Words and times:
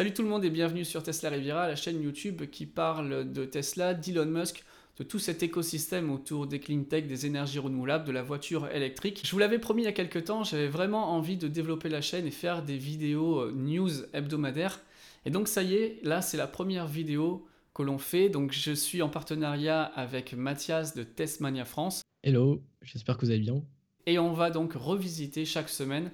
Salut 0.00 0.14
tout 0.14 0.22
le 0.22 0.28
monde 0.28 0.46
et 0.46 0.48
bienvenue 0.48 0.86
sur 0.86 1.02
Tesla 1.02 1.28
Riviera, 1.28 1.68
la 1.68 1.76
chaîne 1.76 2.02
YouTube 2.02 2.46
qui 2.50 2.64
parle 2.64 3.30
de 3.30 3.44
Tesla, 3.44 3.92
d'Elon 3.92 4.24
Musk, 4.24 4.64
de 4.96 5.04
tout 5.04 5.18
cet 5.18 5.42
écosystème 5.42 6.10
autour 6.10 6.46
des 6.46 6.58
clean 6.58 6.84
tech, 6.84 7.06
des 7.06 7.26
énergies 7.26 7.58
renouvelables, 7.58 8.06
de 8.06 8.12
la 8.12 8.22
voiture 8.22 8.66
électrique. 8.70 9.20
Je 9.26 9.30
vous 9.30 9.38
l'avais 9.38 9.58
promis 9.58 9.82
il 9.82 9.84
y 9.84 9.88
a 9.88 9.92
quelques 9.92 10.24
temps, 10.24 10.42
j'avais 10.42 10.68
vraiment 10.68 11.12
envie 11.12 11.36
de 11.36 11.48
développer 11.48 11.90
la 11.90 12.00
chaîne 12.00 12.26
et 12.26 12.30
faire 12.30 12.62
des 12.62 12.78
vidéos 12.78 13.40
euh, 13.40 13.52
news 13.54 13.90
hebdomadaires. 14.14 14.80
Et 15.26 15.30
donc 15.30 15.48
ça 15.48 15.62
y 15.62 15.74
est, 15.74 16.00
là 16.02 16.22
c'est 16.22 16.38
la 16.38 16.46
première 16.46 16.86
vidéo 16.86 17.46
que 17.74 17.82
l'on 17.82 17.98
fait. 17.98 18.30
Donc 18.30 18.52
je 18.52 18.72
suis 18.72 19.02
en 19.02 19.10
partenariat 19.10 19.82
avec 19.82 20.32
Mathias 20.32 20.94
de 20.94 21.02
Testmania 21.02 21.66
France. 21.66 22.00
Hello, 22.22 22.62
j'espère 22.80 23.18
que 23.18 23.26
vous 23.26 23.32
allez 23.32 23.40
bien. 23.40 23.62
Et 24.06 24.18
on 24.18 24.32
va 24.32 24.48
donc 24.48 24.72
revisiter 24.72 25.44
chaque 25.44 25.68
semaine 25.68 26.10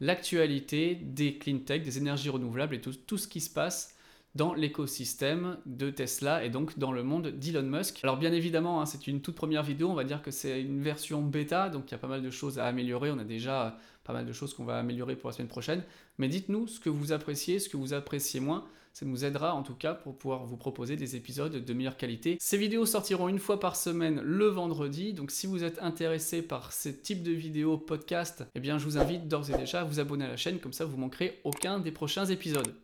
l'actualité 0.00 0.94
des 0.94 1.38
clean 1.38 1.58
tech, 1.58 1.82
des 1.82 1.98
énergies 1.98 2.30
renouvelables 2.30 2.74
et 2.74 2.80
tout, 2.80 3.18
ce 3.18 3.28
qui 3.28 3.40
se 3.40 3.50
passe 3.50 3.96
dans 4.34 4.54
l'écosystème 4.54 5.58
de 5.66 5.90
Tesla 5.90 6.44
et 6.44 6.50
donc 6.50 6.78
dans 6.78 6.92
le 6.92 7.02
monde 7.02 7.28
d'Elon 7.28 7.62
Musk. 7.62 7.98
Alors 8.04 8.16
bien 8.16 8.32
évidemment, 8.32 8.80
hein, 8.80 8.86
c'est 8.86 9.06
une 9.08 9.20
toute 9.20 9.34
première 9.34 9.64
vidéo, 9.64 9.88
on 9.88 9.94
va 9.94 10.04
dire 10.04 10.22
que 10.22 10.30
c'est 10.30 10.62
une 10.62 10.82
version 10.82 11.20
bêta, 11.20 11.68
donc 11.68 11.88
il 11.88 11.92
y 11.92 11.94
a 11.94 11.98
pas 11.98 12.06
mal 12.06 12.22
de 12.22 12.30
choses 12.30 12.58
à 12.58 12.66
améliorer, 12.66 13.10
on 13.10 13.18
a 13.18 13.24
déjà 13.24 13.76
pas 14.04 14.12
mal 14.12 14.26
de 14.26 14.32
choses 14.32 14.54
qu'on 14.54 14.64
va 14.64 14.78
améliorer 14.78 15.16
pour 15.16 15.30
la 15.30 15.34
semaine 15.34 15.48
prochaine, 15.48 15.82
mais 16.18 16.28
dites-nous 16.28 16.68
ce 16.68 16.78
que 16.78 16.88
vous 16.88 17.12
appréciez, 17.12 17.58
ce 17.58 17.68
que 17.68 17.76
vous 17.76 17.92
appréciez 17.92 18.38
moins, 18.38 18.64
ça 18.92 19.06
nous 19.06 19.24
aidera 19.24 19.54
en 19.54 19.62
tout 19.62 19.74
cas 19.74 19.94
pour 19.94 20.16
pouvoir 20.16 20.44
vous 20.44 20.56
proposer 20.56 20.96
des 20.96 21.16
épisodes 21.16 21.64
de 21.64 21.72
meilleure 21.74 21.96
qualité. 21.96 22.36
Ces 22.40 22.58
vidéos 22.58 22.86
sortiront 22.86 23.28
une 23.28 23.38
fois 23.38 23.60
par 23.60 23.76
semaine 23.76 24.20
le 24.20 24.46
vendredi, 24.46 25.12
donc 25.12 25.30
si 25.30 25.46
vous 25.46 25.64
êtes 25.64 25.80
intéressé 25.80 26.42
par 26.42 26.72
ce 26.72 26.88
type 26.88 27.22
de 27.22 27.32
vidéos 27.32 27.78
podcast, 27.78 28.44
eh 28.54 28.60
bien 28.60 28.78
je 28.78 28.84
vous 28.84 28.98
invite 28.98 29.28
d'ores 29.28 29.50
et 29.50 29.56
déjà 29.56 29.80
à 29.80 29.84
vous 29.84 30.00
abonner 30.00 30.24
à 30.24 30.28
la 30.28 30.36
chaîne, 30.36 30.58
comme 30.58 30.72
ça 30.72 30.84
vous 30.84 30.96
manquerez 30.96 31.40
aucun 31.44 31.78
des 31.78 31.92
prochains 31.92 32.26
épisodes. 32.26 32.74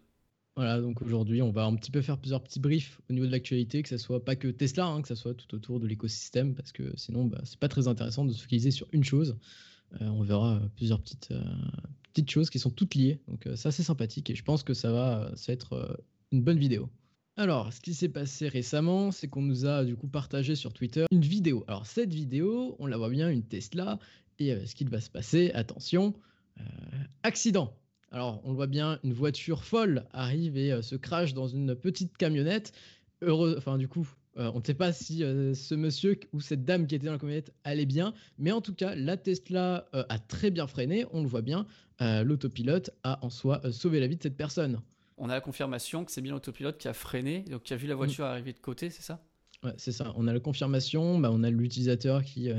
Voilà, 0.57 0.81
donc 0.81 1.03
aujourd'hui, 1.03 1.43
on 1.43 1.51
va 1.51 1.67
un 1.67 1.75
petit 1.75 1.91
peu 1.91 2.01
faire 2.01 2.17
plusieurs 2.17 2.43
petits 2.43 2.61
briefs 2.61 2.99
au 3.11 3.13
niveau 3.13 3.27
de 3.27 3.31
l'actualité, 3.31 3.83
que 3.83 3.91
ce 3.91 3.99
soit 3.99 4.25
pas 4.25 4.37
que 4.37 4.49
Tesla, 4.49 4.87
hein, 4.87 5.03
que 5.03 5.09
ce 5.09 5.15
soit 5.15 5.35
tout 5.35 5.55
autour 5.55 5.81
de 5.81 5.87
l'écosystème, 5.87 6.55
parce 6.55 6.73
que 6.73 6.97
sinon, 6.97 7.27
bah, 7.27 7.43
c'est 7.45 7.59
pas 7.59 7.69
très 7.69 7.89
intéressant 7.89 8.25
de 8.25 8.33
se 8.33 8.41
focaliser 8.41 8.71
sur 8.71 8.87
une 8.93 9.05
chose. 9.05 9.37
Euh, 10.01 10.07
on 10.07 10.23
verra 10.23 10.55
euh, 10.55 10.61
plusieurs 10.75 11.01
petites, 11.01 11.29
euh, 11.31 11.45
petites 12.23 12.31
choses 12.31 12.51
qui 12.51 12.59
sont 12.59 12.71
toutes 12.71 12.95
liées, 12.95 13.21
donc 13.29 13.49
c'est 13.57 13.69
assez 13.69 13.83
sympathique 13.83 14.31
et 14.31 14.35
je 14.35 14.43
pense 14.43 14.63
que 14.63 14.75
ça 14.75 14.91
va, 14.91 15.31
ça 15.37 15.53
être 15.53 15.99
une 16.33 16.43
bonne 16.43 16.59
vidéo. 16.59 16.89
Alors, 17.37 17.73
ce 17.73 17.81
qui 17.81 17.93
s'est 17.93 18.09
passé 18.09 18.49
récemment, 18.49 19.11
c'est 19.11 19.29
qu'on 19.29 19.43
nous 19.43 19.67
a 19.67 19.85
du 19.85 19.97
coup 19.97 20.09
partagé 20.09 20.55
sur 20.55 20.73
Twitter 20.73 21.05
une 21.11 21.21
vidéo. 21.21 21.65
Alors, 21.69 21.85
cette 21.85 22.15
vidéo, 22.15 22.77
on 22.79 22.87
la 22.87 22.97
voit 22.97 23.11
bien, 23.11 23.29
une 23.29 23.43
Tesla, 23.43 23.99
et 24.39 24.67
ce 24.67 24.75
qui 24.75 24.85
va 24.85 25.01
se 25.01 25.11
passer, 25.11 25.51
attention, 25.53 26.15
accident. 27.23 27.77
Alors, 28.13 28.41
on 28.45 28.51
le 28.51 28.57
voit 28.57 28.67
bien, 28.67 28.99
une 29.05 29.13
voiture 29.13 29.65
folle 29.65 30.07
arrive 30.13 30.57
et 30.57 30.73
euh, 30.73 30.83
se 30.83 30.95
crache 30.95 31.35
dans 31.35 31.49
une 31.49 31.75
petite 31.75 32.17
camionnette. 32.17 32.73
Heureux, 33.21 33.57
enfin, 33.59 33.79
du 33.79 33.89
coup, 33.89 34.09
euh, 34.39 34.51
on 34.55 34.61
ne 34.61 34.65
sait 34.65 34.75
pas 34.75 34.93
si 34.93 35.25
euh, 35.25 35.55
ce 35.55 35.75
monsieur 35.75 36.19
ou 36.33 36.41
cette 36.41 36.65
dame 36.65 36.87
qui 36.87 36.95
était 36.95 37.07
dans 37.07 37.13
la 37.13 37.19
camionnette 37.19 37.53
allait 37.65 37.87
bien, 37.87 38.15
mais 38.39 38.53
en 38.53 38.61
tout 38.61 38.75
cas, 38.75 38.95
la 38.95 39.17
Tesla 39.17 39.89
a 39.93 40.19
très 40.19 40.51
bien 40.51 40.67
freiné, 40.67 41.05
on 41.13 41.23
le 41.23 41.29
voit 41.29 41.43
bien. 41.43 41.67
L'autopilote 42.01 42.91
a 43.05 43.25
en 43.25 43.31
soi 43.31 43.61
sauvé 43.73 44.01
la 44.01 44.07
vie 44.07 44.17
de 44.17 44.23
cette 44.23 44.37
personne. 44.37 44.81
On 45.19 45.31
a 45.31 45.35
la 45.35 45.41
confirmation 45.41 46.05
que 46.05 46.13
c'est 46.13 46.21
bien 46.21 46.35
l'autopilote 46.35 46.77
qui 46.77 46.89
a 46.89 46.93
freiné, 46.93 47.45
donc 47.51 47.63
qui 47.63 47.73
a 47.73 47.77
vu 47.77 47.87
la 47.87 47.95
voiture 47.95 48.27
mm. 48.27 48.29
arriver 48.29 48.53
de 48.53 48.59
côté, 48.59 48.91
c'est 48.91 49.03
ça? 49.03 49.25
Ouais, 49.63 49.73
c'est 49.79 49.93
ça. 49.93 50.13
On 50.17 50.29
a 50.29 50.33
la 50.35 50.41
confirmation, 50.41 51.19
bah, 51.19 51.31
on 51.33 51.43
a 51.43 51.51
l'utilisateur 51.51 52.23
qui, 52.23 52.51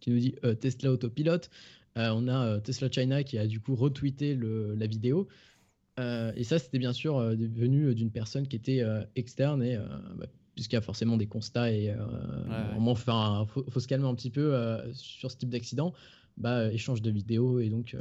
qui, 0.00 0.10
nous 0.10 0.18
dit 0.18 0.34
Tesla 0.60 0.92
autopilote. 0.92 1.50
Euh, 1.96 2.10
on 2.14 2.28
a 2.28 2.46
euh, 2.46 2.60
Tesla 2.60 2.90
China 2.90 3.22
qui 3.22 3.38
a 3.38 3.46
du 3.46 3.60
coup 3.60 3.74
retweeté 3.74 4.36
la 4.36 4.86
vidéo. 4.86 5.28
Euh, 5.98 6.32
et 6.36 6.44
ça, 6.44 6.58
c'était 6.58 6.78
bien 6.78 6.92
sûr 6.92 7.18
venu 7.18 7.94
d'une 7.94 8.10
personne 8.10 8.46
qui 8.46 8.56
était 8.56 8.82
externe 9.14 9.62
et 9.62 9.78
bah, 10.16 10.26
puisqu'il 10.54 10.76
y 10.76 10.78
a 10.78 10.82
forcément 10.82 11.16
des 11.16 11.26
constats 11.26 11.70
et 11.70 11.94
enfin, 12.78 13.46
faut, 13.48 13.64
faut, 13.68 13.80
se 13.80 13.86
calmer 13.86 14.06
un 14.06 14.14
petit 14.14 14.30
peu 14.30 14.54
sur 14.92 15.30
ce 15.30 15.36
type 15.36 15.50
d'accident. 15.50 15.92
Bah, 16.36 16.70
échange 16.70 17.00
de 17.00 17.10
vidéos 17.10 17.60
et 17.60 17.70
donc 17.70 17.96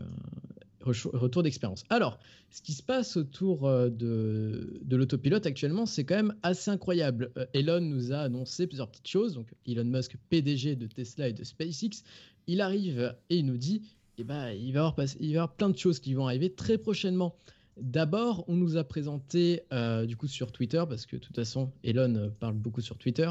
retour 0.86 1.44
d'expérience. 1.44 1.84
Alors, 1.90 2.20
ce 2.50 2.62
qui 2.62 2.74
se 2.74 2.84
passe 2.84 3.18
autour 3.18 3.70
de, 3.70 4.80
de 4.82 4.96
l'autopilote 4.96 5.46
actuellement, 5.46 5.86
c'est 5.86 6.04
quand 6.06 6.16
même 6.16 6.36
assez 6.44 6.72
incroyable. 6.72 7.32
Elon 7.54 7.82
nous 7.82 8.14
a 8.14 8.20
annoncé 8.20 8.68
plusieurs 8.68 8.90
petites 8.90 9.08
choses. 9.08 9.34
Donc, 9.34 9.54
Elon 9.68 9.86
Musk, 9.86 10.16
PDG 10.30 10.76
de 10.76 10.88
Tesla 10.88 11.30
et 11.30 11.34
de 11.34 11.44
SpaceX, 11.44 12.04
il 12.48 12.62
arrive 12.62 13.16
et 13.30 13.38
il 13.38 13.46
nous 13.46 13.58
dit 13.58 13.82
eh 14.18 14.24
ben, 14.24 14.50
il, 14.52 14.72
va 14.74 14.94
y 15.20 15.36
avoir 15.36 15.54
plein 15.56 15.70
de 15.70 15.78
choses 15.78 16.00
qui 16.00 16.14
vont 16.14 16.28
arriver 16.28 16.50
très 16.50 16.78
prochainement. 16.78 17.36
D'abord, 17.78 18.46
on 18.48 18.56
nous 18.56 18.78
a 18.78 18.86
présenté, 18.86 19.64
euh, 19.74 20.06
du 20.06 20.16
coup, 20.16 20.28
sur 20.28 20.52
Twitter, 20.52 20.84
parce 20.88 21.06
que 21.06 21.18
de 21.18 21.22
toute 21.22 21.36
façon, 21.36 21.72
Elon 21.84 22.16
euh, 22.16 22.30
parle 22.30 22.56
beaucoup 22.56 22.82
sur 22.82 22.98
Twitter. 22.98 23.30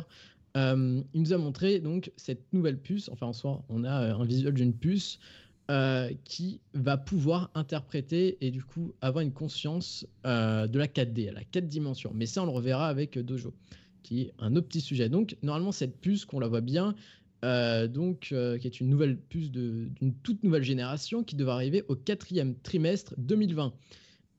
Euh, 0.56 1.02
il 1.14 1.22
nous 1.22 1.32
a 1.32 1.38
montré 1.38 1.80
donc 1.80 2.12
cette 2.16 2.52
nouvelle 2.52 2.78
puce. 2.78 3.08
Enfin, 3.08 3.26
en 3.26 3.32
soi, 3.32 3.64
on 3.70 3.84
a 3.84 4.14
un 4.14 4.24
visuel 4.24 4.52
d'une 4.52 4.74
puce 4.74 5.18
qui 6.24 6.60
va 6.74 6.98
pouvoir 6.98 7.50
interpréter 7.54 8.36
et 8.42 8.50
du 8.50 8.62
coup 8.62 8.94
avoir 9.00 9.22
une 9.22 9.32
conscience 9.32 10.06
de 10.24 10.78
la 10.78 10.86
4D, 10.86 11.30
à 11.30 11.32
la 11.32 11.44
4 11.44 11.66
dimensions. 11.66 12.12
Mais 12.14 12.26
ça, 12.26 12.42
on 12.42 12.46
le 12.46 12.52
reverra 12.52 12.88
avec 12.88 13.18
Dojo, 13.18 13.54
qui 14.02 14.22
est 14.22 14.32
un 14.38 14.56
autre 14.56 14.68
petit 14.68 14.82
sujet. 14.82 15.08
Donc, 15.08 15.36
normalement, 15.42 15.72
cette 15.72 15.98
puce, 16.00 16.26
qu'on 16.26 16.38
la 16.38 16.48
voit 16.48 16.60
bien, 16.60 16.94
euh, 17.44 17.88
donc, 17.88 18.30
euh, 18.32 18.56
qui 18.56 18.66
est 18.66 18.80
une 18.80 18.88
nouvelle 18.88 19.18
puce 19.18 19.50
d'une 19.50 20.14
toute 20.22 20.42
nouvelle 20.42 20.62
génération 20.62 21.22
qui 21.22 21.36
devrait 21.36 21.54
arriver 21.54 21.84
au 21.88 21.94
quatrième 21.94 22.54
trimestre 22.56 23.14
2020. 23.18 23.74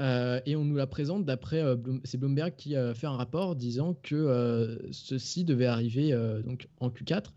Euh, 0.02 0.42
et 0.46 0.56
on 0.56 0.66
nous 0.66 0.76
la 0.76 0.88
présente 0.88 1.24
d'après 1.24 1.64
c'est 2.04 2.18
Bloomberg 2.18 2.54
qui 2.58 2.76
a 2.76 2.94
fait 2.94 3.08
un 3.08 3.16
rapport 3.16 3.56
disant 3.56 3.94
que 4.04 4.78
ceci 4.92 5.46
devait 5.46 5.68
arriver 5.68 6.12
donc 6.44 6.68
en 6.82 6.90
Q4 6.90 7.28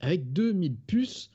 avec 0.00 0.32
2000 0.32 0.74
puces 0.74 1.30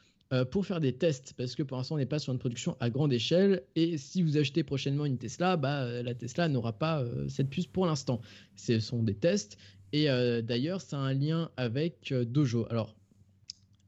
pour 0.51 0.65
faire 0.65 0.79
des 0.79 0.93
tests 0.93 1.33
parce 1.37 1.55
que 1.55 1.63
pour 1.63 1.77
l'instant 1.77 1.95
on 1.95 1.97
n'est 1.99 2.05
pas 2.05 2.19
sur 2.19 2.33
une 2.33 2.39
production 2.39 2.75
à 2.79 2.89
grande 2.89 3.13
échelle 3.13 3.63
et 3.75 3.97
si 3.97 4.23
vous 4.23 4.37
achetez 4.37 4.63
prochainement 4.63 5.05
une 5.05 5.17
Tesla, 5.17 5.55
bah, 5.55 6.01
la 6.01 6.15
Tesla 6.15 6.47
n'aura 6.49 6.73
pas 6.73 7.05
cette 7.29 7.49
puce 7.49 7.67
pour 7.67 7.85
l'instant. 7.85 8.21
Ce 8.55 8.79
sont 8.79 9.03
des 9.03 9.13
tests 9.13 9.57
et 9.93 10.07
d'ailleurs 10.41 10.81
ça 10.81 10.97
a 10.97 11.01
un 11.01 11.13
lien 11.13 11.51
avec 11.57 12.11
Dojo. 12.11 12.65
Alors 12.69 12.95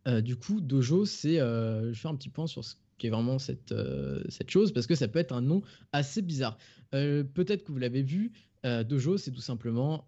euh, 0.07 0.21
du 0.21 0.35
coup, 0.35 0.61
Dojo, 0.61 1.05
c'est. 1.05 1.39
Euh, 1.39 1.93
je 1.93 1.99
fais 1.99 2.07
un 2.07 2.15
petit 2.15 2.29
point 2.29 2.47
sur 2.47 2.63
ce 2.63 2.75
qu'est 2.97 3.09
vraiment 3.09 3.39
cette, 3.39 3.71
euh, 3.73 4.23
cette 4.29 4.49
chose, 4.49 4.71
parce 4.71 4.87
que 4.87 4.95
ça 4.95 5.07
peut 5.07 5.19
être 5.19 5.33
un 5.33 5.41
nom 5.41 5.61
assez 5.91 6.21
bizarre. 6.21 6.57
Peut-être 6.91 7.65
que 7.65 7.71
vous 7.71 7.77
l'avez 7.77 8.01
vu, 8.01 8.31
Dojo, 8.63 9.17
c'est 9.17 9.31
tout 9.31 9.41
simplement 9.41 10.07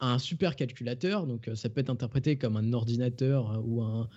un 0.00 0.18
super 0.18 0.56
calculateur, 0.56 1.24
donc 1.24 1.48
ça 1.54 1.68
peut 1.68 1.80
être 1.80 1.88
interprété 1.88 2.36
comme 2.36 2.56
un 2.56 2.72
ordinateur 2.72 3.62
ou 3.64 3.80
un. 3.82 4.08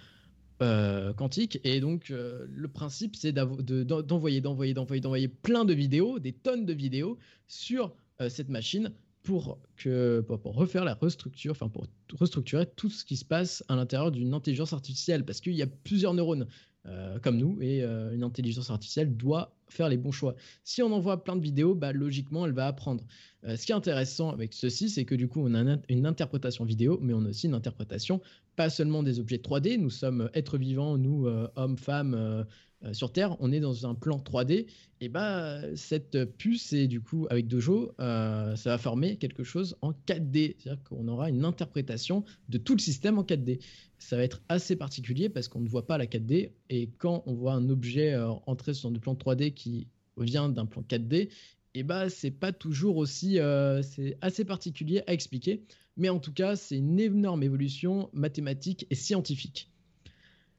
Quantique. 0.60 1.60
Et 1.64 1.80
donc 1.80 2.10
le 2.10 2.68
principe 2.68 3.16
c'est 3.16 3.32
d'envoyer 3.32 4.42
d'envoyer 4.42 4.74
d'envoyer 4.74 5.02
d'envoyer 5.02 5.28
plein 5.28 5.66
de 5.66 5.74
vidéos 5.74 6.20
des 6.20 6.34
tonnes 6.34 6.66
de 6.66 6.74
vidéos 6.74 7.18
sur 7.48 7.94
cette 8.30 8.50
machine 8.50 8.92
pour, 9.28 9.60
que, 9.76 10.22
pour, 10.22 10.56
refaire 10.56 10.86
la 10.86 10.94
restructure, 10.94 11.52
enfin 11.52 11.68
pour 11.68 11.86
restructurer 12.14 12.66
tout 12.66 12.90
ce 12.90 13.04
qui 13.04 13.18
se 13.18 13.26
passe 13.26 13.62
à 13.68 13.76
l'intérieur 13.76 14.10
d'une 14.10 14.34
intelligence 14.34 14.72
artificielle, 14.72 15.26
parce 15.26 15.42
qu'il 15.42 15.52
y 15.52 15.62
a 15.62 15.68
plusieurs 15.68 16.14
neurones 16.14 16.48
euh, 16.86 17.20
comme 17.20 17.36
nous, 17.36 17.62
et 17.62 17.84
euh, 17.84 18.14
une 18.14 18.24
intelligence 18.24 18.70
artificielle 18.70 19.18
doit 19.18 19.57
faire 19.70 19.90
les 19.90 19.98
bons 19.98 20.12
choix. 20.12 20.36
Si 20.64 20.82
on 20.82 20.92
envoie 20.92 21.24
plein 21.24 21.36
de 21.36 21.42
vidéos, 21.42 21.76
bah, 21.76 21.92
logiquement, 21.94 22.46
elle 22.46 22.54
va 22.54 22.68
apprendre. 22.68 23.04
Euh, 23.44 23.56
ce 23.56 23.66
qui 23.66 23.72
est 23.72 23.76
intéressant 23.76 24.32
avec 24.32 24.54
ceci, 24.54 24.90
c'est 24.90 25.06
que 25.06 25.16
du 25.16 25.28
coup, 25.28 25.42
on 25.44 25.54
a 25.54 25.78
une 25.90 26.06
interprétation 26.06 26.66
vidéo, 26.66 27.00
mais 27.02 27.14
on 27.14 27.26
a 27.26 27.30
aussi 27.30 27.48
une 27.48 27.54
interprétation 27.54 28.22
pas 28.56 28.70
seulement 28.72 29.04
des 29.04 29.20
objets 29.20 29.38
3D. 29.38 29.78
Nous 29.78 29.92
sommes 29.92 30.32
êtres 30.34 30.58
vivants, 30.58 30.98
nous, 30.98 31.28
hommes, 31.56 31.78
femmes, 31.78 32.46
euh, 32.84 32.94
sur 32.94 33.12
Terre, 33.12 33.36
on 33.40 33.52
est 33.52 33.60
dans 33.60 33.88
un 33.88 33.96
plan 33.96 34.18
3D, 34.18 34.68
et 35.02 35.10
bah 35.10 35.62
cette 35.76 36.26
puce 36.38 36.74
et 36.74 36.88
du 36.88 37.02
coup 37.02 37.26
avec 37.30 37.48
Dojo, 37.48 37.94
euh, 38.00 38.56
ça 38.56 38.72
va 38.72 38.78
former 38.78 39.18
quelque 39.18 39.44
chose 39.44 39.76
en 39.82 39.94
4D, 39.94 40.56
c'est-à-dire 40.60 40.84
qu'on 40.84 41.08
aura 41.08 41.30
une 41.30 41.44
interprétation 41.44 42.24
de 42.50 42.58
tout 42.58 42.74
le 42.74 42.80
système 42.80 43.18
en 43.18 43.24
4D. 43.24 43.60
Ça 43.98 44.16
va 44.16 44.24
être 44.24 44.42
assez 44.48 44.76
particulier 44.76 45.30
parce 45.30 45.48
qu'on 45.48 45.60
ne 45.60 45.68
voit 45.68 45.88
pas 45.88 45.98
la 45.98 46.06
4D 46.06 46.52
et 46.70 46.90
quand 47.00 47.24
on 47.26 47.34
voit 47.34 47.54
un 47.54 47.68
objet 47.70 48.14
euh, 48.14 48.30
entrer 48.46 48.76
sur 48.76 48.90
un 48.90 48.94
plan 48.94 49.16
3D 49.16 49.54
qui 49.54 49.88
vient 50.18 50.50
d'un 50.50 50.66
plan 50.66 50.84
4D, 50.84 51.30
et 51.74 51.84
bah 51.84 52.10
c'est 52.10 52.32
pas 52.32 52.52
toujours 52.52 52.98
aussi, 52.98 53.38
c'est 53.84 54.18
assez 54.22 54.46
particulier 54.46 55.04
à 55.06 55.14
expliquer, 55.14 55.64
mais 55.96 56.10
en 56.10 56.18
tout 56.18 56.34
cas 56.34 56.56
c'est 56.56 56.78
une 56.78 57.00
énorme 57.00 57.44
évolution 57.44 58.10
mathématique 58.14 58.88
et 58.90 58.96
scientifique. 58.96 59.70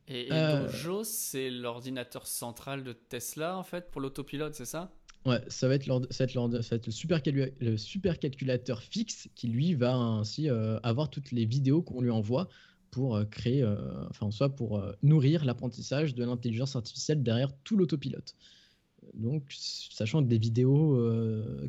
Et, 0.08 0.28
euh, 0.32 0.66
Dojo, 0.66 1.04
c'est 1.04 1.50
l'ordinateur 1.50 2.26
central 2.26 2.82
de 2.82 2.92
Tesla, 2.92 3.58
en 3.58 3.62
fait, 3.62 3.90
pour 3.90 4.00
l'autopilote, 4.00 4.54
c'est 4.54 4.64
ça? 4.64 4.90
Ouais, 5.26 5.40
ça 5.48 5.68
va 5.68 5.74
être, 5.74 5.84
ça 6.10 6.24
va 6.24 6.30
être, 6.76 6.86
le, 6.86 6.92
super 6.92 7.20
le 7.60 7.76
super 7.76 8.18
calculateur 8.18 8.82
fixe 8.82 9.28
qui, 9.34 9.48
lui, 9.48 9.74
va 9.74 9.94
ainsi 9.94 10.48
euh, 10.48 10.78
avoir 10.82 11.10
toutes 11.10 11.32
les 11.32 11.44
vidéos 11.44 11.82
qu'on 11.82 12.00
lui 12.00 12.10
envoie 12.10 12.48
pour 12.90 13.16
euh, 13.16 13.24
créer, 13.26 13.62
enfin, 14.08 14.26
en 14.26 14.30
soi, 14.30 14.48
pour 14.48 14.82
nourrir 15.02 15.44
l'apprentissage 15.44 16.14
de 16.14 16.24
l'intelligence 16.24 16.74
artificielle 16.74 17.22
derrière 17.22 17.52
tout 17.64 17.76
l'autopilote. 17.76 18.34
donc, 19.12 19.44
sachant 19.50 20.22
que 20.22 20.28
des 20.28 20.38
vidéos 20.38 20.98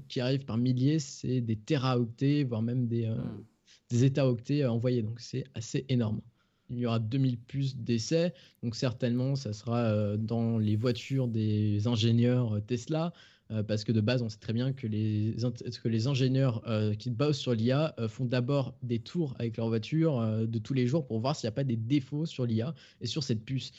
qui 0.07 0.21
arrivent 0.21 0.45
par 0.45 0.57
milliers, 0.57 0.99
c'est 0.99 1.41
des 1.41 1.57
téraoctets, 1.57 2.45
voire 2.45 2.61
même 2.61 2.87
des, 2.87 3.07
hmm. 3.07 3.43
des 3.89 4.05
états-octets 4.05 4.65
envoyés. 4.65 5.01
Donc, 5.01 5.19
c'est 5.19 5.43
assez 5.55 5.85
énorme 5.89 6.21
il 6.69 6.79
y 6.79 6.85
aura 6.85 6.99
2000 6.99 7.37
plus 7.37 7.75
d'essais. 7.75 8.33
Donc 8.63 8.75
certainement, 8.75 9.35
ça 9.35 9.53
sera 9.53 9.79
euh, 9.79 10.17
dans 10.17 10.57
les 10.57 10.75
voitures 10.75 11.27
des 11.27 11.87
ingénieurs 11.87 12.53
euh, 12.53 12.59
Tesla. 12.59 13.13
Euh, 13.51 13.63
parce 13.63 13.83
que 13.83 13.91
de 13.91 13.99
base, 13.99 14.21
on 14.21 14.29
sait 14.29 14.37
très 14.37 14.53
bien 14.53 14.73
que 14.73 14.85
les, 14.85 15.35
que 15.81 15.87
les 15.87 16.05
ingénieurs 16.05 16.63
qui 16.99 17.09
bossent 17.09 17.39
sur 17.39 17.55
l'IA 17.55 17.95
font 18.07 18.25
d'abord 18.25 18.75
des 18.83 18.99
tours 18.99 19.35
avec 19.39 19.57
leur 19.57 19.69
voiture 19.69 20.21
de 20.47 20.59
tous 20.59 20.75
les 20.75 20.85
jours 20.85 21.07
pour 21.07 21.19
voir 21.19 21.35
s'il 21.35 21.47
n'y 21.47 21.53
a 21.53 21.53
pas 21.53 21.63
des 21.63 21.75
défauts 21.75 22.27
sur 22.27 22.45
l'IA 22.45 22.75
et 23.01 23.07
sur 23.07 23.23
cette 23.23 23.43
puce. 23.43 23.71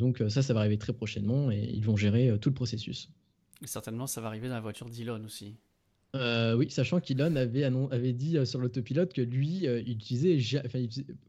donc 0.00 0.20
ça, 0.28 0.42
ça 0.42 0.52
va 0.52 0.60
arriver 0.60 0.78
très 0.78 0.92
prochainement 0.92 1.48
et 1.52 1.70
ils 1.72 1.84
vont 1.84 1.96
gérer 1.96 2.36
tout 2.40 2.48
le 2.48 2.56
processus. 2.56 3.08
certainement, 3.64 4.08
ça 4.08 4.20
va 4.20 4.26
arriver 4.26 4.48
dans 4.48 4.54
la 4.54 4.60
voiture 4.60 4.90
d'Elon 4.90 5.22
aussi. 5.24 5.54
Euh, 6.14 6.54
oui, 6.54 6.70
sachant 6.70 7.00
qu'Elon 7.00 7.36
avait, 7.36 7.64
avait 7.64 8.12
dit 8.12 8.38
euh, 8.38 8.44
sur 8.44 8.58
l'autopilote 8.60 9.12
que 9.12 9.20
lui, 9.20 9.66
euh, 9.66 9.80
il 9.80 9.92
utilisait, 9.92 10.38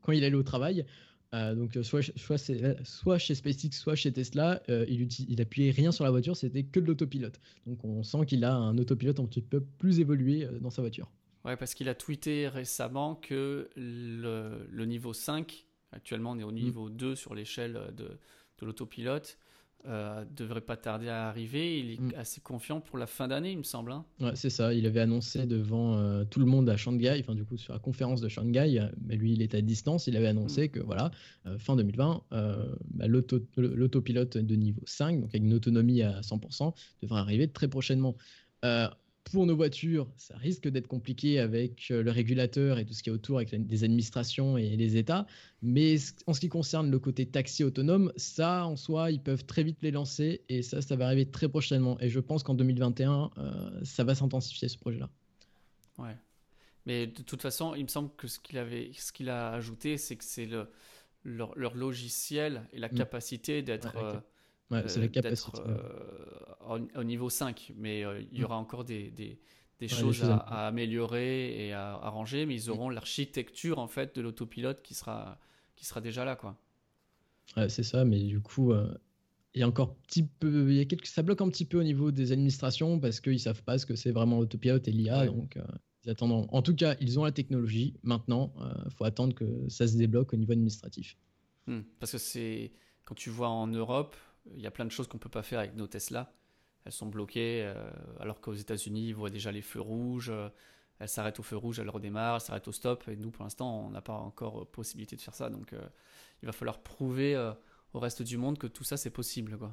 quand 0.02 0.14
il 0.14 0.24
allait 0.24 0.36
au 0.36 0.44
travail, 0.44 0.86
donc 1.31 1.78
soit, 1.84 2.02
soit, 2.16 2.38
chez 3.18 3.36
SpaceX, 3.36 3.72
soit 3.72 3.96
chez 3.96 4.12
Tesla, 4.12 4.64
il, 4.68 5.08
il 5.30 5.42
appuyait 5.42 5.70
rien 5.70 5.92
sur 5.92 6.04
la 6.04 6.10
voiture, 6.10 6.36
c'était 6.36 6.64
que 6.64 6.80
de 6.80 6.88
l'autopilote. 6.88 7.40
Donc 7.68 7.86
on 7.86 8.02
sent 8.02 8.26
qu'il 8.26 8.44
a 8.44 8.56
un 8.56 8.76
autopilote 8.80 9.20
un 9.20 9.26
petit 9.26 9.44
peu 9.44 9.62
plus 9.62 10.00
évolué 10.00 10.48
dans 10.60 10.72
sa 10.72 10.82
voiture. 10.82 11.12
Ouais, 11.46 11.56
parce 11.56 11.75
qu'il 11.75 11.88
a 11.88 11.94
tweeté 11.94 12.48
récemment 12.48 13.14
que 13.14 13.70
le, 13.75 14.86
niveau 14.86 15.14
5, 15.14 15.68
actuellement 15.92 16.32
on 16.32 16.40
est 16.40 16.44
au 16.44 16.52
mm. 16.52 16.56
niveau 16.56 16.90
2 16.90 17.16
sur 17.16 17.36
l'échelle 17.36 17.80
de, 17.96 18.06
de 18.06 18.66
l'autopilote, 18.66 19.38
euh, 19.88 20.26
devrait 20.36 20.62
pas 20.62 20.76
tarder 20.76 21.08
à 21.08 21.30
arriver. 21.30 21.80
Il 21.80 21.92
est 21.92 22.02
mm. 22.02 22.14
assez 22.18 22.42
confiant 22.42 22.81
pour 22.81 22.98
la 22.98 23.08
fin 23.08 23.30
d'année, 23.30 23.54
il 23.54 23.58
me 23.58 23.64
semble. 23.64 23.94
Hein. 23.94 24.06
Ouais, 24.20 24.36
c'est 24.36 24.50
ça. 24.50 24.74
Il 24.74 24.86
avait 24.86 25.00
annoncé 25.00 25.46
devant 25.46 25.96
euh, 25.96 26.26
tout 26.26 26.42
le 26.42 26.46
monde 26.46 26.70
à 26.70 26.76
Shanghai, 26.76 27.18
enfin 27.22 27.34
du 27.34 27.46
coup 27.46 27.58
sur 27.58 27.72
la 27.72 27.80
conférence 27.80 28.20
de 28.20 28.28
Shanghai, 28.28 28.78
euh, 28.80 28.90
mais 29.08 29.16
lui 29.16 29.31
il 29.31 29.42
était 29.42 29.58
à 29.58 29.62
distance. 29.62 30.08
Il 30.08 30.18
avait 30.18 30.28
annoncé 30.28 30.68
mm. 30.68 30.72
que 30.72 30.80
voilà, 30.81 31.12
fin 31.58 31.78
2020, 31.78 32.24
bah, 32.30 33.08
l'autopilote 33.08 34.38
de 34.38 34.56
niveau 34.56 34.81
5, 34.86 35.22
donc 35.22 35.30
avec 35.30 35.44
une 35.44 35.54
autonomie 35.54 36.02
à 36.02 36.20
100%, 36.22 36.74
devrait 37.02 37.20
arriver 37.20 37.48
très 37.48 37.70
prochainement 37.70 38.16
pour 39.24 39.45
nos 39.45 39.56
voitures, 39.56 40.07
ça 40.16 40.36
risque 40.38 40.68
d'être 40.68 40.88
compliqué 40.88 41.39
avec 41.39 41.92
euh, 41.92 42.01
le 42.01 42.12
régulateur 42.12 42.80
et 42.80 42.86
tout 42.86 42.94
ce 42.94 43.04
qui 43.04 43.10
est 43.10 43.13
autour, 43.13 43.38
avec 43.38 43.51
les 43.51 43.83
administrations 43.83 44.57
et 44.57 44.75
les 44.75 44.98
États. 44.98 45.27
Mais 45.62 45.98
en 46.25 46.33
ce 46.33 46.39
qui 46.39 46.50
concerne 46.50 46.89
le 46.89 47.00
côté 47.00 47.25
taxi 47.25 47.63
autonome, 47.63 48.12
ça, 48.16 48.66
en 48.66 48.75
soi, 48.75 49.12
ils 49.12 49.21
peuvent 49.21 49.45
très 49.45 49.63
vite 49.63 49.77
les 49.81 49.92
lancer 49.92 50.42
et 50.50 50.62
ça, 50.62 50.81
ça 50.81 50.95
va 50.95 51.06
arriver 51.06 51.25
très 51.25 51.48
prochainement. 51.48 52.00
Et 52.00 52.10
je 52.10 52.19
pense 52.19 52.44
qu'en 52.44 52.56
2021, 52.56 53.31
euh, 53.38 53.80
ça 53.83 54.04
va 54.04 54.16
s'intensifier 54.16 54.68
ce 54.68 54.77
projet-là. 54.77 55.10
Ouais. 55.98 56.15
Mais 56.86 57.07
de 57.07 57.22
toute 57.22 57.42
façon, 57.42 57.75
il 57.75 57.83
me 57.83 57.89
semble 57.89 58.10
que 58.15 58.27
ce 58.27 58.39
qu'il 58.39 58.57
avait, 58.57 58.92
ce 58.98 59.12
qu'il 59.12 59.30
a 59.30 59.51
ajouté, 59.51 59.98
c'est 59.98 60.15
que 60.15 60.24
c'est 60.24 60.45
le, 60.45 60.69
leur, 61.24 61.75
logiciel 61.75 62.68
et 62.74 62.80
la 62.80 62.88
mm. 62.88 62.95
capacité 62.95 63.62
d'être 63.62 63.95
Ouais, 63.95 64.19
c'est 64.69 65.00
la 65.00 65.06
euh, 65.06 65.07
capacité. 65.07 65.62
Euh, 65.66 66.80
au, 66.95 67.04
niveau 67.04 67.30
5, 67.30 67.74
mais 67.77 68.06
euh, 68.06 68.21
il 68.31 68.39
y 68.39 68.44
aura 68.44 68.57
encore 68.57 68.83
des, 68.83 69.10
des, 69.12 69.39
des 69.80 69.88
choses, 69.88 70.24
à, 70.24 70.68
améliorer 70.68 71.68
et 71.68 71.74
à 71.74 71.94
arranger, 71.94 72.45
mais 72.45 72.56
ils 72.56 72.69
auront 72.69 72.89
l'architecture 72.89 73.80
en 73.80 73.88
fait 73.88 74.16
de 74.16 74.21
l'autopilote 74.21 74.81
qui 74.81 74.94
sera, 74.94 75.39
qui 75.75 75.86
sera 75.86 76.01
déjà 76.01 76.25
là. 76.25 76.36
quoi. 76.36 76.57
Ouais, 77.57 77.69
c'est 77.69 77.83
ça, 77.83 78.06
mais 78.06 78.19
du 78.19 78.39
coup, 78.42 78.74
il 79.56 79.60
y 79.60 79.63
a 79.63 79.68
encore 79.68 79.95
petit 79.95 80.24
peu, 80.24 80.69
il 80.69 80.77
y 80.77 80.80
a 80.80 80.86
quelques, 80.86 81.07
ça 81.07 81.24
bloque 81.24 81.42
un 81.42 81.50
petit 81.50 81.65
peu 81.65 81.80
au 81.80 81.83
niveau 81.83 82.12
des 82.12 82.31
administrations 82.31 83.00
parce 83.00 83.19
qu'ils 83.19 83.39
savent 83.39 83.63
pas 83.63 83.80
ce 83.80 83.88
que 83.88 83.95
c'est 83.95 84.12
vraiment 84.12 84.39
l'autopilote 84.39 84.88
et 84.88 84.92
l'IA, 84.92 85.25
donc 85.25 85.57
ils 86.06 86.12
attendent. 86.12 86.48
En 86.51 86.62
tout 86.62 86.75
cas, 86.75 86.95
ils 87.01 87.19
ont 87.19 87.24
la 87.24 87.31
technologie. 87.31 87.95
Maintenant, 88.04 88.54
il 88.86 88.92
faut 88.92 89.06
attendre 89.06 89.33
que 89.33 89.68
ça 89.69 89.88
se 89.88 89.98
débloque 89.98 90.33
au 90.33 90.38
niveau 90.38 90.51
administratif. 90.51 91.18
Hmm, 91.65 91.81
parce 92.00 92.12
que 92.12 92.18
c'est 92.19 92.72
quand 93.06 93.15
tu 93.15 93.31
vois 93.31 93.50
en 93.50 93.65
Europe, 93.65 94.15
il 94.53 94.62
y 94.62 94.68
a 94.68 94.71
plein 94.71 94.86
de 94.86 94.91
choses 94.91 95.07
qu'on 95.07 95.18
ne 95.18 95.21
peut 95.21 95.30
pas 95.30 95.44
faire 95.44 95.59
avec 95.59 95.75
nos 95.75 95.88
Tesla. 95.88 96.33
Elles 96.86 96.91
sont 96.91 97.07
bloquées, 97.07 97.63
euh, 97.63 97.89
alors 98.19 98.41
qu'aux 98.41 98.53
États-Unis, 98.53 99.09
ils 99.09 99.15
voient 99.15 99.30
déjà 99.30 99.51
les 99.51 99.62
feux 99.62 99.81
rouges. 99.81 100.30
Euh, 100.30 100.50
elles 101.00 101.09
s'arrêtent 101.09 101.39
au 101.39 101.44
feu 101.44 101.56
rouge, 101.56 101.80
elles 101.80 101.89
redémarrent, 101.89 102.36
elles 102.36 102.41
s'arrêtent 102.41 102.68
au 102.68 102.71
stop. 102.71 103.07
Et 103.07 103.15
nous, 103.15 103.31
pour 103.31 103.44
l'instant, 103.44 103.86
on 103.86 103.89
n'a 103.89 104.01
pas 104.01 104.13
encore 104.13 104.68
possibilité 104.68 105.15
de 105.15 105.21
faire 105.21 105.36
ça. 105.36 105.50
Donc, 105.50 105.74
euh, 105.74 105.81
il 106.41 106.45
va 106.45 106.51
falloir 106.51 106.81
prouver 106.81 107.38
au 107.94 108.00
reste 108.00 108.21
du 108.21 108.38
monde 108.38 108.57
que 108.57 108.68
tout 108.68 108.83
ça, 108.83 108.97
c'est 108.97 109.12
possible. 109.12 109.57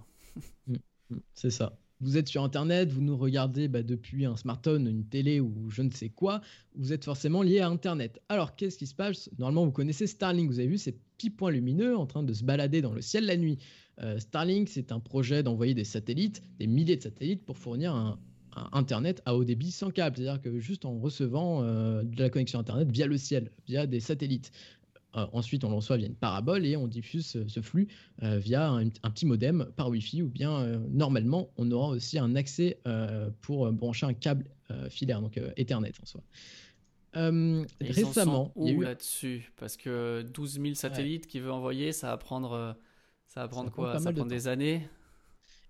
Mm, 0.67 0.77
mm, 1.09 1.21
c'est 1.33 1.51
ça 1.51 1.79
vous 2.01 2.19
êtes 2.19 2.29
sur 2.29 2.43
Internet, 2.43 2.91
vous 2.91 3.01
nous 3.01 3.17
regardez 3.17 3.69
bah, 3.69 3.83
depuis 3.83 4.27
un 4.27 4.37
smartphone, 4.37 4.87
une 4.87 5.07
télé 5.07 5.41
ou 5.41 5.71
je 5.71 5.83
ne 5.83 5.91
sais 5.91 6.11
quoi, 6.11 6.43
vous 6.75 6.93
êtes 6.93 7.05
forcément 7.05 7.43
lié 7.43 7.61
à 7.61 7.69
Internet. 7.69 8.21
Alors, 8.29 8.55
qu'est-ce 8.55 8.77
qui 8.79 8.87
se 8.87 8.95
passe? 8.95 9.31
Normalement, 9.39 9.65
vous 9.65 9.73
connaissez 9.73 10.07
Starlink, 10.07 10.51
vous 10.51 10.59
avez 10.59 10.69
vu 10.69 10.79
ces 10.79 10.93
petits 10.93 11.31
points 11.31 11.51
lumineux 11.51 11.97
en 11.97 12.07
train 12.07 12.23
de 12.23 12.33
se 12.33 12.45
balader 12.45 12.83
dans 12.83 12.93
le 12.93 13.01
ciel 13.01 13.25
la 13.25 13.37
nuit. 13.37 13.59
Euh, 14.03 14.19
Starlink, 14.19 14.69
c'est 14.69 14.93
un 14.93 15.01
projet 15.01 15.43
d'envoyer 15.43 15.75
des 15.75 15.85
satellites, 15.85 16.43
des 16.59 16.67
milliers 16.67 16.97
de 16.97 17.03
satellites 17.03 17.45
pour 17.45 17.57
fournir 17.57 17.95
un, 17.95 18.19
Internet 18.73 19.21
à 19.27 19.37
haut 19.37 19.45
débit 19.45 19.71
sans 19.71 19.91
câble, 19.91 20.17
c'est-à-dire 20.17 20.41
que 20.41 20.59
juste 20.61 20.87
en 20.87 20.99
recevant 20.99 21.63
euh, 21.63 22.03
de 22.05 22.23
la 22.23 22.31
connexion 22.31 22.59
Internet 22.59 22.91
via 22.91 23.07
le 23.07 23.19
ciel, 23.19 23.51
via 23.67 23.87
des 23.87 24.01
satellites. 24.01 24.51
Euh, 25.15 25.27
ensuite, 25.35 25.63
on 25.65 25.69
le 25.69 25.75
reçoit 25.75 25.99
via 25.99 26.07
une 26.07 26.15
parabole 26.15 26.65
et 26.65 26.75
on 26.75 26.89
diffuse 26.89 27.27
ce, 27.47 27.61
flux 27.61 27.89
via 28.23 28.71
un, 28.71 28.89
petit 28.89 29.27
modem 29.27 29.67
par 29.77 29.91
Wi-Fi 29.91 30.23
ou 30.23 30.31
bien 30.31 30.81
normalement, 30.89 31.51
on 31.59 31.71
aura 31.71 31.89
aussi 31.89 32.19
un 32.19 32.35
accès 32.35 32.81
pour 33.43 33.71
brancher 33.73 34.07
un 34.07 34.15
câble 34.15 34.47
filaire, 34.89 35.21
donc 35.21 35.39
Ethernet 35.59 35.93
en 36.01 36.07
soi. 36.07 36.23
récemment, 37.83 38.55
il 38.57 38.69
y 38.69 38.71
a 38.71 38.73
eu 38.73 38.83
là-dessus? 38.85 39.53
Parce 39.57 39.77
que 39.77 40.25
12 40.33 40.61
000 40.63 40.75
satellites 40.75 41.27
qu'il 41.27 41.43
veut 41.43 41.53
envoyer, 41.53 41.93
ça 41.93 42.07
va 42.07 42.17
prendre 42.17 42.75
ça 43.27 43.43
va 43.43 43.49
prendre 43.49 43.71
quoi? 43.71 43.99
Ça 43.99 44.05
va 44.05 44.13
prendre 44.13 44.31
des 44.31 44.49
années? 44.49 44.89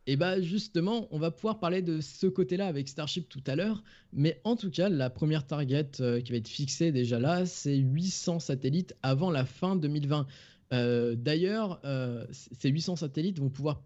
Et 0.09 0.17
bah 0.17 0.41
justement, 0.41 1.09
on 1.11 1.19
va 1.19 1.33
pouvoir 1.33 1.59
parler 1.59 1.83
de 1.83 2.01
ce 2.01 2.29
côté-là 2.29 2.69
avec 2.69 2.89
Starship 2.89 3.29
tout 3.29 3.43
à 3.47 3.57
l'heure, 3.57 3.83
mais 4.13 4.41
en 4.45 4.55
tout 4.55 4.71
cas, 4.71 4.89
la 4.89 5.11
première 5.11 5.45
target 5.45 5.91
euh, 6.01 6.21
qui 6.21 6.31
va 6.31 6.39
être 6.39 6.49
fixée 6.49 6.93
déjà 6.93 7.19
là, 7.19 7.45
c'est 7.45 7.77
800 7.77 8.39
satellites 8.39 8.95
avant 9.03 9.31
la 9.31 9.45
fin 9.45 9.75
2020. 9.75 10.27
Euh, 10.73 11.17
d'ailleurs, 11.17 11.81
euh, 11.85 12.25
ces 12.31 12.69
800 12.69 12.97
satellites 12.97 13.41
vont 13.41 13.51
pouvoir 13.51 13.83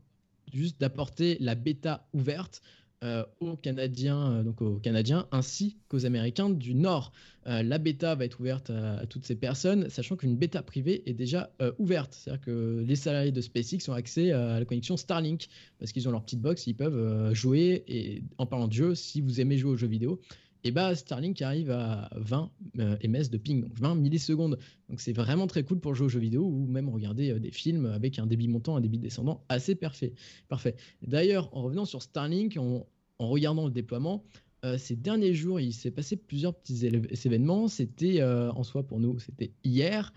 juste 0.52 0.82
apporter 0.82 1.39
la 1.41 1.55
bêta 1.55 2.06
ouverte 2.12 2.60
euh, 3.02 3.24
aux 3.40 3.56
Canadiens, 3.56 4.30
euh, 4.30 4.42
donc 4.42 4.60
aux 4.60 4.74
Canadiens 4.74 5.26
ainsi 5.32 5.78
qu'aux 5.88 6.04
Américains 6.04 6.50
du 6.50 6.74
Nord. 6.74 7.12
Euh, 7.46 7.62
la 7.62 7.78
bêta 7.78 8.14
va 8.14 8.26
être 8.26 8.38
ouverte 8.40 8.69
à, 8.69 9.06
toutes 9.06 9.24
ces 9.24 9.36
personnes, 9.36 9.88
sachant 9.88 10.16
qu'une 10.16 10.36
bêta 10.36 10.62
privée 10.62 11.02
est 11.06 11.14
déjà 11.14 11.50
ouverte. 11.78 12.12
C'est-à-dire 12.12 12.44
que 12.44 12.84
les 12.86 12.96
salariés 12.96 13.32
de 13.32 13.40
SpaceX 13.40 13.88
ont 13.88 13.94
accès 13.94 14.32
à 14.32 14.58
la 14.58 14.66
connexion 14.66 14.98
Starlink 14.98 15.48
parce 15.78 15.92
qu'ils 15.92 16.08
ont 16.08 16.12
leur 16.12 16.22
petite 16.22 16.42
box, 16.42 16.66
ils 16.66 16.74
peuvent 16.74 17.32
jouer. 17.32 17.84
Et 17.88 18.22
en 18.36 18.44
parlant 18.44 18.69
de 18.69 18.74
jeu, 18.74 18.94
si 18.94 19.22
vous 19.22 19.40
aimez 19.40 19.56
jouer 19.56 19.70
aux 19.70 19.76
jeux 19.76 19.86
vidéo, 19.86 20.20
et 20.64 20.70
bah 20.70 20.94
Starlink 20.94 21.40
arrive 21.43 21.70
à 21.70 22.10
20 22.17 22.50
ms 22.74 23.31
de 23.31 23.38
ping, 23.38 23.62
donc 23.62 23.79
20 23.79 23.94
millisecondes. 23.94 24.58
Donc 24.88 25.00
c'est 25.00 25.12
vraiment 25.12 25.46
très 25.46 25.62
cool 25.64 25.81
pour 25.81 25.94
jouer 25.94 26.06
aux 26.06 26.10
jeux 26.10 26.20
vidéo 26.20 26.44
ou 26.44 26.67
même 26.67 26.88
regarder 26.88 27.38
des 27.40 27.50
films 27.50 27.86
avec 27.86 28.19
un 28.19 28.26
débit 28.26 28.48
montant, 28.48 28.76
un 28.76 28.81
débit 28.81 28.98
descendant 28.98 29.44
assez 29.48 29.74
parfait. 29.74 30.12
Parfait. 30.48 30.76
D'ailleurs, 31.02 31.48
en 31.56 31.62
revenant 31.62 31.84
sur 31.84 32.02
Starlink, 32.02 32.56
en 32.56 32.86
regardant 33.19 33.67
le 33.67 33.72
déploiement, 33.72 34.24
euh, 34.64 34.76
ces 34.76 34.96
derniers 34.96 35.34
jours, 35.34 35.60
il 35.60 35.72
s'est 35.72 35.90
passé 35.90 36.17
plusieurs 36.17 36.55
petits 36.55 36.86
événements. 36.86 37.69
C'était 37.69 38.20
euh, 38.20 38.52
en 38.52 38.62
soi 38.62 38.86
pour 38.86 39.00
nous, 39.00 39.19
c'était 39.19 39.52
hier. 39.64 40.12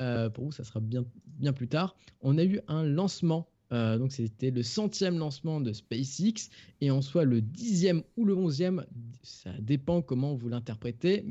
Euh, 0.00 0.30
pour 0.30 0.44
vous, 0.44 0.52
ça 0.52 0.64
sera 0.64 0.80
bien 0.80 1.52
plus 1.52 1.68
tard. 1.68 1.96
On 2.20 2.38
a 2.38 2.44
eu 2.44 2.60
un 2.68 2.84
lancement 2.84 3.48
euh, 3.72 3.98
donc 3.98 4.12
c'était 4.12 4.50
le 4.50 4.62
centième 4.62 5.18
lancement 5.18 5.60
de 5.60 5.72
SpaceX 5.72 6.50
et 6.80 6.90
en 6.90 7.02
soit 7.02 7.24
le 7.24 7.40
dixième 7.42 8.02
ou 8.16 8.24
le 8.24 8.34
onzième, 8.34 8.84
ça 9.22 9.50
dépend 9.60 10.00
comment 10.00 10.34
vous 10.34 10.48
l'interprétez, 10.48 11.24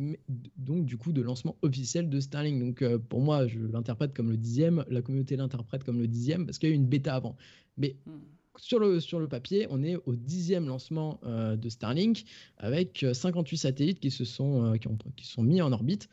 donc 0.58 0.86
du 0.86 0.98
coup 0.98 1.14
de 1.14 1.22
lancement 1.22 1.56
officiel 1.62 2.10
de 2.10 2.20
Starlink. 2.20 2.60
Donc 2.60 2.82
euh, 2.82 3.00
pour 3.00 3.22
moi, 3.22 3.48
je 3.48 3.60
l'interprète 3.60 4.14
comme 4.14 4.30
le 4.30 4.38
dixième, 4.38 4.86
la 4.90 5.02
communauté 5.02 5.36
l'interprète 5.36 5.84
comme 5.84 6.00
le 6.00 6.08
dixième 6.08 6.46
parce 6.46 6.60
qu'il 6.60 6.70
y 6.70 6.72
a 6.72 6.76
eu 6.76 6.78
une 6.78 6.88
bêta 6.88 7.16
avant. 7.16 7.36
Mais 7.78 7.96
hmm. 8.06 8.20
sur 8.58 8.80
le, 8.80 9.00
sur 9.00 9.20
le 9.20 9.28
papier, 9.28 9.66
on 9.72 9.82
est 9.82 9.98
au 10.06 10.16
dixième 10.16 10.68
lancement 10.68 11.20
euh, 11.26 11.56
de 11.56 11.70
Starlink 11.70 12.26
avec 12.58 13.04
58 13.14 13.58
satellites 13.58 14.00
qui 14.00 14.12
se 14.12 14.26
sont, 14.26 14.78
qui, 14.80 14.88
ont, 14.88 14.98
qui 15.16 15.26
sont 15.26 15.42
mis 15.42 15.62
en 15.62 15.72
orbite. 15.72 16.08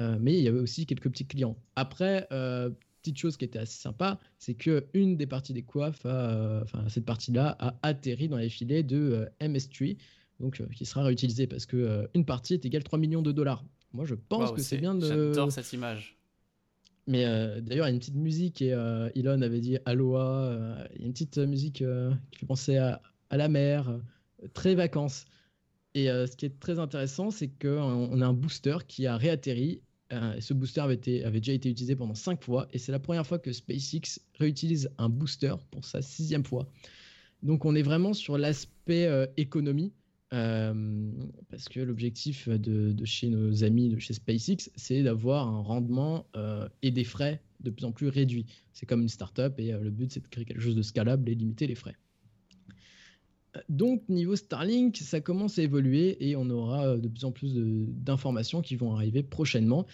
mais 0.00 0.36
il 0.36 0.42
y 0.42 0.48
avait 0.48 0.60
aussi 0.60 0.84
quelques 0.84 1.08
petits 1.08 1.26
clients. 1.26 1.56
Après, 1.76 2.26
petite 3.02 3.18
chose 3.18 3.36
qui 3.36 3.44
était 3.44 3.58
assez 3.58 3.80
sympa, 3.80 4.18
c'est 4.38 4.54
que 4.54 4.86
une 4.94 5.16
des 5.16 5.26
parties 5.26 5.52
des 5.52 5.62
coiffes, 5.62 6.02
euh, 6.06 6.62
enfin 6.62 6.88
cette 6.88 7.04
partie-là, 7.04 7.56
a 7.58 7.74
atterri 7.82 8.28
dans 8.28 8.36
les 8.36 8.48
filets 8.48 8.82
de 8.82 8.96
euh, 8.96 9.46
MS3, 9.46 9.96
donc 10.40 10.60
euh, 10.60 10.66
qui 10.74 10.86
sera 10.86 11.02
réutilisé 11.02 11.46
parce 11.46 11.66
que 11.66 12.08
une 12.14 12.24
partie 12.24 12.54
est 12.54 12.64
égale 12.64 12.84
3 12.84 12.98
millions 12.98 13.22
de 13.22 13.32
dollars. 13.32 13.64
Moi, 13.92 14.06
je 14.06 14.14
pense 14.14 14.52
que 14.52 14.62
c'est 14.62 14.78
bien 14.78 14.94
de. 14.94 15.06
J'adore 15.06 15.52
cette 15.52 15.72
image. 15.72 16.16
Mais 17.08 17.24
d'ailleurs, 17.60 17.88
il 17.88 17.90
y 17.90 17.92
a 17.92 17.94
une 17.94 17.98
petite 17.98 18.14
musique 18.14 18.62
et 18.62 18.68
Elon 19.16 19.42
avait 19.42 19.60
dit 19.60 19.76
Aloha. 19.84 20.86
il 20.94 21.00
y 21.00 21.04
a 21.04 21.06
une 21.06 21.12
petite 21.12 21.36
musique 21.38 21.84
qui 22.30 22.38
fait 22.38 22.46
penser 22.46 22.76
à, 22.76 23.02
à 23.28 23.36
la 23.36 23.48
mer, 23.48 24.00
très 24.54 24.74
vacances. 24.74 25.26
Et 25.94 26.06
ce 26.06 26.36
qui 26.36 26.46
est 26.46 26.60
très 26.60 26.78
intéressant, 26.78 27.30
c'est 27.30 27.48
qu'on 27.48 28.20
a 28.22 28.26
un 28.26 28.32
booster 28.32 28.78
qui 28.86 29.06
a 29.06 29.16
réatterri. 29.16 29.82
Ce 30.40 30.54
booster 30.54 30.80
avait, 30.80 30.96
déjà 30.96 31.52
été 31.52 31.70
utilisé 31.70 31.96
pendant 31.96 32.14
cinq 32.14 32.42
fois. 32.42 32.68
Et 32.72 32.78
c'est 32.78 32.92
la 32.92 32.98
première 32.98 33.26
fois 33.26 33.38
que 33.38 33.52
SpaceX 33.52 34.20
réutilise 34.38 34.90
un 34.98 35.08
booster 35.08 35.54
pour 35.70 35.84
sa 35.84 36.02
sixième 36.02 36.44
fois. 36.44 36.68
Donc 37.42 37.64
on 37.64 37.74
est 37.74 37.82
vraiment 37.82 38.12
sur 38.12 38.38
l'aspect 38.38 39.08
économie. 39.36 39.92
parce 40.30 41.68
que 41.70 41.80
l'objectif 41.80 42.48
de, 42.48 42.92
de, 42.92 43.04
chez 43.04 43.28
nos 43.28 43.64
amis 43.64 43.88
de 43.88 43.98
chez 43.98 44.14
SpaceX, 44.14 44.70
c'est 44.76 45.02
d'avoir 45.02 45.48
un 45.48 45.60
rendement 45.60 46.26
et 46.82 46.90
des 46.90 47.04
frais 47.04 47.42
de 47.60 47.70
plus 47.70 47.84
en 47.84 47.92
plus 47.92 48.08
réduits. 48.08 48.46
C'est 48.72 48.86
comme 48.86 49.02
une 49.02 49.08
startup 49.08 49.58
et 49.58 49.72
le 49.72 49.90
but, 49.90 50.12
c'est 50.12 50.20
de 50.20 50.28
créer 50.28 50.44
quelque 50.44 50.60
chose 50.60 50.76
de 50.76 50.82
scalable 50.82 51.28
et 51.28 51.34
limiter 51.34 51.66
les 51.66 51.74
frais. 51.74 51.96
Donc, 53.68 54.08
niveau 54.08 54.34
Starlink, 54.36 54.96
ça 54.96 55.20
commence 55.20 55.58
à 55.58 55.62
évoluer 55.62 56.16
et 56.26 56.36
on 56.36 56.48
aura 56.48 56.88
euh, 56.88 56.98
de 56.98 57.08
plus 57.08 57.24
en 57.24 57.32
plus 57.32 57.52
d'informations 57.54 58.62
qui 58.62 58.76
vont 58.76 58.94
arriver 58.94 59.22
prochainement. 59.22 59.86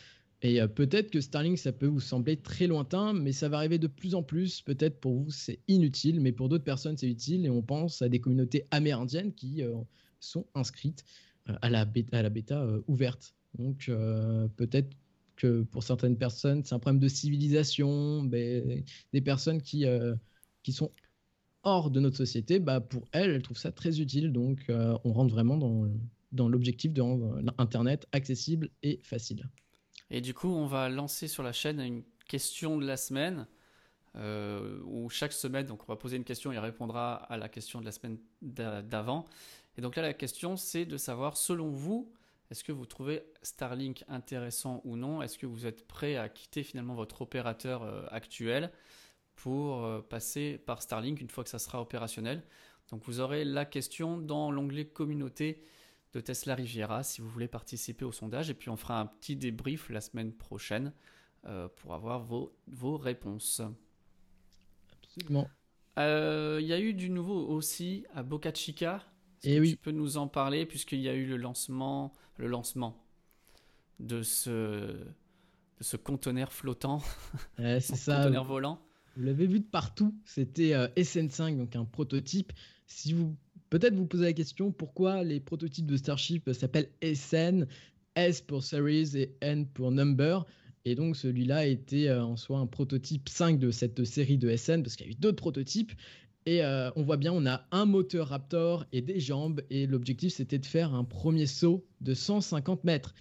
Et 0.42 0.60
euh, 0.60 0.68
peut-être 0.68 1.10
que 1.10 1.20
Starlink, 1.20 1.58
ça 1.58 1.72
peut 1.72 1.86
vous 1.86 2.00
sembler 2.00 2.36
très 2.36 2.68
lointain, 2.68 3.12
mais 3.12 3.32
ça 3.32 3.48
va 3.48 3.56
arriver 3.56 3.78
de 3.78 3.88
plus 3.88 4.14
en 4.14 4.22
plus. 4.22 4.62
Peut-être 4.62 5.00
pour 5.00 5.14
vous, 5.14 5.30
c'est 5.30 5.58
inutile, 5.66 6.20
mais 6.20 6.30
pour 6.30 6.48
d'autres 6.48 6.64
personnes, 6.64 6.96
c'est 6.96 7.08
utile. 7.08 7.46
Et 7.46 7.50
on 7.50 7.62
pense 7.62 8.00
à 8.00 8.08
des 8.08 8.20
communautés 8.20 8.64
amérindiennes 8.70 9.32
qui 9.32 9.62
euh, 9.62 9.74
sont 10.20 10.46
inscrites 10.54 11.04
à 11.46 11.70
la 11.70 11.84
bêta, 11.84 12.18
à 12.18 12.22
la 12.22 12.30
bêta 12.30 12.68
ouverte. 12.88 13.34
Donc, 13.58 13.90
peut-être 14.56 14.90
que 15.36 15.62
pour 15.62 15.82
certaines 15.82 16.18
personnes, 16.18 16.62
c'est 16.62 16.74
un 16.74 16.78
problème 16.78 17.00
de 17.00 17.08
civilisation, 17.08 18.22
des 18.24 18.84
personnes 19.24 19.62
qui, 19.62 19.86
qui 20.62 20.72
sont 20.72 20.90
hors 21.62 21.90
de 21.90 22.00
notre 22.00 22.16
société, 22.16 22.58
bah 22.58 22.80
pour 22.80 23.04
elle, 23.12 23.30
elle 23.30 23.42
trouve 23.42 23.58
ça 23.58 23.72
très 23.72 24.00
utile. 24.00 24.32
Donc, 24.32 24.60
euh, 24.68 24.96
on 25.04 25.12
rentre 25.12 25.32
vraiment 25.32 25.56
dans, 25.56 25.88
dans 26.32 26.48
l'objectif 26.48 26.92
de 26.92 27.00
rendre 27.00 27.40
Internet 27.58 28.06
accessible 28.12 28.70
et 28.82 29.00
facile. 29.02 29.48
Et 30.10 30.20
du 30.20 30.34
coup, 30.34 30.48
on 30.48 30.66
va 30.66 30.88
lancer 30.88 31.28
sur 31.28 31.42
la 31.42 31.52
chaîne 31.52 31.80
une 31.80 32.02
question 32.26 32.78
de 32.78 32.86
la 32.86 32.96
semaine. 32.96 33.46
Euh, 34.16 34.80
où 34.84 35.10
chaque 35.10 35.32
semaine, 35.32 35.66
donc 35.66 35.82
on 35.82 35.92
va 35.92 35.96
poser 35.96 36.16
une 36.16 36.24
question 36.24 36.50
il 36.50 36.58
répondra 36.58 37.14
à 37.14 37.36
la 37.36 37.48
question 37.48 37.78
de 37.78 37.84
la 37.84 37.92
semaine 37.92 38.18
d'avant. 38.40 39.26
Et 39.76 39.80
donc 39.80 39.94
là, 39.96 40.02
la 40.02 40.14
question, 40.14 40.56
c'est 40.56 40.86
de 40.86 40.96
savoir, 40.96 41.36
selon 41.36 41.70
vous, 41.70 42.10
est-ce 42.50 42.64
que 42.64 42.72
vous 42.72 42.86
trouvez 42.86 43.22
Starlink 43.42 44.04
intéressant 44.08 44.80
ou 44.84 44.96
non? 44.96 45.22
Est-ce 45.22 45.38
que 45.38 45.46
vous 45.46 45.66
êtes 45.66 45.86
prêt 45.86 46.16
à 46.16 46.28
quitter 46.28 46.62
finalement 46.62 46.94
votre 46.94 47.22
opérateur 47.22 47.82
euh, 47.82 48.06
actuel? 48.10 48.72
Pour 49.38 49.84
euh, 49.84 50.00
passer 50.00 50.58
par 50.58 50.82
Starlink 50.82 51.20
une 51.20 51.30
fois 51.30 51.44
que 51.44 51.50
ça 51.50 51.60
sera 51.60 51.80
opérationnel. 51.80 52.42
Donc 52.90 53.04
vous 53.04 53.20
aurez 53.20 53.44
la 53.44 53.64
question 53.64 54.18
dans 54.18 54.50
l'onglet 54.50 54.86
communauté 54.86 55.62
de 56.12 56.20
Tesla 56.20 56.54
Riviera 56.54 57.02
si 57.04 57.20
vous 57.20 57.28
voulez 57.28 57.46
participer 57.46 58.04
au 58.04 58.12
sondage 58.12 58.50
et 58.50 58.54
puis 58.54 58.68
on 58.68 58.76
fera 58.76 59.00
un 59.00 59.06
petit 59.06 59.36
débrief 59.36 59.90
la 59.90 60.00
semaine 60.00 60.32
prochaine 60.32 60.92
euh, 61.46 61.68
pour 61.76 61.94
avoir 61.94 62.20
vos, 62.20 62.56
vos 62.66 62.96
réponses. 62.96 63.62
Absolument. 65.04 65.48
Euh, 65.98 66.58
il 66.60 66.66
y 66.66 66.72
a 66.72 66.80
eu 66.80 66.92
du 66.92 67.08
nouveau 67.08 67.46
aussi 67.46 68.06
à 68.14 68.24
Boca 68.24 68.52
Chica. 68.52 69.04
Et 69.44 69.54
eh 69.54 69.60
oui. 69.60 69.70
Tu 69.70 69.76
peux 69.76 69.92
nous 69.92 70.16
en 70.16 70.26
parler 70.26 70.66
puisqu'il 70.66 71.00
y 71.00 71.08
a 71.08 71.14
eu 71.14 71.26
le 71.26 71.36
lancement, 71.36 72.12
le 72.38 72.48
lancement 72.48 73.04
de 74.00 74.22
ce, 74.22 74.48
de 74.48 75.82
ce 75.82 75.96
conteneur 75.96 76.52
flottant, 76.52 77.02
c'est 77.56 77.80
ça. 77.80 78.24
conteneur 78.24 78.44
volant. 78.44 78.80
Vous 79.18 79.24
l'avez 79.24 79.48
vu 79.48 79.58
de 79.58 79.64
partout. 79.64 80.14
C'était 80.24 80.74
euh, 80.74 80.86
SN5, 80.96 81.56
donc 81.56 81.74
un 81.74 81.84
prototype. 81.84 82.52
Si 82.86 83.12
vous 83.12 83.34
peut-être 83.68 83.94
vous 83.96 84.06
posez 84.06 84.26
la 84.26 84.32
question 84.32 84.70
pourquoi 84.70 85.24
les 85.24 85.40
prototypes 85.40 85.86
de 85.86 85.96
Starship 85.96 86.48
s'appellent 86.52 86.88
SN, 87.02 87.66
S 88.14 88.40
pour 88.40 88.62
Series 88.62 89.16
et 89.16 89.34
N 89.40 89.66
pour 89.66 89.90
Number? 89.90 90.46
Et 90.84 90.94
donc 90.94 91.16
celui-là 91.16 91.66
était 91.66 92.06
euh, 92.06 92.22
en 92.22 92.36
soi 92.36 92.60
un 92.60 92.68
prototype 92.68 93.28
5 93.28 93.58
de 93.58 93.72
cette 93.72 94.04
série 94.04 94.38
de 94.38 94.54
SN 94.54 94.84
parce 94.84 94.94
qu'il 94.94 95.08
y 95.08 95.10
a 95.10 95.12
eu 95.12 95.16
d'autres 95.16 95.42
prototypes. 95.42 95.92
Et 96.46 96.64
euh, 96.64 96.92
on 96.94 97.02
voit 97.02 97.16
bien, 97.16 97.32
on 97.32 97.44
a 97.44 97.66
un 97.72 97.86
moteur 97.86 98.28
Raptor 98.28 98.86
et 98.92 99.02
des 99.02 99.18
jambes. 99.18 99.62
Et 99.68 99.88
l'objectif, 99.88 100.32
c'était 100.32 100.60
de 100.60 100.66
faire 100.66 100.94
un 100.94 101.02
premier 101.02 101.46
saut 101.46 101.84
de 102.02 102.14
150 102.14 102.84
mètres. 102.84 103.16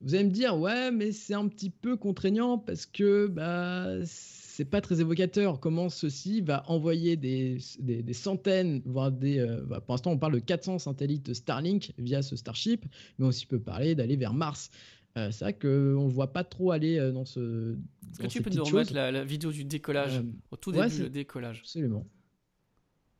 Vous 0.00 0.14
allez 0.14 0.24
me 0.24 0.30
dire, 0.30 0.56
ouais, 0.56 0.92
mais 0.92 1.10
c'est 1.10 1.34
un 1.34 1.48
petit 1.48 1.70
peu 1.70 1.96
contraignant 1.96 2.56
parce 2.56 2.86
que 2.86 3.26
bah, 3.26 4.06
c'est 4.60 4.66
pas 4.66 4.82
très 4.82 5.00
évocateur 5.00 5.58
comment 5.58 5.88
ceci 5.88 6.42
va 6.42 6.68
envoyer 6.68 7.16
des, 7.16 7.56
des, 7.78 8.12
centaines, 8.12 8.82
voire 8.84 9.10
des. 9.10 9.38
Euh, 9.38 9.62
bah, 9.64 9.80
pour 9.80 9.94
l'instant, 9.94 10.10
on 10.10 10.18
parle 10.18 10.34
de 10.34 10.38
400 10.38 10.80
satellites 10.80 11.32
Starlink 11.32 11.94
via 11.96 12.20
ce 12.20 12.36
Starship, 12.36 12.84
mais 13.18 13.24
on 13.24 13.28
aussi 13.28 13.46
peut 13.46 13.58
parler 13.58 13.94
d'aller 13.94 14.16
vers 14.16 14.34
Mars. 14.34 14.70
Euh, 15.16 15.30
c'est 15.30 15.46
vrai 15.46 15.54
qu'on 15.54 15.68
ne 16.04 16.10
voit 16.10 16.34
pas 16.34 16.44
trop 16.44 16.72
aller 16.72 16.98
euh, 16.98 17.10
dans 17.10 17.24
ce. 17.24 17.72
Est-ce 18.12 18.18
que 18.18 18.26
tu 18.26 18.42
peux 18.42 18.50
nous 18.50 18.62
remettre 18.62 18.92
la, 18.92 19.24
vidéo 19.24 19.50
du 19.50 19.64
décollage 19.64 20.22
Au 20.50 20.56
tout 20.56 20.72
début, 20.72 20.94
du 20.94 21.08
décollage? 21.08 21.60
Absolument. 21.60 22.06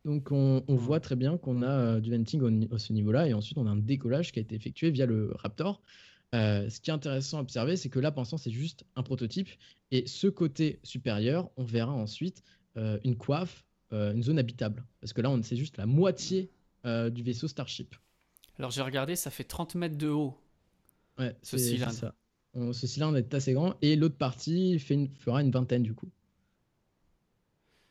Donc 0.05 0.31
on, 0.31 0.63
voit 0.67 0.99
très 0.99 1.15
bien 1.15 1.39
qu'on 1.39 1.63
a 1.63 1.99
du 1.99 2.11
venting 2.11 2.69
à 2.71 2.77
ce 2.77 2.93
niveau-là, 2.93 3.27
et 3.27 3.33
ensuite 3.33 3.57
on 3.57 3.65
a 3.65 3.71
un 3.71 3.77
décollage 3.77 4.31
qui 4.31 4.37
a 4.37 4.43
été 4.43 4.53
effectué 4.53 4.91
via 4.91 5.07
le 5.07 5.31
Raptor. 5.37 5.81
Euh, 6.33 6.69
ce 6.69 6.79
qui 6.79 6.89
est 6.89 6.93
intéressant 6.93 7.39
à 7.39 7.41
observer, 7.41 7.75
c'est 7.75 7.89
que 7.89 7.99
là, 7.99 8.11
pour 8.11 8.21
l'instant, 8.21 8.37
c'est 8.37 8.51
juste 8.51 8.85
un 8.95 9.03
prototype. 9.03 9.49
Et 9.91 10.07
ce 10.07 10.27
côté 10.27 10.79
supérieur, 10.83 11.49
on 11.57 11.63
verra 11.63 11.91
ensuite 11.91 12.43
euh, 12.77 12.99
une 13.03 13.17
coiffe, 13.17 13.65
euh, 13.91 14.13
une 14.13 14.23
zone 14.23 14.39
habitable. 14.39 14.85
Parce 15.01 15.11
que 15.11 15.21
là, 15.21 15.29
on 15.29 15.43
c'est 15.43 15.57
juste 15.57 15.77
la 15.77 15.85
moitié 15.85 16.51
du 16.83 17.21
vaisseau 17.21 17.47
Starship. 17.47 17.95
Alors 18.57 18.71
j'ai 18.71 18.81
regardé, 18.81 19.15
ça 19.15 19.29
fait 19.29 19.43
30 19.43 19.75
mètres 19.75 19.97
de 19.97 20.07
haut. 20.07 20.35
Ouais, 21.19 21.35
ce 21.43 21.55
cylindre. 21.57 22.11
ce 22.55 22.87
cylindre 22.87 23.17
est 23.17 23.31
assez 23.35 23.53
grand. 23.53 23.75
Et 23.83 23.95
l'autre 23.95 24.17
partie 24.17 24.79
fait 24.79 25.07
fera 25.19 25.43
une 25.43 25.51
vingtaine 25.51 25.83
du 25.83 25.93
coup. 25.93 26.09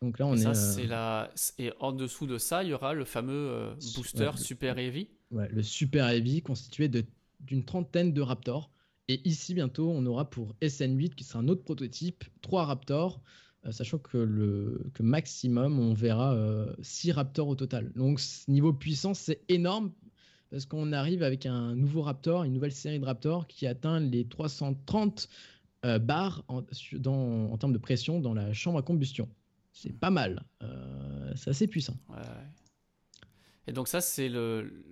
Donc 0.03 0.19
là, 0.19 0.27
on 0.27 0.35
et 0.35 0.41
est. 0.41 0.55
Ça, 0.55 0.83
la... 0.83 1.31
Et 1.59 1.73
en 1.79 1.93
dessous 1.93 2.27
de 2.27 2.37
ça, 2.37 2.65
il 2.65 2.71
y 2.71 2.73
aura 2.73 2.95
le 2.95 3.05
fameux 3.05 3.77
booster 3.95 4.33
Super 4.39 4.77
Heavy. 4.77 5.09
Ouais, 5.31 5.49
le 5.51 5.63
Super 5.63 6.09
Heavy 6.09 6.43
constitué 6.43 6.89
de 6.89 7.05
d'une 7.41 7.65
trentaine 7.65 8.13
de 8.13 8.21
Raptors. 8.21 8.71
Et 9.09 9.21
ici, 9.29 9.55
bientôt, 9.55 9.91
on 9.91 10.07
aura 10.07 10.31
pour 10.31 10.55
SN8, 10.63 11.15
qui 11.15 11.25
sera 11.25 11.41
un 11.41 11.49
autre 11.49 11.65
prototype, 11.65 12.25
trois 12.43 12.65
Raptors, 12.65 13.21
euh, 13.67 13.73
sachant 13.73 13.99
que, 13.99 14.17
le, 14.17 14.91
que 14.95 15.03
maximum, 15.03 15.79
on 15.79 15.93
verra 15.93 16.35
6 16.81 17.11
euh, 17.11 17.15
Raptors 17.15 17.49
au 17.49 17.55
total. 17.55 17.93
Donc, 17.95 18.21
niveau 18.49 18.73
puissance, 18.73 19.19
c'est 19.19 19.43
énorme, 19.49 19.93
parce 20.51 20.65
qu'on 20.65 20.93
arrive 20.93 21.23
avec 21.23 21.45
un 21.45 21.75
nouveau 21.75 22.03
Raptor, 22.03 22.45
une 22.45 22.53
nouvelle 22.53 22.73
série 22.73 22.99
de 22.99 23.05
Raptors 23.05 23.47
qui 23.47 23.67
atteint 23.67 24.01
les 24.01 24.27
330 24.27 25.29
euh, 25.85 25.99
bars 25.99 26.45
en, 26.49 26.63
dans, 26.93 27.51
en, 27.53 27.59
termes 27.59 27.73
de 27.73 27.79
pression 27.79 28.21
dans 28.21 28.35
la 28.35 28.53
chambre 28.53 28.79
à 28.79 28.83
combustion. 28.83 29.29
C'est 29.73 29.93
pas 29.93 30.11
mal. 30.11 30.45
c'est 31.37 31.51
assez 31.51 31.67
puissant. 31.67 31.97
Et 33.67 33.73
donc 33.73 33.89
ça, 33.89 34.01
c'est 34.01 34.29
le... 34.29 34.85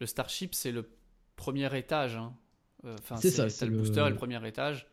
Le 0.00 0.06
Starship, 0.06 0.54
c'est 0.54 0.70
le 0.70 0.88
premier 1.38 1.74
étage. 1.78 2.16
Hein. 2.16 2.34
Euh, 2.84 2.94
enfin, 2.98 3.16
c'est 3.16 3.30
ça. 3.30 3.48
C'est 3.48 3.64
le 3.64 3.78
booster 3.78 4.04
et 4.06 4.10
le 4.10 4.16
premier 4.16 4.46
étage. 4.46 4.86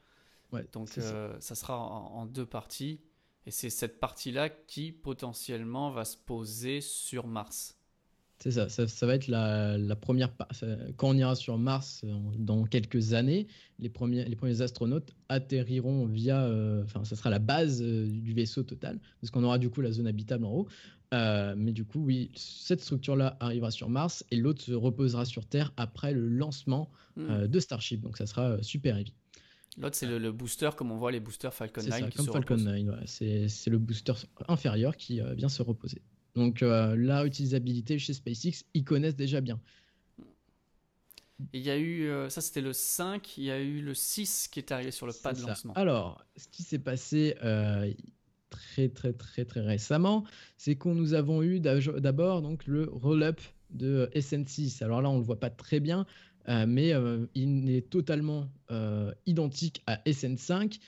Ouais, 0.53 0.65
Donc 0.71 0.89
euh, 0.97 1.35
ça. 1.39 1.55
sera 1.55 1.77
en, 1.77 2.25
deux 2.25 2.45
parties. 2.45 3.01
Et 3.45 3.51
c'est 3.51 3.69
cette 3.69 3.99
partie-là 3.99 4.49
qui 4.49 4.91
potentiellement 4.91 5.91
va 5.91 6.05
se 6.05 6.17
poser 6.17 6.79
sur 6.81 7.27
Mars. 7.27 7.77
C'est 8.39 8.51
ça, 8.51 8.67
ça, 8.69 9.05
va 9.05 9.15
être 9.15 9.27
la, 9.27 9.77
la 9.77 9.95
première. 9.95 10.29
Quand 10.97 11.09
on 11.09 11.17
ira 11.17 11.35
sur 11.35 11.57
Mars 11.57 12.01
euh, 12.03 12.13
dans 12.37 12.63
quelques 12.65 13.13
années, 13.13 13.47
les 13.79 13.89
premiers, 13.89 14.25
les 14.25 14.35
premiers 14.35 14.61
astronautes 14.61 15.13
atterriront 15.29 16.05
via. 16.05 16.49
Enfin, 16.83 17.03
ça 17.05 17.15
sera 17.15 17.29
la 17.29 17.39
base 17.39 17.81
du 17.81 18.33
vaisseau 18.33 18.63
total, 18.63 18.99
parce 19.21 19.31
qu'on 19.31 19.43
aura 19.43 19.57
du 19.57 19.69
coup 19.69 19.81
la 19.81 19.91
zone 19.91 20.07
habitable 20.07 20.45
en 20.45 20.51
haut. 20.51 20.67
Euh, 21.13 21.53
mais 21.57 21.71
du 21.71 21.85
coup, 21.85 21.99
oui, 21.99 22.31
cette 22.35 22.81
structure-là 22.81 23.37
arrivera 23.39 23.71
sur 23.71 23.89
Mars 23.89 24.25
et 24.31 24.35
l'autre 24.35 24.61
se 24.61 24.73
reposera 24.73 25.25
sur 25.25 25.45
Terre 25.45 25.73
après 25.77 26.13
le 26.13 26.27
lancement 26.27 26.89
hmm. 27.15 27.29
euh, 27.29 27.47
de 27.47 27.59
Starship. 27.59 28.01
Donc 28.01 28.17
ça 28.17 28.25
sera 28.25 28.51
euh, 28.51 28.61
super 28.61 28.97
heavy. 28.97 29.13
L'autre, 29.77 29.95
c'est 29.95 30.07
le, 30.07 30.31
booster, 30.31 30.69
comme 30.75 30.91
on 30.91 30.97
voit 30.97 31.11
les 31.11 31.19
boosters 31.19 31.53
Falcon 31.53 31.81
9. 31.81 31.89
Ça, 31.89 32.09
comme 32.11 32.27
Falcon 32.27 32.57
9, 32.57 33.03
c'est 33.05 33.67
le 33.67 33.77
booster 33.77 34.13
inférieur 34.47 34.95
qui 34.95 35.19
vient 35.35 35.49
se 35.49 35.61
reposer. 35.61 36.01
Donc 36.33 36.61
la 36.61 37.25
utilisabilité 37.25 37.99
chez 37.99 38.13
SpaceX, 38.13 38.63
ils 38.73 38.85
connaissent 38.85 39.17
déjà 39.17 39.41
bien. 39.41 39.59
Il 41.51 41.59
y 41.59 41.69
a 41.69 41.77
eu, 41.77 42.09
ça 42.29 42.39
c'était 42.39 42.61
le 42.61 42.71
5, 42.71 43.37
il 43.37 43.43
y 43.43 43.51
a 43.51 43.59
eu 43.59 43.81
le 43.81 43.93
6 43.93 44.47
qui 44.47 44.59
est 44.59 44.71
arrivé 44.71 44.91
sur 44.91 45.07
le 45.07 45.13
pas 45.21 45.33
de 45.33 45.41
lancement. 45.41 45.73
Alors, 45.73 46.23
ce 46.37 46.47
qui 46.47 46.63
s'est 46.63 46.79
passé, 46.79 47.35
très 48.55 48.89
très 48.89 49.13
très 49.13 49.45
très 49.45 49.61
récemment, 49.61 50.23
c'est 50.57 50.75
qu'on 50.75 50.95
nous 50.95 51.13
avons 51.13 51.43
eu 51.43 51.59
d'abord 51.59 52.41
donc 52.41 52.65
le 52.67 52.89
roll-up 52.91 53.39
de 53.71 54.09
SN6. 54.15 54.83
Alors 54.83 55.01
là, 55.01 55.09
on 55.09 55.17
le 55.17 55.23
voit 55.23 55.39
pas 55.39 55.49
très 55.49 55.79
bien, 55.79 56.05
euh, 56.47 56.65
mais 56.67 56.93
euh, 56.93 57.25
il 57.35 57.69
est 57.69 57.89
totalement 57.89 58.49
euh, 58.71 59.11
identique 59.25 59.83
à 59.87 59.97
SN5. 60.05 60.79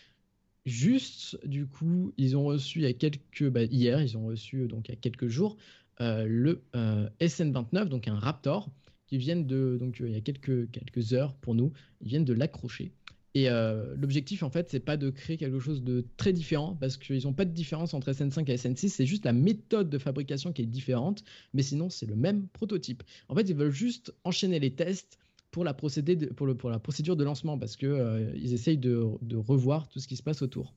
Juste, 0.65 1.39
du 1.45 1.65
coup, 1.65 2.13
ils 2.17 2.35
ont 2.35 2.45
reçu 2.45 2.85
a 2.85 2.93
quelques 2.93 3.49
bah, 3.49 3.63
hier, 3.63 4.01
ils 4.01 4.17
ont 4.17 4.25
reçu 4.25 4.67
donc 4.67 4.89
a 4.89 4.95
quelques 4.95 5.27
jours 5.27 5.57
le 5.99 6.61
SN29, 6.73 7.85
donc 7.85 8.07
un 8.07 8.19
Raptor, 8.19 8.69
qui 9.07 9.17
viennent 9.17 9.47
de, 9.47 9.77
donc 9.79 9.99
il 9.99 10.11
y 10.11 10.15
a 10.15 10.21
quelques, 10.21 10.69
quelques 10.69 11.13
heures 11.13 11.33
pour 11.37 11.55
nous, 11.55 11.73
ils 12.01 12.09
viennent 12.09 12.25
de 12.25 12.33
l'accrocher. 12.33 12.91
Et 13.37 13.49
l'objectif, 13.97 14.41
en 14.41 14.49
fait, 14.49 14.69
c'est 14.71 14.79
pas 14.79 14.97
de 14.97 15.11
créer 15.11 15.37
quelque 15.37 15.59
chose 15.59 15.83
de 15.83 16.05
très 16.17 16.33
différent 16.33 16.75
parce 16.79 16.97
qu'ils 16.97 17.23
n'ont 17.25 17.33
pas 17.33 17.45
de 17.45 17.51
différence 17.51 17.93
entre 17.93 18.11
SN5 18.11 18.49
et 18.49 18.55
SN6. 18.55 18.89
C'est 18.89 19.05
juste 19.05 19.25
la 19.25 19.33
méthode 19.33 19.89
de 19.89 19.97
fabrication 19.99 20.53
qui 20.53 20.63
est 20.63 20.65
différente, 20.65 21.23
mais 21.53 21.61
sinon, 21.61 21.89
c'est 21.89 22.07
le 22.07 22.15
même 22.15 22.47
prototype. 22.47 23.03
En 23.29 23.35
fait, 23.35 23.47
ils 23.49 23.55
veulent 23.55 23.69
juste 23.69 24.11
enchaîner 24.23 24.59
les 24.59 24.71
tests 24.71 25.19
pour 25.51 25.63
la, 25.63 25.73
procédure 25.73 27.15
de 27.15 27.23
lancement 27.23 27.57
parce 27.57 27.75
qu'ils 27.75 27.87
euh, 27.87 28.33
essayent 28.35 28.77
de, 28.77 29.35
revoir 29.35 29.87
tout 29.87 29.99
ce 29.99 30.07
qui 30.07 30.15
se 30.15 30.23
passe 30.23 30.41
autour. 30.41 30.73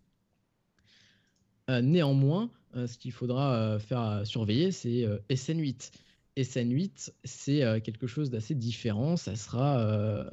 Euh, 1.68 1.82
néanmoins, 1.82 2.50
euh, 2.76 2.86
ce 2.86 2.96
qu'il 2.96 3.12
faudra 3.12 3.78
faire 3.78 4.22
surveiller, 4.26 4.72
c'est 4.72 5.06
SN8. 5.28 5.92
SN8, 6.36 7.12
c'est 7.24 7.82
quelque 7.82 8.06
chose 8.06 8.30
d'assez 8.30 8.54
différent. 8.54 9.16
Ça 9.16 9.36
sera, 9.36 10.24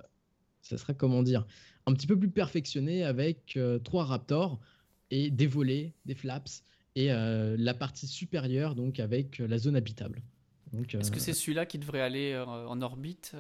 ça 0.62 0.78
sera, 0.78 0.94
comment 0.94 1.24
dire, 1.24 1.46
un 1.88 1.94
petit 1.94 2.06
peu 2.06 2.20
plus 2.20 2.30
perfectionné 2.30 3.04
avec 3.04 3.58
trois 3.84 4.06
Raptors 4.06 4.60
et 5.10 5.32
des 5.32 5.48
volets, 5.48 5.94
des 6.06 6.14
flaps 6.14 6.64
et 6.96 7.08
la 7.08 7.74
partie 7.74 8.06
supérieure, 8.06 8.76
donc 8.76 9.00
avec 9.00 9.40
la 9.40 9.58
zone 9.58 9.76
habitable. 9.76 10.22
Est-ce 10.94 11.12
que 11.12 11.20
c'est 11.20 11.34
celui-là 11.34 11.66
qui 11.66 11.80
devrait 11.80 12.02
aller 12.02 12.38
en 12.38 12.82
orbite 12.82 13.36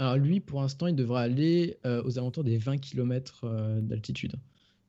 alors 0.00 0.16
lui, 0.16 0.40
pour 0.40 0.62
l'instant, 0.62 0.86
il 0.86 0.96
devrait 0.96 1.22
aller 1.22 1.76
euh, 1.84 2.02
aux 2.04 2.18
alentours 2.18 2.42
des 2.42 2.56
20 2.56 2.78
km 2.78 3.42
euh, 3.44 3.82
d'altitude. 3.82 4.32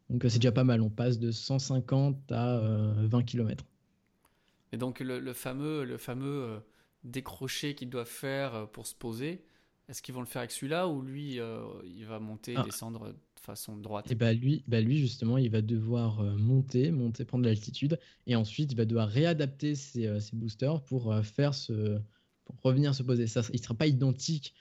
Donc 0.10 0.24
euh, 0.24 0.30
c'est 0.30 0.40
déjà 0.40 0.54
pas 0.54 0.64
mal, 0.64 0.82
on 0.82 0.90
passe 0.90 1.20
de 1.20 1.32
150 1.32 2.32
à 2.32 2.62
20 2.96 3.24
km. 3.24 3.66
Et 4.72 4.78
donc 4.78 5.02
le, 5.02 5.34
fameux, 5.34 5.84
le 5.84 5.98
fameux 5.98 6.62
décroché 7.04 7.76
qu'ils 7.76 7.90
doivent 7.90 8.08
faire 8.08 8.70
pour 8.70 8.88
se 8.88 8.96
poser, 8.96 9.44
est-ce 9.92 10.02
qu'ils 10.02 10.16
vont 10.16 10.22
le 10.22 10.26
faire 10.26 10.40
avec 10.40 10.52
celui-là 10.52 10.88
ou 10.88 11.02
lui, 11.02 11.40
il 11.86 12.06
va 12.06 12.20
monter 12.20 12.54
et 12.54 12.58
ah. 12.58 12.64
descendre 12.64 13.10
de 13.10 13.40
façon 13.40 13.78
droite 13.78 14.10
Et 14.10 14.16
bah 14.16 14.34
lui, 14.34 14.64
bah 14.68 14.82
lui, 14.82 14.98
justement, 14.98 15.38
il 15.38 15.52
va 15.52 15.62
devoir 15.62 16.24
monter, 16.38 16.92
monter, 16.92 17.26
prendre 17.26 17.44
de 17.44 17.50
l'altitude, 17.50 18.00
et 18.26 18.36
ensuite 18.36 18.72
il 18.72 18.76
va 18.78 18.86
devoir 18.86 19.10
réadapter 19.10 19.76
ses, 19.76 20.10
boosters 20.34 20.82
pour 20.84 21.14
faire 21.24 21.54
ce, 21.54 22.00
pour 22.46 22.56
revenir 22.64 22.96
se 22.96 23.04
poser. 23.04 23.28
Ça, 23.28 23.42
il 23.54 23.62
sera 23.62 23.76
pas 23.76 23.88
identique 23.88 24.56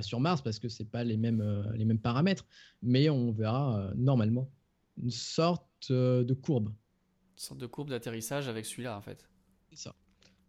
sur 0.00 0.20
Mars 0.20 0.42
parce 0.42 0.58
que 0.58 0.68
c'est 0.68 0.84
pas 0.84 1.04
les 1.04 1.16
mêmes, 1.16 1.40
euh, 1.40 1.64
les 1.74 1.84
mêmes 1.84 1.98
paramètres, 1.98 2.46
mais 2.82 3.10
on 3.10 3.32
verra 3.32 3.78
euh, 3.78 3.92
normalement 3.96 4.50
une 4.96 5.10
sorte 5.10 5.90
euh, 5.90 6.24
de 6.24 6.34
courbe. 6.34 6.68
Une 6.68 7.38
sorte 7.38 7.60
de 7.60 7.66
courbe 7.66 7.90
d'atterrissage 7.90 8.48
avec 8.48 8.66
celui-là 8.66 8.96
en 8.96 9.02
fait. 9.02 9.28
C'est 9.70 9.78
ça. 9.78 9.94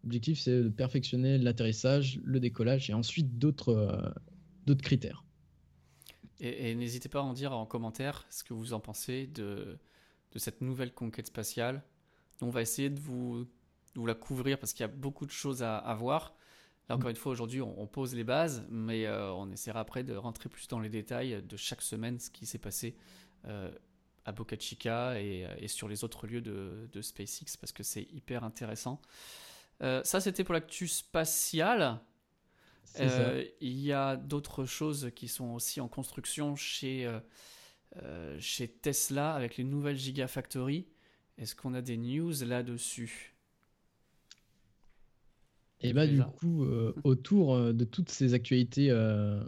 L'objectif 0.03 0.39
c'est 0.39 0.63
de 0.63 0.69
perfectionner 0.69 1.37
l'atterrissage, 1.37 2.19
le 2.23 2.39
décollage 2.39 2.89
et 2.89 2.93
ensuite 2.93 3.37
d'autres 3.37 4.13
d'autres 4.65 4.83
critères. 4.83 5.23
Et, 6.39 6.75
n'hésitez 6.75 7.07
pas 7.07 7.19
à 7.19 7.23
en 7.23 7.33
dire 7.33 7.53
en 7.53 7.65
commentaire 7.65 8.25
ce 8.29 8.43
que 8.43 8.53
vous 8.53 8.73
en 8.73 8.79
pensez 8.79 9.27
de, 9.27 9.77
de 10.31 10.39
cette 10.39 10.61
nouvelle 10.61 10.93
conquête 10.93 11.27
spatiale. 11.27 11.83
On 12.41 12.49
va 12.49 12.61
essayer 12.61 12.89
de 12.89 12.99
vous, 12.99 13.45
vous 13.95 14.05
la 14.05 14.13
couvrir 14.13 14.59
parce 14.59 14.73
qu'il 14.73 14.81
y 14.81 14.89
a 14.89 14.91
beaucoup 14.91 15.25
de 15.25 15.31
choses 15.31 15.63
à, 15.63 15.77
à 15.77 15.95
voir. 15.95 16.35
Là, 16.89 16.95
encore 16.95 17.09
une 17.09 17.15
fois, 17.15 17.31
aujourd'hui, 17.31 17.61
on, 17.61 17.87
pose 17.87 18.13
les 18.13 18.25
bases, 18.25 18.65
mais 18.69 19.05
euh, 19.05 19.31
on 19.33 19.49
essaiera 19.51 19.79
après 19.79 20.03
de 20.03 20.15
rentrer 20.15 20.49
plus 20.49 20.67
dans 20.67 20.79
les 20.79 20.89
détails 20.89 21.41
de 21.41 21.55
chaque 21.55 21.81
semaine, 21.81 22.19
ce 22.19 22.29
qui 22.29 22.45
s'est 22.45 22.57
passé 22.57 22.97
euh, 23.45 23.71
à 24.25 24.33
Boca 24.33 24.57
Chica 24.59 25.19
et, 25.21 25.67
sur 25.67 25.87
les 25.87 26.03
autres 26.03 26.27
lieux 26.27 26.41
de, 26.41 27.01
SpaceX, 27.01 27.55
parce 27.57 27.71
que 27.71 27.83
c'est 27.83 28.03
hyper 28.11 28.43
intéressant. 28.43 28.99
Euh, 29.83 30.01
ça, 30.03 30.21
c'était 30.21 30.43
pour 30.43 30.53
l'actu 30.53 30.87
spatiale. 30.87 31.99
il 32.99 33.79
y 33.79 33.91
a 33.91 34.15
d'autres 34.15 34.65
choses 34.65 35.11
qui 35.15 35.27
sont 35.27 35.51
aussi 35.51 35.81
en 35.81 35.87
construction 35.87 36.55
chez, 36.55 37.09
chez 38.39 38.67
Tesla 38.67 39.33
avec 39.33 39.57
les 39.57 39.63
nouvelles 39.63 39.97
Gigafactory. 39.97 40.87
Est-ce 41.37 41.55
qu'on 41.55 41.73
a 41.73 41.81
des 41.81 41.97
news 41.97 42.33
là-dessus? 42.45 43.33
Et 45.83 45.91
bah, 45.91 46.07
du 46.07 46.21
coup, 46.21 46.63
euh, 46.63 46.93
autour 47.03 47.53
euh, 47.53 47.73
de 47.73 47.83
toutes 47.83 48.09
ces 48.09 48.33
actualités 48.33 48.89
euh, 48.89 49.43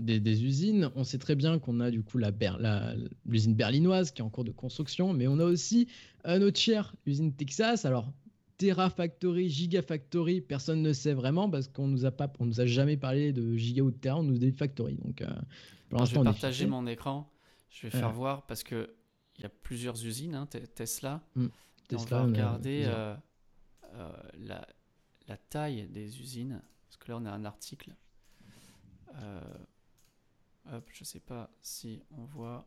des, 0.00 0.44
usines, 0.44 0.90
on 0.94 1.04
sait 1.04 1.18
très 1.18 1.34
bien 1.34 1.58
qu'on 1.58 1.80
a 1.80 1.90
du 1.90 2.02
coup 2.02 2.18
l'usine 3.26 3.54
berlinoise 3.54 4.10
qui 4.10 4.20
est 4.20 4.24
en 4.24 4.28
cours 4.28 4.44
de 4.44 4.50
construction, 4.50 5.12
mais 5.14 5.26
on 5.26 5.38
a 5.38 5.44
aussi 5.44 5.88
notre 6.26 6.58
chère 6.58 6.94
usine 7.06 7.32
Texas. 7.32 7.84
Alors, 7.84 8.12
Terrafactory, 8.60 9.48
Gigafactory, 9.48 10.42
personne 10.42 10.82
ne 10.82 10.92
sait 10.92 11.14
vraiment 11.14 11.48
parce 11.48 11.66
qu'on 11.66 11.88
nous 11.88 12.04
a 12.04 12.10
pas, 12.10 12.30
on 12.40 12.44
nous 12.44 12.60
a 12.60 12.66
jamais 12.66 12.98
parlé 12.98 13.32
de 13.32 13.56
Giga 13.56 13.82
ou 13.82 13.90
de 13.90 13.96
Terra, 13.96 14.18
on 14.18 14.22
nous 14.22 14.36
dit 14.36 14.52
Factory. 14.52 14.96
Donc, 14.96 15.24
pour 15.88 16.04
je 16.04 16.14
vais 16.14 16.24
partager 16.24 16.66
mon 16.66 16.86
écran. 16.86 17.32
Je 17.70 17.86
vais 17.86 17.90
faire 17.90 18.12
voir 18.12 18.46
parce 18.46 18.62
que 18.62 18.94
il 19.38 19.44
y 19.44 19.46
a 19.46 19.48
plusieurs 19.48 20.04
usines, 20.04 20.34
hein, 20.34 20.46
Tesla. 20.74 21.22
Mm. 21.34 21.46
Tesla. 21.88 22.04
On 22.18 22.20
va 22.20 22.26
regarder 22.26 22.84
la 24.38 24.66
la 25.30 25.36
taille 25.36 25.86
des 25.88 26.20
usines. 26.20 26.60
Parce 26.86 26.96
que 26.98 27.10
là, 27.10 27.18
on 27.18 27.24
a 27.24 27.30
un 27.30 27.44
article. 27.44 27.94
Euh, 29.14 29.40
hop, 30.72 30.88
je 30.92 31.04
sais 31.04 31.20
pas 31.20 31.50
si 31.62 32.02
on 32.10 32.24
voit. 32.24 32.66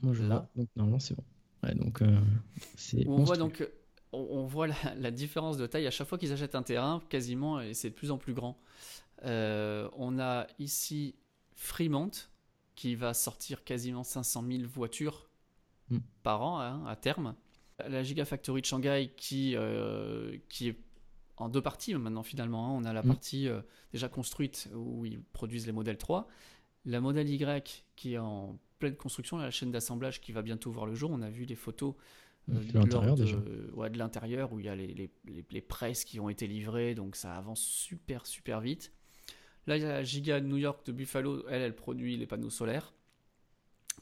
Moi, 0.00 0.12
je 0.12 0.24
là. 0.24 0.50
Donc, 0.56 0.68
normalement, 0.76 0.98
c'est 0.98 1.14
bon. 1.14 1.24
Ouais, 1.62 1.74
donc, 1.74 2.02
euh. 2.02 2.20
On 3.06 3.22
voit 3.22 3.36
donc. 3.36 3.66
On, 4.12 4.44
voit 4.44 4.66
la, 4.96 5.10
différence 5.10 5.56
de 5.56 5.66
taille 5.66 5.86
à 5.86 5.90
chaque 5.90 6.08
fois 6.08 6.18
qu'ils 6.18 6.32
achètent 6.32 6.54
un 6.54 6.62
terrain, 6.62 7.02
quasiment, 7.08 7.60
et 7.60 7.74
c'est 7.74 7.90
de 7.90 7.94
plus 7.94 8.10
en 8.10 8.18
plus 8.18 8.34
grand. 8.34 8.58
Euh, 9.24 9.88
on 9.96 10.18
a 10.18 10.46
ici 10.58 11.14
Fremont, 11.54 12.10
qui 12.74 12.94
va 12.94 13.14
sortir 13.14 13.64
quasiment 13.64 14.02
500 14.02 14.44
000 14.50 14.62
voitures 14.66 15.28
hmm. 15.90 15.98
par 16.22 16.42
an 16.42 16.60
hein, 16.60 16.84
à 16.86 16.96
terme. 16.96 17.34
La 17.88 18.02
Gigafactory 18.02 18.60
de 18.60 18.66
Shanghai 18.66 19.12
qui, 19.16 19.56
qui 20.48 20.68
est 20.68 20.76
en 21.40 21.48
deux 21.48 21.62
parties 21.62 21.94
maintenant 21.94 22.22
finalement. 22.22 22.68
Hein. 22.68 22.78
On 22.80 22.84
a 22.84 22.92
la 22.92 23.02
mm. 23.02 23.06
partie 23.06 23.48
euh, 23.48 23.60
déjà 23.92 24.08
construite 24.08 24.68
où 24.74 25.04
ils 25.04 25.20
produisent 25.20 25.66
les 25.66 25.72
modèles 25.72 25.98
3, 25.98 26.28
la 26.84 27.00
modèle 27.00 27.28
Y 27.28 27.84
qui 27.96 28.14
est 28.14 28.18
en 28.18 28.58
pleine 28.78 28.96
construction, 28.96 29.38
la 29.38 29.50
chaîne 29.50 29.70
d'assemblage 29.70 30.20
qui 30.20 30.32
va 30.32 30.42
bientôt 30.42 30.70
voir 30.70 30.86
le 30.86 30.94
jour. 30.94 31.10
On 31.10 31.22
a 31.22 31.30
vu 31.30 31.44
les 31.44 31.54
photos 31.54 31.94
euh, 31.94 32.00
de 32.48 32.78
l'intérieur 32.78 33.14
déjà. 33.14 33.36
Ouais, 33.74 33.90
de 33.90 33.98
l'intérieur 33.98 34.52
où 34.52 34.60
il 34.60 34.66
y 34.66 34.68
a 34.68 34.74
les, 34.74 34.88
les, 34.88 35.10
les, 35.50 35.60
presses 35.60 36.04
qui 36.04 36.18
ont 36.20 36.28
été 36.28 36.46
livrées, 36.46 36.94
donc 36.94 37.16
ça 37.16 37.36
avance 37.36 37.60
super 37.60 38.26
super 38.26 38.60
vite. 38.60 38.92
Là, 39.66 39.76
il 39.76 39.82
y 39.82 39.86
a 39.86 39.92
la 39.92 40.02
Giga 40.02 40.40
de 40.40 40.46
New 40.46 40.56
York 40.56 40.84
de 40.86 40.92
Buffalo, 40.92 41.46
elle, 41.48 41.62
elle 41.62 41.76
produit 41.76 42.16
les 42.16 42.26
panneaux 42.26 42.50
solaires. 42.50 42.92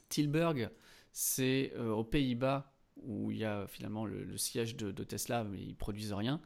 Tilburg, 0.07 0.71
c'est 1.11 1.73
euh, 1.75 1.91
aux 1.91 2.03
Pays-Bas 2.03 2.73
où 3.03 3.31
il 3.31 3.37
y 3.37 3.45
a 3.45 3.67
finalement 3.67 4.05
le, 4.05 4.37
siège 4.37 4.75
de, 4.75 4.91
de, 4.91 5.03
Tesla, 5.03 5.43
mais 5.43 5.59
ils 5.61 5.75
produisent 5.75 6.13
rien 6.13 6.41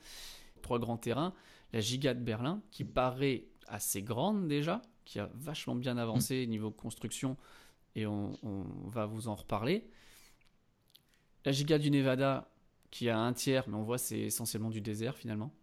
trois 0.64 0.80
grands 0.80 0.98
terrains. 0.98 1.34
La 1.74 1.80
Giga 1.80 2.16
de 2.16 2.24
Berlin, 2.24 2.62
qui 2.72 2.84
paraît 2.84 3.46
assez 3.68 4.02
grande 4.02 4.48
déjà, 4.48 4.82
qui 5.06 5.20
a 5.20 5.30
vachement 5.36 5.76
bien 5.76 5.98
avancé 5.98 6.46
mm. 6.46 6.50
niveau 6.50 6.72
construction, 6.72 7.38
et 7.96 8.08
on, 8.08 8.36
va 8.88 9.06
vous 9.06 9.28
en 9.28 9.36
reparler. 9.36 9.88
La 11.46 11.52
Giga 11.52 11.78
du 11.78 11.92
Nevada, 11.92 12.50
qui 12.92 13.10
a 13.10 13.20
un 13.20 13.34
tiers, 13.34 13.68
mais 13.68 13.76
on 13.76 13.84
voit 13.84 13.98
c'est 13.98 14.20
essentiellement 14.20 14.70
du 14.70 14.82
désert 14.82 15.18
finalement. 15.18 15.54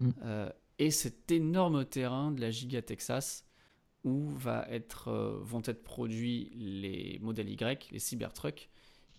Mm. 0.00 0.10
Euh, 0.24 0.50
et 0.78 0.90
cet 0.90 1.30
énorme 1.30 1.84
terrain 1.84 2.32
de 2.32 2.40
la 2.40 2.50
Giga 2.50 2.82
Texas, 2.82 3.46
où 4.04 4.28
va 4.30 4.66
être, 4.68 5.08
euh, 5.08 5.38
vont 5.42 5.62
être 5.64 5.82
produits 5.82 6.50
les 6.54 7.18
modèles 7.22 7.48
Y, 7.48 7.90
les 7.92 7.98
Cybertruck 7.98 8.68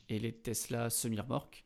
et 0.09 0.19
les 0.19 0.33
Tesla 0.33 0.89
semi-remorques. 0.89 1.65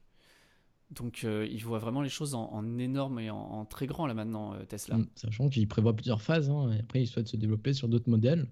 Donc 0.91 1.23
euh, 1.23 1.47
il 1.51 1.63
voit 1.63 1.79
vraiment 1.79 2.01
les 2.01 2.09
choses 2.09 2.33
en, 2.33 2.77
énorme 2.77 3.19
et 3.19 3.29
en, 3.29 3.65
très 3.65 3.87
grand 3.87 4.07
là 4.07 4.13
maintenant, 4.13 4.53
euh, 4.53 4.63
Tesla. 4.63 4.97
Mm, 4.97 5.07
sachant 5.15 5.49
qu'il 5.49 5.67
prévoit 5.67 5.93
plusieurs 5.93 6.21
phases, 6.21 6.49
hein, 6.49 6.71
et 6.71 6.79
après 6.79 7.01
il 7.01 7.07
souhaite 7.07 7.27
se 7.27 7.35
développer 7.35 7.73
sur 7.73 7.87
d'autres 7.89 8.09
modèles, 8.09 8.47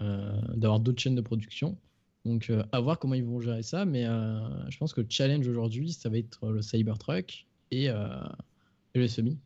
d'avoir 0.00 0.80
d'autres 0.80 1.00
chaînes 1.00 1.14
de 1.14 1.20
production. 1.20 1.76
Donc 2.24 2.52
à 2.72 2.80
voir 2.80 2.98
comment 2.98 3.14
ils 3.14 3.24
vont 3.24 3.40
gérer 3.40 3.62
ça, 3.62 3.84
mais 3.84 4.04
je 4.04 4.78
pense 4.78 4.92
que 4.92 5.00
le 5.00 5.06
challenge 5.08 5.48
aujourd'hui, 5.48 5.92
ça 5.92 6.08
va 6.08 6.18
être 6.18 6.50
le 6.50 6.60
Cybertruck 6.60 7.46
et, 7.70 7.86
et 7.86 8.98
le 8.98 9.08
semi, 9.08 9.38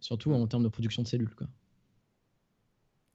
surtout 0.00 0.32
en 0.32 0.46
termes 0.46 0.62
de 0.62 0.68
production 0.68 1.02
de 1.02 1.08
cellules. 1.08 1.34
Quoi. 1.34 1.46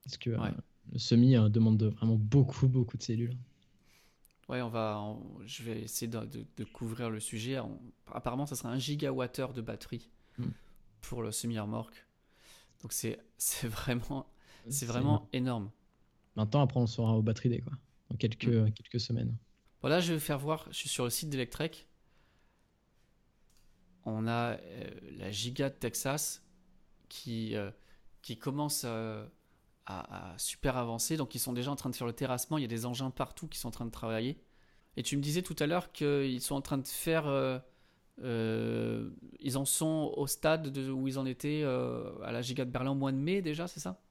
Parce 0.02 0.16
que 0.16 0.30
le 0.30 0.98
semi 0.98 1.34
demande 1.48 1.82
vraiment 1.84 2.16
beaucoup, 2.16 2.66
beaucoup 2.66 2.96
de 2.96 3.02
cellules. 3.02 3.36
Ouais, 4.48 4.60
on 4.60 4.68
va, 4.68 5.16
je 5.46 5.62
vais 5.62 5.80
essayer 5.82 6.10
de, 6.10 6.64
couvrir 6.64 7.10
le 7.10 7.20
sujet. 7.20 7.58
apparemment, 8.12 8.46
ça 8.46 8.56
sera 8.56 8.70
un 8.70 8.78
gigawattheure 8.78 9.54
de 9.54 9.62
batterie 9.62 10.10
hmm. 10.38 10.48
pour 11.00 11.22
le 11.22 11.32
semi-remorque. 11.32 12.06
Donc 12.82 12.92
c'est 12.92 13.18
vraiment, 13.64 14.26
c'est 14.68 14.86
vraiment 14.86 15.28
énorme. 15.32 15.70
Maintenant, 16.36 16.62
après, 16.62 16.80
on 16.80 16.86
sera 16.86 17.16
au 17.16 17.22
batterie 17.22 17.48
day, 17.48 17.60
quoi, 17.60 17.72
dans 18.14 18.18
quelques, 18.18 18.46
hmm. 18.46 18.70
quelques 18.72 19.00
semaines. 19.00 19.36
Voilà, 19.80 20.00
je 20.00 20.14
vais 20.14 20.20
faire 20.20 20.38
voir, 20.38 20.66
je 20.70 20.76
suis 20.76 20.88
sur 20.88 21.04
le 21.04 21.10
site 21.10 21.28
d'Electrek. 21.28 21.88
On 24.06 24.26
a 24.26 24.52
euh, 24.52 24.90
la 25.18 25.30
Giga 25.30 25.70
de 25.70 25.74
Texas 25.74 26.42
qui, 27.08 27.54
qui 28.22 28.36
commencent 28.36 28.84
à, 28.84 30.34
super 30.36 30.76
avancer. 30.76 31.16
Donc, 31.16 31.34
ils 31.34 31.38
sont 31.38 31.52
déjà 31.52 31.70
en 31.70 31.76
train 31.76 31.90
de 31.90 31.94
faire 31.94 32.06
le 32.06 32.12
terrassement. 32.12 32.58
Il 32.58 32.62
y 32.62 32.64
a 32.64 32.68
des 32.68 32.86
engins 32.86 33.10
partout 33.10 33.46
qui 33.46 33.58
sont 33.58 33.68
en 33.68 33.72
train 33.72 33.84
de 33.84 33.90
travailler. 33.90 34.42
Et 34.96 35.02
tu 35.02 35.16
me 35.16 35.22
disais 35.22 35.42
tout 35.42 35.56
à 35.58 35.66
l'heure 35.66 35.92
qu'ils 35.92 36.40
sont 36.40 36.54
en 36.54 36.60
train 36.60 36.78
de 36.78 36.86
faire. 36.86 37.26
ils 38.18 39.58
en 39.58 39.64
sont 39.64 40.12
au 40.16 40.26
stade 40.26 40.70
de, 40.72 40.90
où 40.90 41.06
ils 41.06 41.18
en 41.18 41.26
étaient 41.26 41.62
à 41.62 42.32
la 42.32 42.42
Giga 42.42 42.64
de 42.64 42.70
Berlin 42.70 42.90
au 42.90 42.96
mois 42.96 43.12
de 43.12 43.18
mai 43.18 43.42
déjà, 43.42 43.68
c'est 43.68 43.80
ça? 43.80 44.03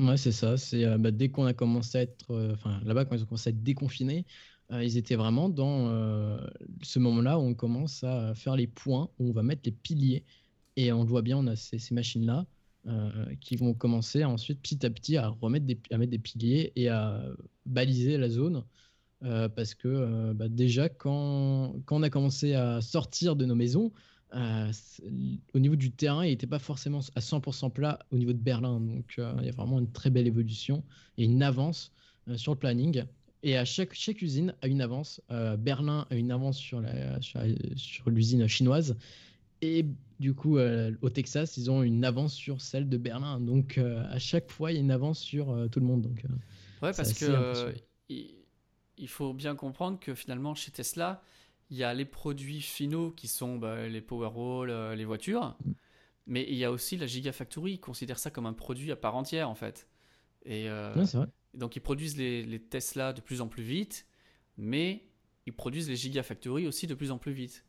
Ouais, 0.00 0.16
c'est 0.16 0.32
ça. 0.32 0.56
C'est 0.56 0.98
bah, 0.98 1.10
dès 1.10 1.28
qu'on 1.30 1.44
a 1.44 1.52
commencé 1.52 1.98
à 1.98 2.02
être, 2.02 2.52
enfin 2.52 2.80
là-bas 2.84 3.04
quand 3.04 3.16
ils 3.16 3.22
ont 3.22 3.26
commencé 3.26 3.50
à 3.50 3.52
être 3.52 3.62
déconfinés, 3.62 4.24
euh, 4.72 4.84
ils 4.84 4.96
étaient 4.96 5.16
vraiment 5.16 5.48
dans 5.48 5.88
euh, 5.88 6.38
ce 6.82 6.98
moment-là 7.00 7.38
où 7.38 7.42
on 7.42 7.54
commence 7.54 8.04
à 8.04 8.34
faire 8.34 8.56
les 8.56 8.66
points, 8.66 9.10
où 9.18 9.30
on 9.30 9.32
va 9.32 9.42
mettre 9.42 9.62
les 9.64 9.72
piliers. 9.72 10.24
Et 10.76 10.92
on 10.92 11.02
le 11.02 11.08
voit 11.08 11.22
bien, 11.22 11.38
on 11.38 11.46
a 11.48 11.56
ces, 11.56 11.78
machines-là 11.92 12.46
euh, 12.86 13.10
qui 13.40 13.56
vont 13.56 13.74
commencer 13.74 14.24
ensuite 14.24 14.62
petit 14.62 14.86
à 14.86 14.90
petit 14.90 15.16
à 15.16 15.28
remettre 15.28 15.66
des, 15.66 15.78
à 15.90 15.98
mettre 15.98 16.12
des 16.12 16.18
piliers 16.18 16.72
et 16.76 16.88
à 16.88 17.22
baliser 17.66 18.16
la 18.16 18.28
zone. 18.28 18.64
parce 19.20 19.74
que 19.74 20.32
bah, 20.32 20.48
déjà, 20.48 20.88
quand, 20.88 21.74
quand, 21.84 21.96
on 21.98 22.02
a 22.02 22.10
commencé 22.10 22.54
à 22.54 22.80
sortir 22.80 23.36
de 23.36 23.44
nos 23.44 23.56
maisons, 23.56 23.92
au 24.32 25.58
niveau 25.58 25.76
du 25.76 25.90
terrain, 25.90 26.24
il 26.24 26.30
n'était 26.30 26.46
pas 26.46 26.58
forcément 26.58 27.00
à 27.14 27.20
100% 27.20 27.70
plat 27.72 27.98
au 28.12 28.16
niveau 28.16 28.32
de 28.32 28.38
Berlin. 28.38 28.80
Donc 28.80 29.14
il 29.18 29.46
y 29.46 29.48
a 29.48 29.52
vraiment 29.52 29.78
une 29.78 29.90
très 29.90 30.10
belle 30.10 30.26
évolution 30.26 30.84
et 31.18 31.24
une 31.24 31.42
avance 31.42 31.92
sur 32.36 32.52
le 32.52 32.58
planning. 32.58 33.04
Et 33.42 33.56
à 33.56 33.64
chaque, 33.64 33.94
chaque 33.94 34.20
usine 34.20 34.54
a 34.60 34.66
une 34.66 34.82
avance. 34.82 35.20
Euh, 35.30 35.56
Berlin 35.56 36.06
a 36.10 36.14
une 36.14 36.30
avance 36.30 36.58
sur, 36.58 36.80
la, 36.80 37.20
sur, 37.20 38.10
l'usine 38.10 38.46
chinoise. 38.46 38.96
Et 39.62 39.86
du 40.18 40.34
coup, 40.34 40.58
euh, 40.58 40.92
au 41.00 41.08
Texas, 41.08 41.56
ils 41.56 41.70
ont 41.70 41.82
une 41.82 42.04
avance 42.04 42.34
sur 42.34 42.60
celle 42.60 42.88
de 42.88 42.98
Berlin. 42.98 43.40
Donc, 43.40 43.78
euh, 43.78 44.04
à 44.10 44.18
chaque 44.18 44.50
fois, 44.50 44.72
il 44.72 44.74
y 44.74 44.78
a 44.78 44.80
une 44.80 44.90
avance 44.90 45.20
sur 45.20 45.68
tout 45.70 45.80
le 45.80 45.86
monde. 45.86 46.02
Donc, 46.02 46.22
ouais, 46.82 46.92
parce 46.92 47.12
que 47.14 47.74
il, 48.08 49.08
faut 49.08 49.32
bien 49.32 49.54
comprendre 49.54 49.98
que 49.98 50.14
finalement, 50.14 50.54
chez 50.54 50.70
Tesla, 50.70 51.22
il 51.70 51.76
y 51.76 51.84
a 51.84 51.94
les 51.94 52.04
produits 52.04 52.60
finaux 52.60 53.10
qui 53.12 53.28
sont 53.28 53.56
bah, 53.56 53.88
les 53.88 54.00
Powerwall, 54.00 54.94
les 54.94 55.04
voitures. 55.04 55.56
Mais 56.26 56.46
il 56.48 56.56
y 56.56 56.64
a 56.64 56.70
aussi 56.70 56.96
la 56.96 57.06
Gigafactory. 57.06 57.74
Ils 57.74 57.80
considèrent 57.80 58.18
ça 58.18 58.30
comme 58.30 58.46
un 58.46 58.52
produit 58.52 58.92
à 58.92 58.96
part 58.96 59.16
entière, 59.16 59.48
en 59.48 59.54
fait. 59.54 59.88
Et, 60.44 60.68
c'est 61.04 61.16
vrai. 61.16 61.26
Donc 61.54 61.76
ils 61.76 61.80
produisent 61.80 62.16
les, 62.16 62.60
Tesla 62.60 63.12
de 63.12 63.20
plus 63.20 63.40
en 63.40 63.48
plus 63.48 63.62
vite, 63.62 64.06
mais 64.56 65.04
ils 65.46 65.52
produisent 65.52 65.88
les 65.88 65.96
Gigafactory 65.96 66.66
aussi 66.66 66.86
de 66.86 66.94
plus 66.94 67.10
en 67.10 67.18
plus 67.18 67.32
vite. 67.32 67.64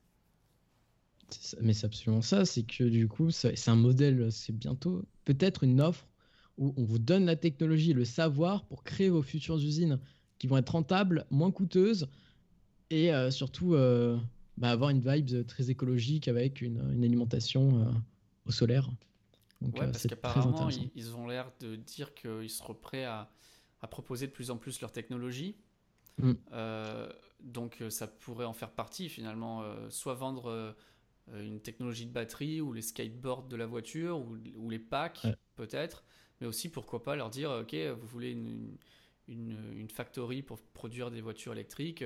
mais 1.62 1.74
c'est 1.74 1.86
absolument 1.86 2.22
ça, 2.22 2.46
c'est 2.46 2.64
que 2.64 2.84
du 2.84 3.08
coup, 3.08 3.32
c'est 3.32 3.70
un 3.70 3.76
modèle, 3.76 4.32
c'est 4.32 4.56
bientôt 4.56 5.04
peut-être 5.26 5.64
une 5.64 5.82
offre 5.82 6.08
où 6.58 6.74
on 6.78 6.84
vous 6.84 7.00
donne 7.00 7.26
la 7.26 7.36
technologie, 7.36 7.94
le 7.94 8.06
savoir 8.06 8.66
pour 8.66 8.84
créer 8.84 9.10
vos 9.10 9.24
futures 9.24 9.58
usines 9.58 10.00
qui 10.38 10.48
vont 10.48 10.58
être 10.58 10.70
rentables, 10.70 11.26
moins 11.32 11.52
coûteuses 11.52 12.08
et 12.92 13.14
euh, 13.14 13.32
surtout 13.32 13.74
euh, 13.74 14.18
bah, 14.58 14.70
avoir 14.70 14.90
une 14.90 15.00
vibe 15.00 15.48
très 15.48 15.72
écologique 15.72 16.28
avec 16.28 16.62
une, 16.62 17.04
alimentation 17.04 17.80
euh, 17.80 17.92
au 18.46 18.52
solaire. 18.52 18.90
Donc, 19.62 19.76
ouais, 19.76 19.92
parce 19.92 20.06
qu'apparemment, 20.08 20.70
ils, 20.96 21.16
ont 21.16 21.28
l'air 21.28 21.52
de 21.60 21.76
dire 21.76 22.14
qu'ils 22.14 22.50
seront 22.50 22.74
prêts 22.74 23.06
à, 23.06 23.30
à 23.82 23.88
proposer 23.88 24.28
de 24.28 24.32
plus 24.32 24.52
en 24.52 24.58
plus 24.58 24.82
leur 24.82 24.92
technologie. 24.92 25.56
Mm. 26.18 26.34
Donc 27.42 27.82
ça 27.90 28.06
pourrait 28.06 28.46
en 28.46 28.54
faire 28.54 28.72
partie 28.72 29.10
finalement, 29.10 29.64
soit 29.90 30.14
vendre 30.14 30.76
une 31.34 31.60
technologie 31.60 32.06
de 32.06 32.12
batterie 32.12 32.60
ou 32.62 32.74
les 32.74 32.82
skateboards 32.82 33.48
de 33.48 33.56
la 33.56 33.66
voiture 33.66 34.20
ou, 34.20 34.70
les 34.70 34.80
packs 34.80 35.26
peut-être, 35.56 36.04
mais 36.40 36.48
aussi 36.48 36.70
pourquoi 36.70 37.02
pas 37.02 37.16
leur 37.16 37.30
dire 37.30 37.52
ok 37.52 37.76
vous 38.00 38.08
voulez 38.08 38.32
une, 38.32 38.78
une, 39.28 39.90
factory 39.90 40.44
pour 40.44 40.60
produire 40.74 41.10
des 41.10 41.22
voitures 41.22 41.54
électriques, 41.54 42.04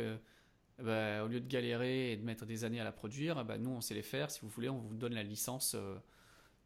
bah, 0.83 1.23
au 1.23 1.27
lieu 1.27 1.39
de 1.39 1.47
galérer 1.47 2.11
et 2.11 2.17
de 2.17 2.23
mettre 2.23 2.45
des 2.45 2.63
années 2.63 2.79
à 2.79 2.83
la 2.83 2.91
produire, 2.91 3.43
bah, 3.45 3.57
nous 3.57 3.71
on 3.71 3.81
sait 3.81 3.93
les 3.93 4.01
faire, 4.01 4.31
si 4.31 4.41
vous 4.41 4.49
voulez 4.49 4.69
on 4.69 4.79
vous 4.79 4.95
donne 4.95 5.13
la 5.13 5.23
licence 5.23 5.75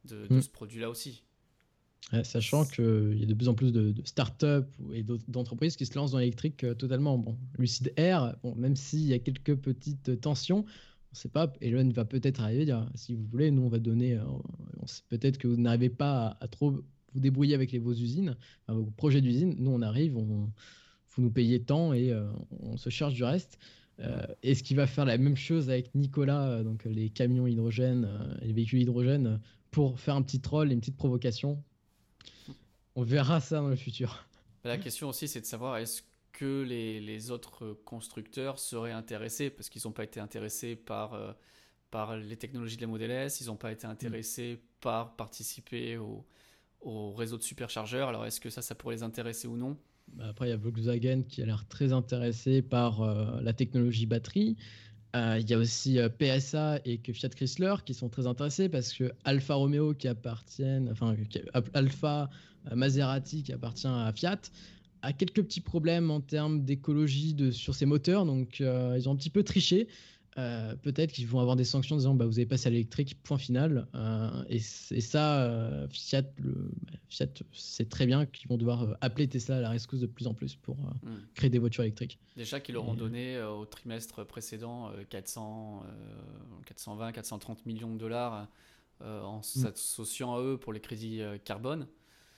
de, 0.05 0.27
de 0.27 0.35
mm. 0.35 0.41
ce 0.41 0.49
produit 0.49 0.79
là 0.79 0.89
aussi 0.89 1.23
sachant 2.23 2.65
qu'il 2.65 3.17
y 3.19 3.23
a 3.23 3.25
de 3.25 3.33
plus 3.33 3.49
en 3.49 3.53
plus 3.53 3.71
de, 3.71 3.93
start-up 4.03 4.67
et 4.93 5.03
d'entreprises 5.27 5.75
qui 5.75 5.85
se 5.85 5.95
lancent 5.95 6.11
dans 6.11 6.17
l'électrique 6.17 6.63
euh, 6.63 6.73
totalement. 6.73 7.17
Bon, 7.17 7.37
Lucid 7.57 7.93
Air, 7.97 8.35
bon, 8.43 8.55
même 8.55 8.75
s'il 8.75 9.01
y 9.01 9.13
a 9.13 9.19
quelques 9.19 9.55
petites 9.55 10.19
tensions, 10.21 10.59
on 10.59 11.13
ne 11.13 11.17
sait 11.17 11.29
pas, 11.29 11.51
Elon 11.61 11.89
va 11.89 12.05
peut-être 12.05 12.41
arriver 12.41 12.65
dire 12.65 12.89
si 12.95 13.15
vous 13.15 13.25
voulez, 13.25 13.51
nous 13.51 13.63
on 13.63 13.69
va 13.69 13.79
donner, 13.79 14.15
euh, 14.15 14.23
peut-être 15.09 15.37
que 15.37 15.47
vous 15.47 15.57
n'arrivez 15.57 15.89
pas 15.89 16.37
à, 16.39 16.47
trop 16.47 16.71
vous 16.71 17.19
débrouiller 17.19 17.55
avec 17.55 17.71
les, 17.71 17.79
vos 17.79 17.93
usines, 17.93 18.37
vos 18.67 18.85
projets 18.85 19.21
d'usine, 19.21 19.55
nous 19.57 19.71
on 19.71 19.81
arrive, 19.81 20.17
on, 20.17 20.51
vous 21.15 21.21
nous 21.21 21.31
payez 21.31 21.63
tant 21.63 21.93
et 21.93 22.11
euh, 22.11 22.29
on 22.61 22.77
se 22.77 22.89
charge 22.89 23.15
du 23.15 23.23
reste. 23.23 23.57
Est-ce 24.43 24.63
qu'il 24.63 24.77
va 24.77 24.87
faire 24.87 25.05
la 25.05 25.17
même 25.17 25.35
chose 25.35 25.69
avec 25.69 25.93
Nicolas, 25.93 26.63
donc 26.63 26.85
les 26.85 27.09
camions 27.09 27.47
hydrogène, 27.47 28.37
les 28.41 28.53
véhicules 28.53 28.81
hydrogène, 28.81 29.39
pour 29.71 29.99
faire 29.99 30.15
un 30.15 30.21
petit 30.21 30.39
troll 30.39 30.71
et 30.71 30.73
une 30.73 30.79
petite 30.79 30.97
provocation? 30.97 31.61
On 32.95 33.03
verra 33.03 33.39
ça 33.39 33.57
dans 33.57 33.67
le 33.67 33.75
futur. 33.75 34.25
La 34.63 34.77
question 34.77 35.09
aussi, 35.09 35.27
c'est 35.27 35.41
de 35.41 35.45
savoir 35.45 35.77
est-ce 35.77 36.01
que 36.33 36.63
les, 36.63 37.31
autres 37.31 37.73
constructeurs 37.85 38.59
seraient 38.59 38.91
intéressés, 38.91 39.49
parce 39.49 39.69
qu'ils 39.69 39.81
n'ont 39.85 39.91
pas 39.91 40.03
été 40.03 40.19
intéressés 40.19 40.75
par, 40.75 41.13
euh, 41.13 41.33
par 41.91 42.17
les 42.17 42.37
technologies 42.37 42.77
de 42.77 42.81
la 42.81 42.87
Model 42.87 43.11
S, 43.11 43.41
ils 43.41 43.47
n'ont 43.47 43.55
pas 43.55 43.71
été 43.71 43.87
intéressés 43.87 44.59
par 44.79 45.15
participer 45.15 45.97
au, 45.97 46.25
réseau 47.13 47.37
de 47.37 47.43
superchargeurs. 47.43 48.07
Alors 48.07 48.25
est-ce 48.25 48.39
que 48.39 48.49
ça, 48.49 48.61
ça 48.61 48.73
pourrait 48.73 48.95
les 48.95 49.03
intéresser 49.03 49.47
ou 49.47 49.57
non? 49.57 49.77
Après, 50.21 50.47
il 50.47 50.49
y 50.49 50.53
a 50.53 50.57
Volkswagen 50.57 51.23
qui 51.27 51.41
a 51.41 51.45
l'air 51.45 51.65
très 51.67 51.93
intéressé 51.93 52.61
par 52.61 53.01
euh, 53.01 53.41
la 53.41 53.53
technologie 53.53 54.05
batterie. 54.05 54.57
Euh, 55.15 55.37
il 55.39 55.49
y 55.49 55.53
a 55.53 55.57
aussi 55.57 55.97
PSA 56.19 56.81
et 56.85 56.99
Fiat 57.11 57.29
Chrysler 57.29 57.75
qui 57.83 57.95
sont 57.95 58.09
très 58.09 58.27
intéressés 58.27 58.69
parce 58.69 58.93
que 58.93 59.11
Alfa 59.23 59.55
Romeo 59.55 59.95
qui 59.95 60.07
appartiennent, 60.07 60.87
enfin 60.91 61.15
Alfa 61.73 62.29
euh, 62.71 62.75
Maserati 62.75 63.43
qui 63.43 63.51
appartient 63.51 63.87
à 63.87 64.11
Fiat 64.13 64.39
a 65.01 65.13
quelques 65.13 65.41
petits 65.41 65.61
problèmes 65.61 66.11
en 66.11 66.19
termes 66.19 66.63
d'écologie 66.63 67.35
sur 67.53 67.73
ses 67.73 67.85
moteurs, 67.85 68.25
donc 68.25 68.59
euh, 68.59 68.95
ils 68.97 69.07
ont 69.07 69.13
un 69.13 69.15
petit 69.15 69.29
peu 69.29 69.43
triché. 69.43 69.87
Euh, 70.39 70.75
peut-être 70.75 71.11
qu'ils 71.11 71.27
vont 71.27 71.39
avoir 71.39 71.55
des 71.55 71.63
sanctions 71.63 71.95
en 71.95 71.97
disant 71.97 72.15
bah, 72.15 72.25
vous 72.25 72.39
avez 72.39 72.45
passé 72.45 72.67
à 72.67 72.69
l'électrique, 72.71 73.21
point 73.23 73.37
final. 73.37 73.87
et, 74.47 74.59
ça, 74.59 75.87
Fiat, 75.91 76.23
le, 76.37 76.71
Fiat 77.09 77.27
c'est 77.51 77.89
très 77.89 78.05
bien 78.05 78.25
qu'ils 78.25 78.47
vont 78.47 78.57
devoir 78.57 78.97
appeler 79.01 79.27
Tesla 79.27 79.57
à 79.57 79.61
la 79.61 79.69
rescousse 79.69 79.99
de 79.99 80.07
plus 80.07 80.27
en 80.27 80.33
plus 80.33 80.55
pour 80.55 80.77
hmm. 80.77 81.19
créer 81.35 81.49
des 81.49 81.59
voitures 81.59 81.83
électriques. 81.83 82.19
Déjà 82.35 82.59
qu'ils 82.59 82.75
leur 82.75 82.87
ont 82.87 82.93
donné 82.93 83.41
au 83.41 83.65
trimestre 83.65 84.25
précédent 84.25 84.91
400, 85.09 85.83
420, 86.65 87.11
430 87.11 87.65
millions 87.65 87.93
de 87.93 87.99
dollars 87.99 88.47
en 89.01 89.39
hmm. 89.39 89.43
s'associant 89.43 90.35
à 90.35 90.41
eux 90.41 90.57
pour 90.57 90.73
les 90.73 90.79
crédits 90.79 91.21
carbone. 91.43 91.87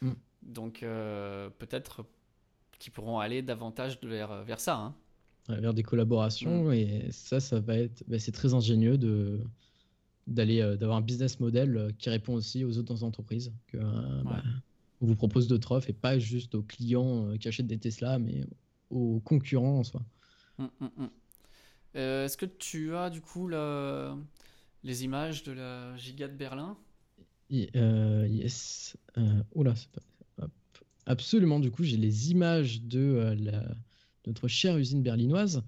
Mm. 0.02 0.12
Donc 0.42 0.84
euh, 0.84 1.50
peut-être 1.50 2.06
qu'ils 2.80 2.92
pourront 2.92 3.20
aller 3.20 3.42
davantage 3.42 4.00
vers, 4.02 4.44
vers 4.44 4.60
ça. 4.60 4.76
Hein. 4.76 4.96
Vers 5.60 5.74
des 5.74 5.84
collaborations 5.84 6.70
mm. 6.70 6.74
et 6.74 7.08
ça, 7.12 7.40
ça 7.40 7.60
va 7.60 7.78
être, 7.78 8.04
bah, 8.08 8.20
c'est 8.20 8.32
très 8.32 8.54
ingénieux 8.54 8.98
de 8.98 9.40
d'aller 10.28 10.62
euh, 10.62 10.78
d'avoir 10.78 10.98
un 10.98 11.02
business 11.02 11.40
model 11.40 11.76
euh, 11.76 11.92
qui 11.98 12.10
répond 12.10 12.34
aussi 12.36 12.64
aux 12.64 12.78
autres 12.78 13.04
entreprises 13.04 13.52
que 13.68 13.78
bah, 14.24 14.44
on 15.02 15.08
vous 15.08 15.16
propose 15.16 15.48
d'autres 15.48 15.72
offres 15.72 15.90
et 15.90 15.94
pas 15.94 16.20
juste 16.20 16.54
aux 16.56 16.62
clients 16.62 17.36
qui 17.40 17.48
achètent 17.48 17.68
des 17.68 17.80
Tesla 17.80 18.20
mais 18.20 18.46
aux 18.90 19.20
concurrents 19.20 19.80
en 19.80 19.84
soi. 19.84 20.02
Mm, 20.58 20.68
est-ce 21.96 22.38
que 22.38 22.46
tu 22.46 22.96
as 22.96 23.10
du 23.10 23.22
coup 23.22 23.50
les 23.50 25.04
images 25.04 25.44
de 25.44 25.54
la 25.54 25.98
Giga 25.98 26.28
de 26.28 26.36
Berlin? 26.36 26.78
Euh, 27.76 28.28
yes. 28.30 28.98
Euh, 29.18 29.44
oula, 29.54 29.74
pas... 29.94 30.48
Absolument, 31.06 31.60
du 31.60 31.72
coup, 31.72 31.84
j'ai 31.84 31.98
les 31.98 32.32
images 32.32 32.82
de 32.84 33.00
euh, 33.00 33.36
la... 33.36 33.64
notre 34.28 34.48
chère 34.48 34.78
usine 34.78 35.02
berlinoise, 35.02 35.64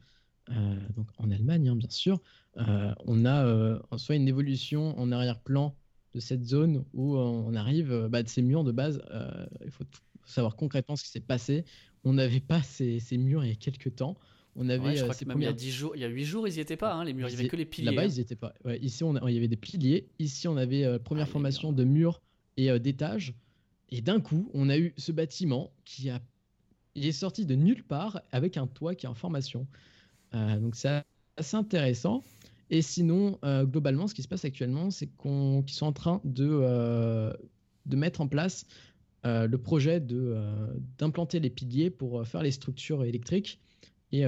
donc 0.96 1.08
en 1.18 1.32
Allemagne, 1.32 1.70
hein, 1.70 1.76
bien 1.76 1.90
sûr. 1.90 2.20
on 2.56 3.26
a 3.26 3.80
en 3.90 3.98
soi 3.98 4.16
une 4.16 4.28
évolution 4.28 4.98
en 5.00 5.12
arrière-plan 5.12 5.76
de 6.14 6.20
cette 6.20 6.44
zone 6.44 6.84
où 6.94 7.18
on 7.18 7.56
arrive 7.56 8.08
bah, 8.10 8.24
de 8.24 8.28
ces 8.28 8.42
murs 8.42 8.64
de 8.64 8.72
base. 8.72 9.02
il 9.64 9.72
faut 9.72 9.86
savoir 10.26 10.56
concrètement 10.56 10.96
ce 10.96 11.04
qui 11.04 11.10
s'est 11.10 11.20
passé. 11.20 11.66
On 12.04 12.14
n'avait 12.14 12.40
pas 12.40 12.62
ces, 12.62 13.00
ces, 13.00 13.18
murs 13.18 13.44
il 13.46 13.50
y 13.50 13.54
a 13.54 13.56
quelques 13.56 13.96
temps. 13.96 14.18
On 14.56 14.70
avait, 14.70 14.96
je 14.96 15.04
crois 15.04 15.16
que 15.16 15.26
même 15.26 15.42
il 15.42 15.46
y 15.46 15.48
a 15.48 15.54
10 15.54 15.72
jours, 15.72 15.96
il 15.96 16.02
y 16.02 16.06
a 16.06 16.08
8 16.08 16.26
jours, 16.26 16.48
ils 16.48 16.54
n'y 16.54 16.60
étaient 16.60 16.78
pas, 16.78 16.94
hein, 16.94 17.04
les 17.04 17.14
murs, 17.14 17.28
il 17.28 17.34
n'y 17.34 17.40
avait 17.40 17.50
que 17.50 17.56
les 17.56 17.66
piliers. 17.66 17.90
Là-bas, 17.90 18.04
hein. 18.04 18.08
ils 18.08 18.16
n'y 18.16 18.20
étaient 18.20 18.36
pas. 18.36 18.54
ici, 18.82 19.04
on 19.04 19.28
il 19.28 19.34
y 19.34 19.38
avait 19.38 19.48
des 19.48 19.58
piliers. 19.58 20.10
Ici, 20.20 20.48
on 20.48 20.58
avait 20.58 20.84
euh, 20.84 21.00
première 21.00 21.26
ah, 21.28 21.32
formation 21.32 21.72
de 21.72 21.84
murs 21.84 22.22
et 22.58 22.70
euh, 22.70 22.78
d'étages. 22.78 23.34
Et 23.90 24.02
d'un 24.02 24.20
coup, 24.20 24.50
on 24.54 24.70
a 24.70 24.78
eu 24.78 24.94
ce 24.98 25.12
bâtiment 25.12 25.74
qui 25.86 26.10
a, 26.10 26.22
il 26.96 27.06
est 27.06 27.12
sorti 27.12 27.46
de 27.46 27.56
nulle 27.56 27.84
part 27.84 28.22
avec 28.32 28.58
un 28.58 28.68
toit 28.68 28.96
qui 28.96 29.06
est 29.06 29.10
en 29.10 29.14
formation. 29.14 29.68
Euh, 30.34 30.60
donc, 30.60 30.76
c'est 30.76 31.04
assez 31.38 31.58
intéressant. 31.58 32.24
Et 32.70 32.82
sinon, 32.82 33.38
globalement, 33.44 34.08
ce 34.08 34.16
qui 34.16 34.24
se 34.24 34.28
passe 34.28 34.46
actuellement, 34.46 34.90
c'est 34.90 35.08
qu'ils 35.08 35.64
sont 35.68 35.86
en 35.86 35.92
train 35.92 36.22
de 36.24 37.32
de 37.86 37.98
mettre 37.98 38.22
en 38.22 38.28
place 38.28 38.66
le 39.24 39.56
projet 39.58 40.00
d'implanter 40.00 41.40
les 41.40 41.52
piliers 41.52 41.92
pour 41.92 42.26
faire 42.26 42.42
les 42.42 42.52
structures 42.52 43.04
électriques 43.04 43.60
et 44.12 44.24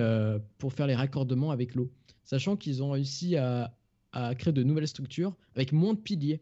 pour 0.60 0.74
faire 0.74 0.86
les 0.86 0.94
raccordements 0.94 1.50
avec 1.50 1.74
l'eau. 1.74 1.92
Sachant 2.24 2.56
qu'ils 2.56 2.84
ont 2.84 2.92
réussi 2.92 3.36
à, 3.36 3.74
créer 4.38 4.54
de 4.54 4.62
nouvelles 4.62 4.88
structures 4.88 5.36
avec 5.56 5.72
moins 5.72 5.94
de 5.94 6.00
piliers. 6.00 6.42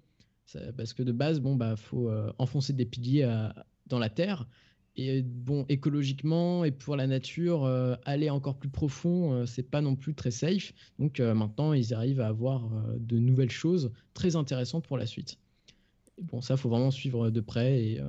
parce 0.76 0.92
que 0.92 1.04
de 1.04 1.14
base, 1.14 1.40
bon, 1.40 1.56
bah, 1.56 1.78
faut 1.78 2.12
enfoncer 2.38 2.74
des 2.74 2.86
piliers 2.86 3.30
dans 3.88 4.00
la 4.00 4.10
terre 4.10 4.46
et 4.96 5.24
bon, 5.24 5.66
écologiquement 5.70 6.66
et 6.66 6.72
pour 6.72 6.96
la 6.96 7.08
nature, 7.08 7.66
euh, 7.66 7.96
aller 8.06 8.30
encore 8.30 8.56
plus 8.56 8.70
profond, 8.70 9.34
euh, 9.34 9.46
c'est 9.46 9.64
pas 9.64 9.82
non 9.82 9.96
plus 9.96 10.14
très 10.14 10.32
safe. 10.32 10.74
Donc 11.00 11.20
euh, 11.20 11.34
maintenant, 11.34 11.74
ils 11.74 11.94
arrivent 11.94 12.22
à 12.22 12.28
avoir 12.28 12.70
de 13.00 13.18
nouvelles 13.18 13.52
choses 13.52 13.92
très 14.14 14.36
intéressantes 14.36 14.86
pour 14.86 14.98
la 14.98 15.08
suite. 15.08 15.40
bon, 16.22 16.42
ça, 16.42 16.58
faut 16.58 16.70
vraiment 16.70 16.92
suivre 16.92 17.32
de 17.32 17.42
près 17.42 17.84
et 17.84 18.02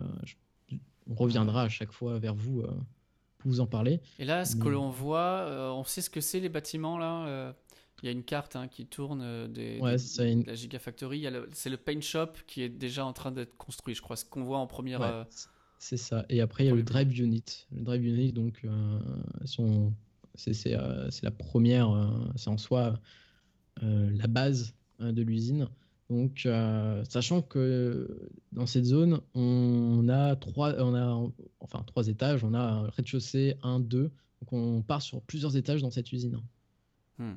on 1.07 1.14
reviendra 1.14 1.62
à 1.62 1.68
chaque 1.68 1.92
fois 1.92 2.18
vers 2.18 2.35
vous 2.35 2.62
pour 3.38 3.51
vous 3.51 3.61
en 3.61 3.66
parler. 3.66 4.01
Et 4.18 4.25
là, 4.25 4.44
ce 4.44 4.57
que 4.57 4.68
l'on 4.68 4.90
voit, 4.90 5.73
on 5.75 5.85
sait 5.85 6.03
ce 6.03 6.11
que 6.11 6.20
c'est 6.20 6.40
les 6.40 6.51
bâtiments 6.51 6.99
là. 6.99 7.55
Il 8.03 8.07
y 8.07 8.09
a 8.09 8.12
une 8.12 8.25
carte 8.25 8.55
hein, 8.55 8.68
qui 8.68 8.85
tourne 8.85 9.51
des, 9.51 9.79
de 9.81 10.47
la 10.47 10.55
Gigafactory. 10.55 11.27
C'est 11.53 11.70
le 11.70 11.79
paint 11.79 12.03
shop 12.03 12.33
qui 12.47 12.61
est 12.61 12.68
déjà 12.68 13.07
en 13.07 13.14
train 13.14 13.33
d'être 13.33 13.57
construit, 13.57 13.94
je 13.94 14.03
crois. 14.03 14.16
Ce 14.16 14.27
qu'on 14.27 14.42
voit 14.42 14.59
en 14.59 14.66
première. 14.66 15.27
C'est 15.85 15.99
ça. 15.99 16.25
Et 16.31 16.40
après, 16.40 16.64
il 16.64 16.68
y 16.68 16.70
a 16.70 16.75
le 16.75 16.83
Drive 16.83 17.12
Unit. 17.20 17.66
Le 17.70 17.83
Drive 17.83 18.03
Unit, 18.07 18.33
donc, 18.33 18.62
euh, 18.64 18.99
euh, 19.59 19.90
c'est 20.35 21.23
la 21.23 21.31
première, 21.31 21.90
euh, 21.90 22.07
c'est 22.37 22.49
en 22.49 22.57
soi 22.57 22.99
la 23.83 24.27
base 24.27 24.75
hein, 24.99 25.12
de 25.12 25.20
l'usine. 25.20 25.68
Donc, 26.09 26.49
sachant 27.07 27.42
que 27.42 28.31
dans 28.53 28.64
cette 28.64 28.87
zone, 28.87 29.20
on 29.35 30.09
a 30.09 30.37
trois, 30.37 30.75
on 30.83 30.94
a, 30.94 31.31
enfin, 31.61 31.83
trois 31.87 32.09
étages. 32.09 32.44
On 32.44 32.55
a 32.55 32.61
un 32.61 32.88
rez-de-chaussée, 32.88 33.57
un, 33.62 33.79
deux. 33.79 34.11
Donc, 34.40 34.53
on 34.55 34.81
part 34.81 35.03
sur 35.03 35.20
plusieurs 35.20 35.55
étages 35.55 35.83
dans 35.83 35.90
cette 35.90 36.11
usine. 36.12 36.40
Hmm. 37.18 37.35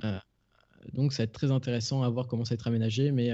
donc, 0.93 1.11
ça 1.11 1.23
va 1.23 1.25
être 1.25 1.33
très 1.33 1.51
intéressant 1.51 2.01
à 2.01 2.07
voir 2.07 2.27
comment 2.27 2.45
ça 2.45 2.51
va 2.51 2.59
être 2.59 2.67
aménagé. 2.67 3.11
Mais 3.11 3.29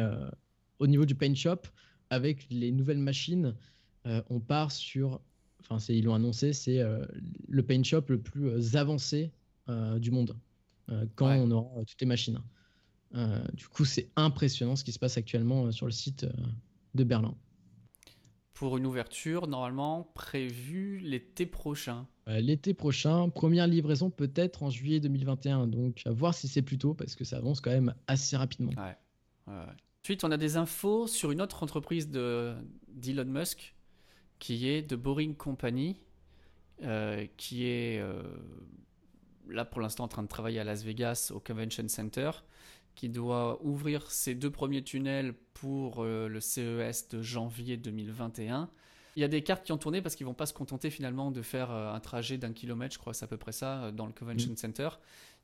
au 0.79 0.87
niveau 0.87 1.05
du 1.05 1.13
paint 1.13 1.35
shop, 1.35 1.61
avec 2.09 2.47
les 2.49 2.71
nouvelles 2.71 2.97
machines, 2.97 3.53
on 4.05 4.39
part 4.39 4.71
sur, 4.71 5.21
enfin 5.61 5.77
ils 5.89 6.05
l'ont 6.05 6.15
annoncé, 6.15 6.53
c'est 6.53 6.79
euh, 6.79 7.05
le 7.47 7.63
paint 7.63 7.83
shop 7.83 8.03
le 8.09 8.19
plus 8.19 8.47
euh, 8.47 8.77
avancé 8.77 9.31
du 9.97 10.11
monde 10.11 10.35
quand 11.15 11.33
on 11.37 11.49
aura 11.51 11.85
toutes 11.85 12.01
les 12.01 12.07
machines. 12.07 12.41
du 13.53 13.67
coup, 13.69 13.85
c'est 13.85 14.09
impressionnant 14.17 14.75
ce 14.75 14.83
qui 14.83 14.91
se 14.91 14.99
passe 14.99 15.17
actuellement 15.17 15.71
sur 15.71 15.85
le 15.85 15.93
site 15.93 16.25
de 16.93 17.03
Berlin. 17.05 17.33
Pour 18.53 18.75
une 18.75 18.85
ouverture 18.85 19.47
normalement 19.47 20.11
prévue 20.13 20.99
l'été 20.99 21.45
prochain. 21.45 22.05
l'été 22.27 22.73
prochain, 22.73 23.29
première 23.29 23.67
livraison 23.67 24.09
peut-être 24.09 24.63
en 24.63 24.69
juillet 24.69 24.99
2021. 24.99 25.67
Donc 25.67 26.01
à 26.05 26.11
voir 26.11 26.33
si 26.33 26.49
c'est 26.49 26.61
plus 26.61 26.77
tôt 26.77 26.93
parce 26.93 27.15
que 27.15 27.23
ça 27.23 27.37
avance 27.37 27.61
quand 27.61 27.71
même 27.71 27.95
assez 28.07 28.35
rapidement. 28.35 28.73
Ensuite, 29.47 30.25
on 30.25 30.31
a 30.31 30.37
des 30.37 30.57
infos 30.57 31.07
sur 31.07 31.31
une 31.31 31.41
autre 31.41 31.63
entreprise 31.63 32.09
d'Elon 32.09 33.25
Musk 33.25 33.73
qui 34.43 34.67
est 34.67 34.81
de 34.81 34.97
Boring 34.97 35.37
Company, 35.37 35.95
euh, 36.81 37.25
qui 37.37 37.65
est 37.65 38.01
euh, 38.01 38.21
là 39.47 39.63
pour 39.63 39.79
l'instant 39.79 40.03
en 40.03 40.09
train 40.09 40.21
de 40.21 40.27
travailler 40.27 40.59
à 40.59 40.65
Las 40.65 40.83
Vegas 40.83 41.31
au 41.33 41.39
Convention 41.39 41.87
Center, 41.87 42.29
qui 42.93 43.07
doit 43.07 43.63
ouvrir 43.63 44.11
ses 44.11 44.35
deux 44.35 44.49
premiers 44.49 44.83
tunnels 44.83 45.33
pour 45.53 46.03
euh, 46.03 46.27
le 46.27 46.41
CES 46.41 47.07
de 47.07 47.21
janvier 47.21 47.77
2021. 47.77 48.69
Il 49.15 49.21
y 49.21 49.23
a 49.23 49.29
des 49.29 49.43
cartes 49.43 49.63
qui 49.63 49.71
ont 49.71 49.77
tourné 49.77 50.01
parce 50.01 50.17
qu'ils 50.17 50.25
vont 50.25 50.33
pas 50.33 50.45
se 50.45 50.53
contenter 50.53 50.89
finalement 50.89 51.31
de 51.31 51.41
faire 51.41 51.71
un 51.71 52.01
trajet 52.01 52.37
d'un 52.37 52.51
kilomètre, 52.51 52.95
je 52.95 52.99
crois, 52.99 53.13
c'est 53.13 53.23
à 53.23 53.29
peu 53.29 53.37
près 53.37 53.53
ça, 53.53 53.93
dans 53.93 54.07
le 54.07 54.11
Convention 54.11 54.51
mm. 54.51 54.57
Center. 54.57 54.89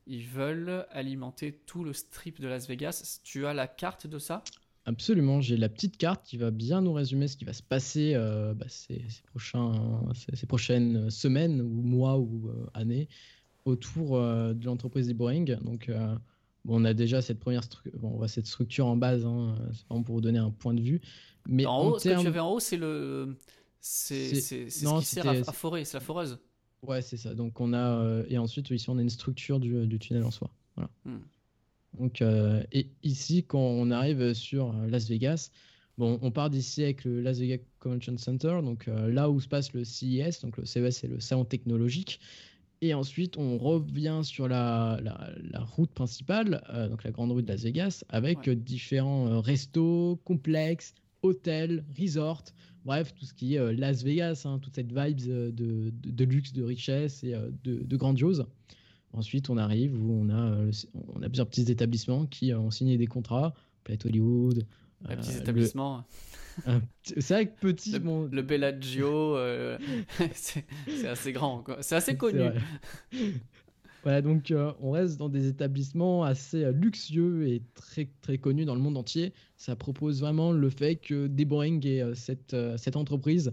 Ils 0.08 0.26
veulent 0.26 0.86
alimenter 0.90 1.54
tout 1.64 1.84
le 1.84 1.94
strip 1.94 2.38
de 2.38 2.48
Las 2.48 2.68
Vegas. 2.68 3.20
Tu 3.24 3.46
as 3.46 3.54
la 3.54 3.66
carte 3.66 4.06
de 4.06 4.18
ça? 4.18 4.44
Absolument, 4.90 5.40
j'ai 5.40 5.56
la 5.56 5.68
petite 5.68 5.96
carte 5.96 6.26
qui 6.26 6.36
va 6.36 6.50
bien 6.50 6.80
nous 6.80 6.92
résumer 6.92 7.28
ce 7.28 7.36
qui 7.36 7.44
va 7.44 7.52
se 7.52 7.62
passer 7.62 8.14
euh, 8.16 8.54
bah, 8.54 8.66
ces, 8.66 9.00
prochains, 9.26 10.02
ces, 10.34 10.46
prochaines 10.46 11.10
semaines 11.10 11.60
ou 11.60 11.82
mois 11.82 12.18
ou 12.18 12.48
euh, 12.48 12.66
années 12.74 13.08
autour 13.66 14.16
euh, 14.16 14.52
de 14.52 14.66
l'entreprise 14.66 15.06
des 15.06 15.14
Boring. 15.14 15.56
Donc, 15.60 15.92
bon, 16.64 16.82
on 16.82 16.84
a 16.84 16.92
déjà 16.92 17.22
cette 17.22 17.38
première 17.38 17.62
bon, 17.98 18.08
on 18.08 18.16
voit 18.16 18.26
cette 18.26 18.48
structure 18.48 18.86
en 18.86 18.96
base, 18.96 19.24
hein, 19.24 19.54
c'est 19.72 19.86
vraiment 19.86 20.02
pour 20.02 20.16
vous 20.16 20.20
donner 20.20 20.40
un 20.40 20.50
point 20.50 20.74
de 20.74 20.82
vue. 20.82 21.00
Mais 21.46 21.66
en, 21.66 21.90
haut, 21.90 21.98
ce 22.00 22.08
que 22.08 22.20
tu 22.20 22.26
avais 22.26 22.40
en 22.40 22.50
haut, 22.50 22.60
c'est 22.60 22.76
le, 22.76 23.36
c'est 23.80 24.34
ce 24.34 24.98
qui 24.98 25.04
sert 25.04 25.28
à, 25.28 25.52
forer, 25.52 25.84
c'est 25.84 25.98
la 25.98 26.00
foreuse. 26.00 26.40
Ouais, 26.82 27.00
c'est 27.00 27.16
ça. 27.16 27.32
Donc 27.36 27.60
on 27.60 27.74
a 27.74 28.24
et 28.28 28.38
ensuite 28.38 28.70
ici 28.70 28.90
on 28.90 28.98
a 28.98 29.02
une 29.02 29.08
structure 29.08 29.60
du, 29.60 29.86
du 29.86 30.00
tunnel 30.00 30.24
en 30.24 30.32
soi. 30.32 30.50
Voilà. 30.74 30.90
Hmm. 31.04 31.20
Donc, 31.98 32.22
euh, 32.22 32.62
et 32.72 32.88
ici, 33.02 33.44
quand 33.44 33.58
on 33.58 33.90
arrive 33.90 34.32
sur 34.34 34.70
euh, 34.70 34.86
Las 34.86 35.08
Vegas, 35.08 35.50
bon, 35.98 36.18
on 36.22 36.30
part 36.30 36.50
d'ici 36.50 36.82
avec 36.82 37.04
le 37.04 37.20
Las 37.20 37.38
Vegas 37.38 37.62
Convention 37.80 38.16
Center, 38.16 38.60
donc 38.62 38.88
euh, 38.88 39.12
là 39.12 39.30
où 39.30 39.40
se 39.40 39.48
passe 39.48 39.72
le 39.72 39.84
CES, 39.84 40.40
donc 40.40 40.56
le 40.56 40.64
CES 40.64 40.96
c'est 40.98 41.08
le 41.08 41.20
salon 41.20 41.44
technologique. 41.44 42.20
Et 42.82 42.94
ensuite, 42.94 43.36
on 43.36 43.58
revient 43.58 44.20
sur 44.22 44.48
la, 44.48 44.98
la, 45.02 45.60
route 45.60 45.90
principale, 45.90 46.62
donc 46.88 47.04
la 47.04 47.10
grande 47.10 47.30
rue 47.30 47.42
de 47.42 47.48
Las 47.48 47.62
Vegas, 47.62 48.04
avec 48.08 48.48
différents 48.48 49.42
restos, 49.42 50.18
complexes, 50.24 50.94
hôtels, 51.20 51.84
resorts, 52.00 52.44
bref, 52.86 53.12
tout 53.14 53.26
ce 53.26 53.34
qui 53.34 53.56
est 53.56 53.72
Las 53.74 54.02
Vegas, 54.02 54.44
hein, 54.46 54.58
toute 54.62 54.76
cette 54.76 54.94
vibe 54.94 55.20
de, 55.20 55.50
de, 55.50 55.92
de, 55.92 56.24
luxe, 56.24 56.54
de 56.54 56.62
richesse 56.62 57.22
et 57.22 57.34
de, 57.64 57.82
de 57.84 57.96
grandiose. 57.98 58.46
Ensuite, 59.12 59.50
on 59.50 59.56
arrive 59.56 60.00
où 60.00 60.12
on 60.12 60.28
a, 60.28 60.52
euh, 60.52 60.70
on 61.14 61.22
a 61.22 61.28
plusieurs 61.28 61.48
petits 61.48 61.70
établissements 61.70 62.26
qui 62.26 62.54
ont 62.54 62.70
signé 62.70 62.96
des 62.96 63.06
contrats, 63.06 63.54
Planet 63.82 64.06
Hollywood. 64.06 64.66
Les 65.08 65.16
petits 65.16 65.36
euh, 65.36 65.40
établissements. 65.40 66.04
c'est 67.02 67.28
vrai 67.30 67.46
que 67.48 67.60
petit. 67.60 67.98
Le, 67.98 68.28
le 68.30 68.42
Bellagio, 68.42 69.36
euh, 69.36 69.78
c'est 70.34 70.64
assez 71.08 71.32
grand, 71.32 71.64
c'est 71.80 71.96
assez 71.96 72.16
connu. 72.16 72.42
Voilà, 74.02 74.22
donc 74.22 74.50
on 74.80 74.92
reste 74.92 75.18
dans 75.18 75.28
des 75.28 75.46
établissements 75.46 76.24
assez 76.24 76.72
luxueux 76.72 77.46
et 77.46 77.62
très 77.74 78.08
très 78.22 78.38
connus 78.38 78.64
dans 78.64 78.74
le 78.74 78.80
monde 78.80 78.96
entier. 78.96 79.34
Ça 79.58 79.76
propose 79.76 80.22
vraiment 80.22 80.52
le 80.52 80.70
fait 80.70 80.96
que 80.96 81.26
Boring 81.26 81.86
et 81.86 82.02
cette, 82.14 82.56
cette 82.78 82.96
entreprise 82.96 83.52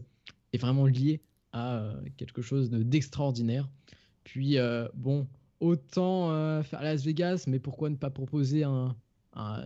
est 0.54 0.58
vraiment 0.58 0.86
liée 0.86 1.20
à 1.52 1.91
quelque 2.15 2.41
chose 2.41 2.70
d'extraordinaire. 2.70 3.67
Puis 4.24 4.56
bon, 4.93 5.28
autant 5.60 6.32
euh, 6.32 6.63
faire 6.63 6.82
Las 6.82 7.04
Vegas, 7.04 7.46
mais 7.48 7.60
pourquoi 7.60 7.89
ne 7.89 7.96
pas 7.96 8.10
proposer 8.10 8.63
un, 8.63 8.96
un, 9.34 9.63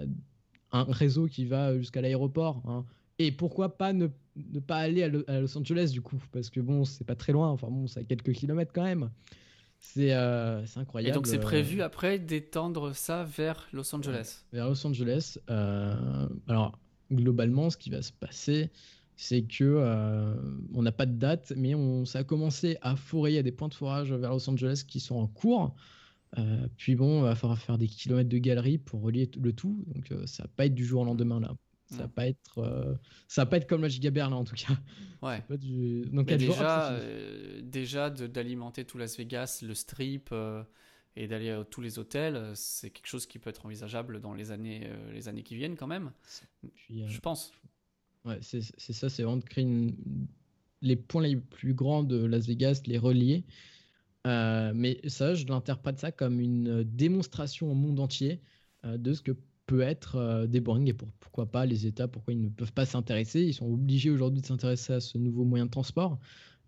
réseau 0.71 1.27
qui 1.27 1.45
va 1.45 1.77
jusqu'à 1.77 2.01
l'aéroport 2.01 2.61
hein. 2.67 2.85
Et 3.19 3.31
pourquoi 3.31 3.77
pas 3.77 3.93
ne, 3.93 4.07
ne 4.35 4.59
pas 4.59 4.77
aller 4.77 5.03
à, 5.03 5.39
Los 5.39 5.55
Angeles 5.55 5.91
du 5.91 6.01
coup? 6.01 6.19
Parce 6.31 6.49
que 6.49 6.59
bon, 6.59 6.85
c'est 6.85 7.03
pas 7.03 7.15
très 7.15 7.33
loin, 7.33 7.49
enfin 7.49 7.67
bon, 7.69 7.85
c'est 7.85 7.99
à 7.99 8.03
quelques 8.03 8.31
kilomètres 8.31 8.71
quand 8.73 8.83
même. 8.83 9.11
C'est 9.79 10.13
euh, 10.13 10.63
incroyable. 10.75 11.11
Et 11.11 11.13
donc 11.13 11.27
c'est 11.27 11.39
prévu 11.39 11.81
après 11.81 12.17
d'étendre 12.17 12.95
ça 12.95 13.23
vers 13.23 13.67
Los 13.73 13.93
Angeles? 13.95 14.43
Vers 14.53 14.69
Los 14.69 14.87
Angeles. 14.87 15.37
Euh, 15.49 16.27
alors 16.47 16.79
globalement, 17.11 17.69
ce 17.69 17.77
qui 17.77 17.89
va 17.89 18.01
se 18.01 18.11
passer, 18.11 18.71
c'est 19.21 19.43
que 19.43 19.63
euh, 19.63 20.33
on 20.73 20.81
n'a 20.81 20.91
pas 20.91 21.05
de 21.05 21.13
date, 21.13 21.53
mais 21.55 21.75
on, 21.75 22.05
ça 22.05 22.19
a 22.19 22.23
commencé 22.23 22.79
à 22.81 22.95
forer. 22.95 23.33
Il 23.33 23.35
y 23.35 23.37
a 23.37 23.43
des 23.43 23.51
points 23.51 23.67
de 23.67 23.75
forage 23.75 24.11
vers 24.11 24.31
Los 24.31 24.49
Angeles 24.49 24.83
qui 24.87 24.99
sont 24.99 25.15
en 25.15 25.27
cours. 25.27 25.75
Euh, 26.39 26.67
puis 26.75 26.95
bon, 26.95 27.19
il 27.19 27.23
va 27.25 27.35
falloir 27.35 27.59
faire 27.59 27.77
des 27.77 27.87
kilomètres 27.87 28.29
de 28.29 28.39
galeries 28.39 28.79
pour 28.79 29.03
relier 29.03 29.29
le 29.39 29.53
tout. 29.53 29.85
Donc 29.85 30.11
euh, 30.11 30.25
ça 30.25 30.43
va 30.43 30.49
pas 30.55 30.65
être 30.65 30.73
du 30.73 30.83
jour 30.83 31.03
au 31.03 31.05
lendemain 31.05 31.39
là. 31.39 31.55
Ça 31.85 31.97
va 31.97 32.07
pas 32.07 32.25
être, 32.25 32.99
ça 33.27 33.43
va 33.43 33.45
pas 33.47 33.57
être 33.57 33.67
comme 33.67 33.81
la 33.81 33.89
Giga 33.89 34.09
là 34.11 34.35
en 34.35 34.45
tout 34.45 34.55
cas. 34.55 34.73
Ouais. 35.21 35.43
Donc 36.09 36.33
déjà, 36.33 36.97
déjà 37.61 38.09
d'alimenter 38.09 38.85
tout 38.85 38.97
Las 38.97 39.17
Vegas, 39.17 39.61
le 39.61 39.75
strip 39.75 40.33
et 41.15 41.27
d'aller 41.27 41.51
à 41.51 41.63
tous 41.65 41.81
les 41.81 41.99
hôtels, 41.99 42.53
c'est 42.55 42.89
quelque 42.89 43.07
chose 43.07 43.27
qui 43.27 43.37
peut 43.37 43.51
être 43.51 43.65
envisageable 43.65 44.19
dans 44.19 44.33
les 44.33 44.51
années, 44.51 44.89
les 45.13 45.27
années 45.27 45.43
qui 45.43 45.55
viennent 45.55 45.75
quand 45.75 45.85
même. 45.85 46.11
Puis, 46.73 47.03
je 47.07 47.19
pense. 47.19 47.51
Ouais, 48.25 48.37
c'est 48.41 48.61
ça, 48.61 49.09
c'est 49.09 49.23
vraiment 49.23 49.37
de 49.37 49.43
créer 49.43 49.95
les 50.81 50.95
points 50.95 51.23
les 51.23 51.37
plus 51.37 51.73
grands 51.73 52.03
de 52.03 52.23
Las 52.23 52.45
Vegas, 52.47 52.81
les 52.85 52.97
relier. 52.97 53.45
Euh, 54.27 54.71
mais 54.75 54.99
ça, 55.07 55.33
je 55.33 55.45
l'interprète 55.47 55.99
ça 55.99 56.11
comme 56.11 56.39
une 56.39 56.83
démonstration 56.83 57.71
au 57.71 57.75
monde 57.75 57.99
entier 57.99 58.41
euh, 58.85 58.97
de 58.97 59.13
ce 59.13 59.21
que 59.21 59.31
peut 59.65 59.81
être 59.81 60.17
euh, 60.17 60.47
des 60.47 60.59
Boeing 60.59 60.85
et 60.85 60.93
pourquoi 60.93 61.51
pas 61.51 61.65
les 61.65 61.87
États, 61.87 62.07
pourquoi 62.07 62.33
ils 62.33 62.41
ne 62.41 62.49
peuvent 62.49 62.73
pas 62.73 62.85
s'intéresser. 62.85 63.41
Ils 63.43 63.53
sont 63.53 63.67
obligés 63.71 64.11
aujourd'hui 64.11 64.41
de 64.41 64.45
s'intéresser 64.45 64.93
à 64.93 64.99
ce 64.99 65.17
nouveau 65.17 65.43
moyen 65.45 65.65
de 65.65 65.71
transport, 65.71 66.19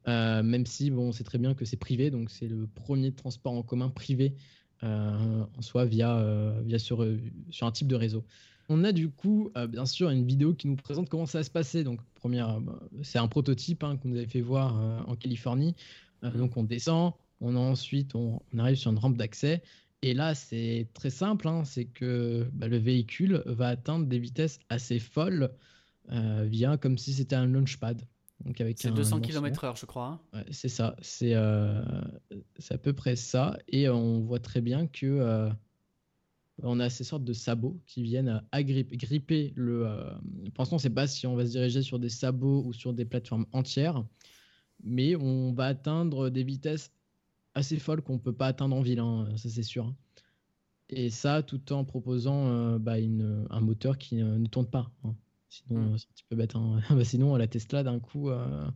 même 0.07 0.65
si 0.65 0.89
bon, 0.91 1.11
c'est 1.11 1.23
très 1.23 1.37
bien 1.37 1.53
que 1.53 1.65
c'est 1.65 1.77
privé, 1.77 2.09
donc 2.11 2.29
c'est 2.31 2.47
le 2.47 2.67
premier 2.67 3.13
transport 3.13 3.53
en 3.53 3.63
commun 3.63 3.89
privé 3.89 4.35
en 4.81 5.61
soi 5.61 5.85
via, 5.85 6.59
via 6.65 6.79
sur 6.79 7.01
un 7.03 7.71
type 7.71 7.87
de 7.87 7.95
réseau. 7.95 8.25
On 8.69 8.83
a 8.83 8.91
du 8.91 9.09
coup, 9.09 9.51
euh, 9.57 9.67
bien 9.67 9.85
sûr, 9.85 10.09
une 10.09 10.25
vidéo 10.25 10.53
qui 10.53 10.67
nous 10.67 10.75
présente 10.75 11.09
comment 11.09 11.25
ça 11.25 11.39
va 11.39 11.43
se 11.43 11.51
passer. 11.51 11.83
Donc, 11.83 11.99
première, 12.15 12.49
euh, 12.49 12.59
bah, 12.59 12.79
c'est 13.01 13.19
un 13.19 13.27
prototype 13.27 13.83
hein, 13.83 13.97
qu'on 13.97 14.09
nous 14.09 14.17
avait 14.17 14.27
fait 14.27 14.41
voir 14.41 14.79
euh, 14.79 14.99
en 15.07 15.15
Californie. 15.15 15.75
Mhm. 16.21 16.37
Donc, 16.37 16.57
on 16.57 16.63
descend, 16.63 17.13
on 17.41 17.55
a 17.55 17.59
ensuite, 17.59 18.15
on, 18.15 18.41
arrive 18.57 18.77
sur 18.77 18.91
une 18.91 18.99
rampe 18.99 19.17
d'accès. 19.17 19.61
Et 20.01 20.13
là, 20.13 20.35
c'est 20.35 20.87
très 20.93 21.09
simple, 21.09 21.47
hein, 21.47 21.63
c'est 21.63 21.85
que 21.85 22.47
bah, 22.53 22.67
le 22.67 22.77
véhicule 22.77 23.41
va 23.45 23.69
atteindre 23.69 24.05
des 24.05 24.19
vitesses 24.19 24.59
assez 24.69 24.99
folles 24.99 25.51
via 26.09 26.75
comme 26.75 26.97
si 26.97 27.13
c'était 27.13 27.37
un 27.37 27.45
launchpad. 27.45 28.01
C'est 28.75 28.93
200 28.93 29.21
km/h, 29.21 29.79
je 29.79 29.85
crois. 29.85 30.21
Hein. 30.33 30.43
c'est 30.51 30.67
ça, 30.67 30.97
c'est 30.99 31.33
à 31.33 32.77
peu 32.81 32.91
près 32.91 33.15
ça. 33.15 33.57
Et 33.69 33.87
on 33.87 34.19
voit 34.19 34.39
très 34.39 34.59
bien 34.59 34.87
que 34.87 35.49
on 36.61 36.79
a 36.79 36.89
ces 36.89 37.03
sortes 37.03 37.23
de 37.23 37.33
sabots 37.33 37.79
qui 37.87 38.03
viennent 38.03 38.41
gripper 38.53 39.53
le. 39.55 39.87
Euh, 39.87 40.11
pour 40.53 40.61
l'instant, 40.61 40.75
on 40.75 40.77
ne 40.77 40.81
sait 40.81 40.89
pas 40.89 41.07
si 41.07 41.25
on 41.25 41.35
va 41.35 41.45
se 41.45 41.51
diriger 41.51 41.81
sur 41.81 41.99
des 41.99 42.09
sabots 42.09 42.63
ou 42.65 42.73
sur 42.73 42.93
des 42.93 43.05
plateformes 43.05 43.45
entières, 43.53 44.05
mais 44.83 45.15
on 45.15 45.53
va 45.53 45.65
atteindre 45.65 46.29
des 46.29 46.43
vitesses 46.43 46.91
assez 47.55 47.77
folles 47.79 48.01
qu'on 48.01 48.13
ne 48.13 48.19
peut 48.19 48.33
pas 48.33 48.47
atteindre 48.47 48.75
en 48.75 48.81
ville, 48.81 48.99
hein, 48.99 49.27
ça 49.35 49.49
c'est 49.49 49.63
sûr. 49.63 49.93
Et 50.89 51.09
ça, 51.09 51.41
tout 51.41 51.73
en 51.73 51.85
proposant 51.85 52.47
euh, 52.47 52.77
bah, 52.77 52.95
un 52.97 53.61
moteur 53.61 53.97
qui 53.97 54.15
ne 54.15 54.45
tourne 54.47 54.67
pas. 54.67 54.91
Hein. 55.03 55.15
Sinon, 55.49 55.81
hmm. 55.81 55.97
c'est 55.97 56.07
un 56.07 56.13
petit 56.13 56.25
peu 56.29 56.35
bête. 56.35 56.55
Hein. 56.55 56.81
Bah, 56.89 57.03
sinon, 57.03 57.35
la 57.35 57.47
Tesla, 57.47 57.83
d'un 57.83 57.99
coup, 57.99 58.29
euh, 58.29 58.67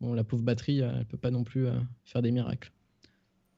bon, 0.00 0.14
la 0.14 0.22
pauvre 0.22 0.42
batterie, 0.42 0.80
elle 0.80 0.98
ne 0.98 1.04
peut 1.04 1.16
pas 1.16 1.30
non 1.30 1.42
plus 1.42 1.66
faire 2.04 2.22
des 2.22 2.30
miracles. 2.30 2.70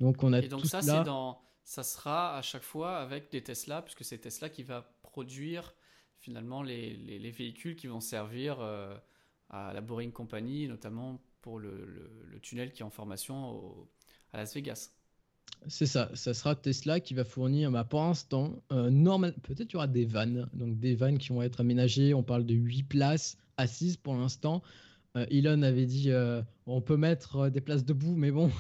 Donc, 0.00 0.22
on 0.22 0.32
a 0.32 0.40
Et 0.40 0.48
donc, 0.48 0.64
ça, 0.64 0.80
c'est 0.80 1.04
dans 1.04 1.40
ça 1.66 1.82
sera 1.82 2.38
à 2.38 2.42
chaque 2.42 2.62
fois 2.62 2.98
avec 2.98 3.30
des 3.32 3.42
Tesla, 3.42 3.82
puisque 3.82 4.04
c'est 4.04 4.18
Tesla 4.18 4.48
qui 4.48 4.62
va 4.62 4.88
produire 5.02 5.74
finalement 6.20 6.62
les, 6.62 6.96
les, 6.96 7.30
véhicules 7.32 7.74
qui 7.74 7.88
vont 7.88 8.00
servir 8.00 8.60
euh, 8.60 8.96
à 9.50 9.72
la 9.74 9.80
Boring 9.80 10.12
Company, 10.12 10.68
notamment 10.68 11.20
pour 11.42 11.58
le, 11.58 11.84
le, 12.30 12.40
tunnel 12.40 12.72
qui 12.72 12.82
est 12.82 12.84
en 12.84 12.90
formation 12.90 13.88
à 14.32 14.38
Las 14.38 14.54
Vegas. 14.54 14.92
C'est 15.66 15.86
ça, 15.86 16.08
ça 16.14 16.34
sera 16.34 16.54
Tesla 16.54 17.00
qui 17.00 17.14
va 17.14 17.24
fournir, 17.24 17.72
bah, 17.72 17.82
pour 17.82 18.00
l'instant, 18.00 18.62
euh, 18.70 18.88
normal, 18.88 19.34
peut-être 19.42 19.72
il 19.72 19.74
y 19.74 19.76
aura 19.76 19.88
des 19.88 20.04
vannes, 20.04 20.48
donc 20.52 20.78
des 20.78 20.94
vannes 20.94 21.18
qui 21.18 21.30
vont 21.30 21.42
être 21.42 21.60
aménagées, 21.60 22.14
on 22.14 22.22
parle 22.22 22.46
de 22.46 22.54
8 22.54 22.84
places 22.84 23.38
assises 23.56 23.96
pour 23.96 24.14
l'instant. 24.14 24.62
Euh, 25.16 25.26
Elon 25.30 25.62
avait 25.62 25.86
dit 25.86 26.12
on 26.66 26.80
peut 26.80 26.96
mettre 26.96 27.48
des 27.48 27.60
places 27.60 27.84
debout, 27.84 28.14
mais 28.14 28.30
bon, 28.30 28.52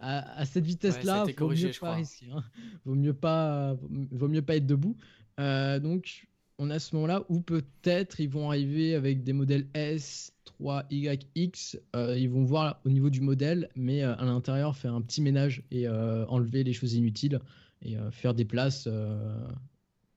à, 0.00 0.44
cette 0.44 0.64
vitesse-là, 0.64 1.24
il 1.28 1.34
vaut 1.34 1.50
mieux 1.50 1.70
pas 1.80 1.94
risquer. 1.94 2.26
Hein. 2.32 2.44
Vaut 2.84 2.94
mieux 2.94 3.14
pas, 3.14 3.76
vaut 4.10 4.28
mieux 4.28 4.42
pas 4.42 4.56
être 4.56 4.66
debout. 4.66 4.96
Euh, 5.40 5.78
donc, 5.78 6.26
on 6.58 6.70
a 6.70 6.78
ce 6.78 6.94
moment-là 6.96 7.24
où 7.28 7.40
peut-être 7.40 8.20
ils 8.20 8.28
vont 8.28 8.48
arriver 8.48 8.94
avec 8.94 9.22
des 9.22 9.32
modèles 9.32 9.66
S, 9.74 10.32
3, 10.44 10.84
YX. 10.90 11.78
Euh, 11.94 12.18
ils 12.18 12.28
vont 12.28 12.44
voir 12.44 12.80
au 12.84 12.90
niveau 12.90 13.10
du 13.10 13.20
modèle, 13.20 13.68
mais 13.76 14.02
euh, 14.02 14.14
à 14.16 14.24
l'intérieur 14.24 14.76
faire 14.76 14.94
un 14.94 15.02
petit 15.02 15.20
ménage 15.20 15.62
et 15.70 15.88
enlever 15.88 16.64
les 16.64 16.72
choses 16.72 16.94
inutiles 16.94 17.40
et 17.82 17.96
faire 18.10 18.34
des 18.34 18.44
places 18.44 18.88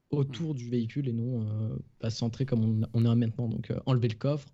autour 0.09 0.55
du 0.55 0.67
véhicule 0.69 1.07
et 1.07 1.13
non 1.13 1.47
pas 1.99 2.09
centré 2.09 2.45
comme 2.45 2.63
on, 2.63 2.87
on 2.93 3.05
a 3.05 3.15
maintenant. 3.15 3.47
Donc, 3.47 3.71
enlever 3.85 4.07
le 4.07 4.15
coffre. 4.15 4.47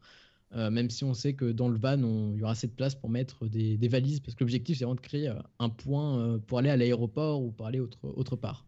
Euh, 0.55 0.71
même 0.71 0.89
si 0.89 1.03
on 1.03 1.13
sait 1.13 1.33
que 1.33 1.51
dans 1.51 1.67
le 1.67 1.77
van, 1.77 1.97
il 2.33 2.39
y 2.39 2.43
aura 2.43 2.53
assez 2.53 2.67
de 2.67 2.71
place 2.71 2.95
pour 2.95 3.10
mettre 3.10 3.47
des, 3.47 3.88
valises, 3.88 4.21
parce 4.21 4.33
que 4.33 4.43
l'objectif, 4.43 4.77
c'est 4.77 4.86
vraiment 4.86 4.95
de 4.95 5.01
créer 5.01 5.27
euh, 5.27 5.36
un 5.60 5.69
point 5.69 6.19
euh, 6.19 6.38
pour 6.38 6.60
aller 6.60 6.69
à 6.69 6.77
l'aéroport 6.77 7.41
ou 7.41 7.51
pour 7.51 7.67
aller 7.67 7.79
autre, 7.79 8.36
part. 8.38 8.65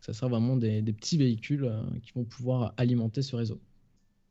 Ça 0.00 0.12
sera 0.12 0.28
vraiment 0.28 0.56
des, 0.56 0.82
petits 0.82 1.18
véhicules 1.18 1.70
qui 2.02 2.12
vont 2.12 2.24
pouvoir 2.24 2.74
alimenter 2.76 3.22
ce 3.22 3.36
réseau. 3.36 3.60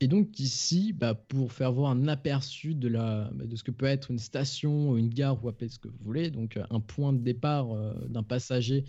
Et 0.02 0.08
donc 0.08 0.40
ici, 0.40 0.94
bah, 0.94 1.14
pour 1.14 1.52
faire 1.52 1.72
voir 1.72 1.92
un 1.92 2.08
aperçu 2.08 2.74
bah, 2.74 3.30
de 3.34 3.56
ce 3.56 3.64
que 3.64 3.72
peut 3.72 3.86
être 3.86 4.10
une 4.12 4.20
station, 4.20 4.98
une 4.98 5.10
gare, 5.10 5.44
ou 5.44 5.48
appelez 5.48 5.70
ce 5.70 5.78
que 5.78 5.88
vous 5.88 5.98
voulez, 6.02 6.32
donc 6.32 6.58
un 6.70 6.80
point 6.80 7.14
de 7.14 7.20
départ 7.20 7.68
d'un 8.08 8.24
passager 8.24 8.84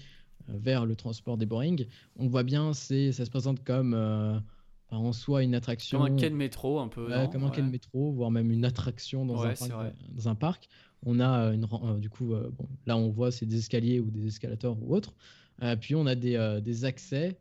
vers 0.48 0.86
le 0.86 0.96
transport 0.96 1.36
des 1.36 1.46
Boeing, 1.46 1.76
on 2.16 2.28
voit 2.28 2.44
bien, 2.44 2.72
ça 2.72 3.12
se 3.12 3.30
présente 3.30 3.62
comme 3.62 3.94
en 4.96 5.12
soi 5.12 5.42
une 5.42 5.54
attraction. 5.54 6.00
Comme 6.00 6.12
un 6.12 6.16
quai 6.16 6.30
de 6.30 6.34
métro, 6.34 6.80
un 6.80 6.88
peu. 6.88 7.08
comme 7.32 7.44
un 7.44 7.50
quai 7.50 7.62
de 7.62 7.68
métro, 7.68 8.12
voire 8.12 8.30
même 8.30 8.50
une 8.50 8.64
attraction 8.64 9.24
dans, 9.24 9.42
un, 9.42 9.54
parc, 9.54 9.70
euh, 9.70 9.90
dans 10.10 10.28
un 10.28 10.34
parc. 10.34 10.68
On 11.04 11.20
a 11.20 11.46
euh, 11.46 11.52
une, 11.52 11.64
euh, 11.64 11.98
du 11.98 12.10
coup, 12.10 12.28
bon, 12.28 12.68
là 12.86 12.96
on 12.96 13.08
voit 13.08 13.30
c'est 13.30 13.46
des 13.46 13.58
escaliers 13.58 14.00
ou 14.00 14.10
des 14.10 14.26
escalators 14.26 14.76
ou 14.82 14.94
autres. 14.94 15.14
puis 15.80 15.94
on 15.94 16.06
a 16.06 16.14
des, 16.14 16.60
des 16.62 16.84
accès 16.84 17.38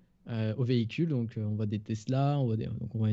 aux 0.57 0.63
véhicules, 0.63 1.09
donc 1.09 1.33
on 1.37 1.55
voit 1.55 1.65
des 1.65 1.79
Tesla, 1.79 2.39
on 2.39 2.45
voit 2.45 2.57
des, 2.57 2.67
donc 2.67 2.93
on 2.93 2.99
voit 2.99 3.09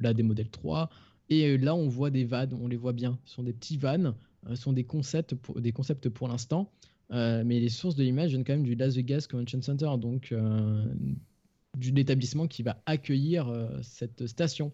là 0.00 0.14
des 0.14 0.22
modèles 0.22 0.50
3. 0.50 0.88
Et 1.28 1.56
là 1.58 1.74
on 1.74 1.88
voit 1.88 2.10
des 2.10 2.24
vannes, 2.24 2.56
on 2.60 2.68
les 2.68 2.76
voit 2.76 2.92
bien. 2.92 3.18
Ce 3.24 3.34
sont 3.34 3.42
des 3.42 3.52
petits 3.52 3.76
vannes, 3.76 4.14
ce 4.48 4.54
sont 4.54 4.72
des 4.72 4.84
concepts 4.84 5.34
pour, 5.34 5.60
des 5.60 5.72
concepts 5.72 6.08
pour 6.08 6.28
l'instant. 6.28 6.70
mais 7.10 7.60
les 7.60 7.68
sources 7.68 7.96
de 7.96 8.04
l'image 8.04 8.30
viennent 8.30 8.44
quand 8.44 8.54
même 8.54 8.62
du 8.62 8.76
Las 8.76 8.94
Vegas 8.94 9.26
Convention 9.28 9.60
Center, 9.62 9.90
donc 9.98 10.32
de 11.76 11.90
l'établissement 11.90 12.46
qui 12.46 12.62
va 12.62 12.82
accueillir 12.86 13.48
euh, 13.48 13.68
cette 13.82 14.26
station. 14.26 14.72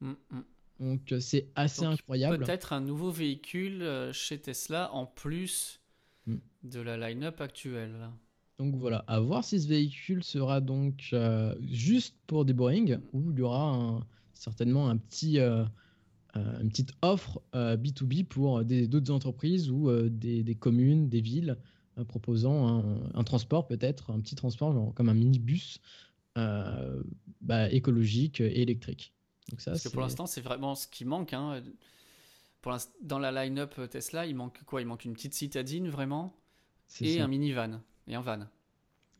Mm, 0.00 0.12
mm. 0.30 0.40
Donc 0.80 1.12
euh, 1.12 1.20
c'est 1.20 1.48
assez 1.54 1.84
incroyable. 1.84 2.44
Peut-être 2.44 2.72
un 2.72 2.80
nouveau 2.80 3.10
véhicule 3.10 3.82
euh, 3.82 4.12
chez 4.12 4.38
Tesla 4.38 4.92
en 4.92 5.06
plus 5.06 5.80
mm. 6.26 6.36
de 6.64 6.80
la 6.80 6.96
line-up 6.96 7.40
actuelle. 7.40 8.10
Donc 8.58 8.76
voilà, 8.76 9.04
à 9.06 9.20
voir 9.20 9.44
si 9.44 9.60
ce 9.60 9.68
véhicule 9.68 10.22
sera 10.22 10.60
donc 10.60 11.14
juste 11.62 12.14
pour 12.26 12.44
des 12.44 12.52
Boeing 12.52 13.00
ou 13.12 13.32
il 13.32 13.38
y 13.38 13.42
aura 13.42 14.06
certainement 14.34 14.88
un 14.88 14.98
petit, 14.98 15.40
une 15.40 16.68
petite 16.68 16.92
offre 17.00 17.42
B2B 17.54 18.24
pour 18.24 18.62
d'autres 18.62 19.10
entreprises 19.10 19.68
ou 19.68 19.90
des, 20.08 20.44
des, 20.44 20.54
communes, 20.54 21.08
des 21.08 21.20
villes 21.20 21.56
proposant 22.06 22.68
un, 22.68 23.00
un 23.14 23.24
transport 23.24 23.66
peut-être, 23.66 24.12
un 24.12 24.20
petit 24.20 24.36
transport 24.36 24.72
genre, 24.72 24.94
comme 24.94 25.08
un 25.08 25.14
minibus 25.14 25.80
bah, 26.34 27.70
écologique 27.70 28.40
et 28.40 28.62
électrique. 28.62 29.12
Donc 29.50 29.60
ça, 29.60 29.72
Parce 29.72 29.84
que 29.84 29.88
pour 29.88 30.02
l'instant, 30.02 30.26
c'est 30.26 30.40
vraiment 30.40 30.74
ce 30.74 30.86
qui 30.86 31.04
manque. 31.04 31.32
Hein. 31.32 31.62
Pour 32.60 32.76
dans 33.02 33.18
la 33.18 33.32
line-up 33.32 33.74
Tesla, 33.90 34.26
il 34.26 34.36
manque 34.36 34.62
quoi? 34.64 34.80
Il 34.80 34.86
manque 34.86 35.04
une 35.04 35.14
petite 35.14 35.34
citadine 35.34 35.88
vraiment? 35.88 36.36
Et 37.00 37.20
un 37.20 37.28
minivan 37.28 37.80
et 38.06 38.14
un 38.14 38.20
van. 38.20 38.46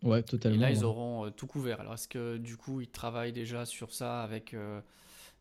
Ouais, 0.03 0.23
totalement. 0.23 0.57
Et 0.57 0.61
là, 0.61 0.71
ils 0.71 0.85
auront 0.85 1.27
euh, 1.27 1.31
tout 1.31 1.47
couvert. 1.47 1.81
Alors, 1.81 1.95
est-ce 1.95 2.09
que 2.09 2.37
du 2.37 2.57
coup, 2.57 2.81
ils 2.81 2.89
travaillent 2.89 3.33
déjà 3.33 3.65
sur 3.65 3.93
ça 3.93 4.23
avec 4.23 4.53
euh, 4.53 4.81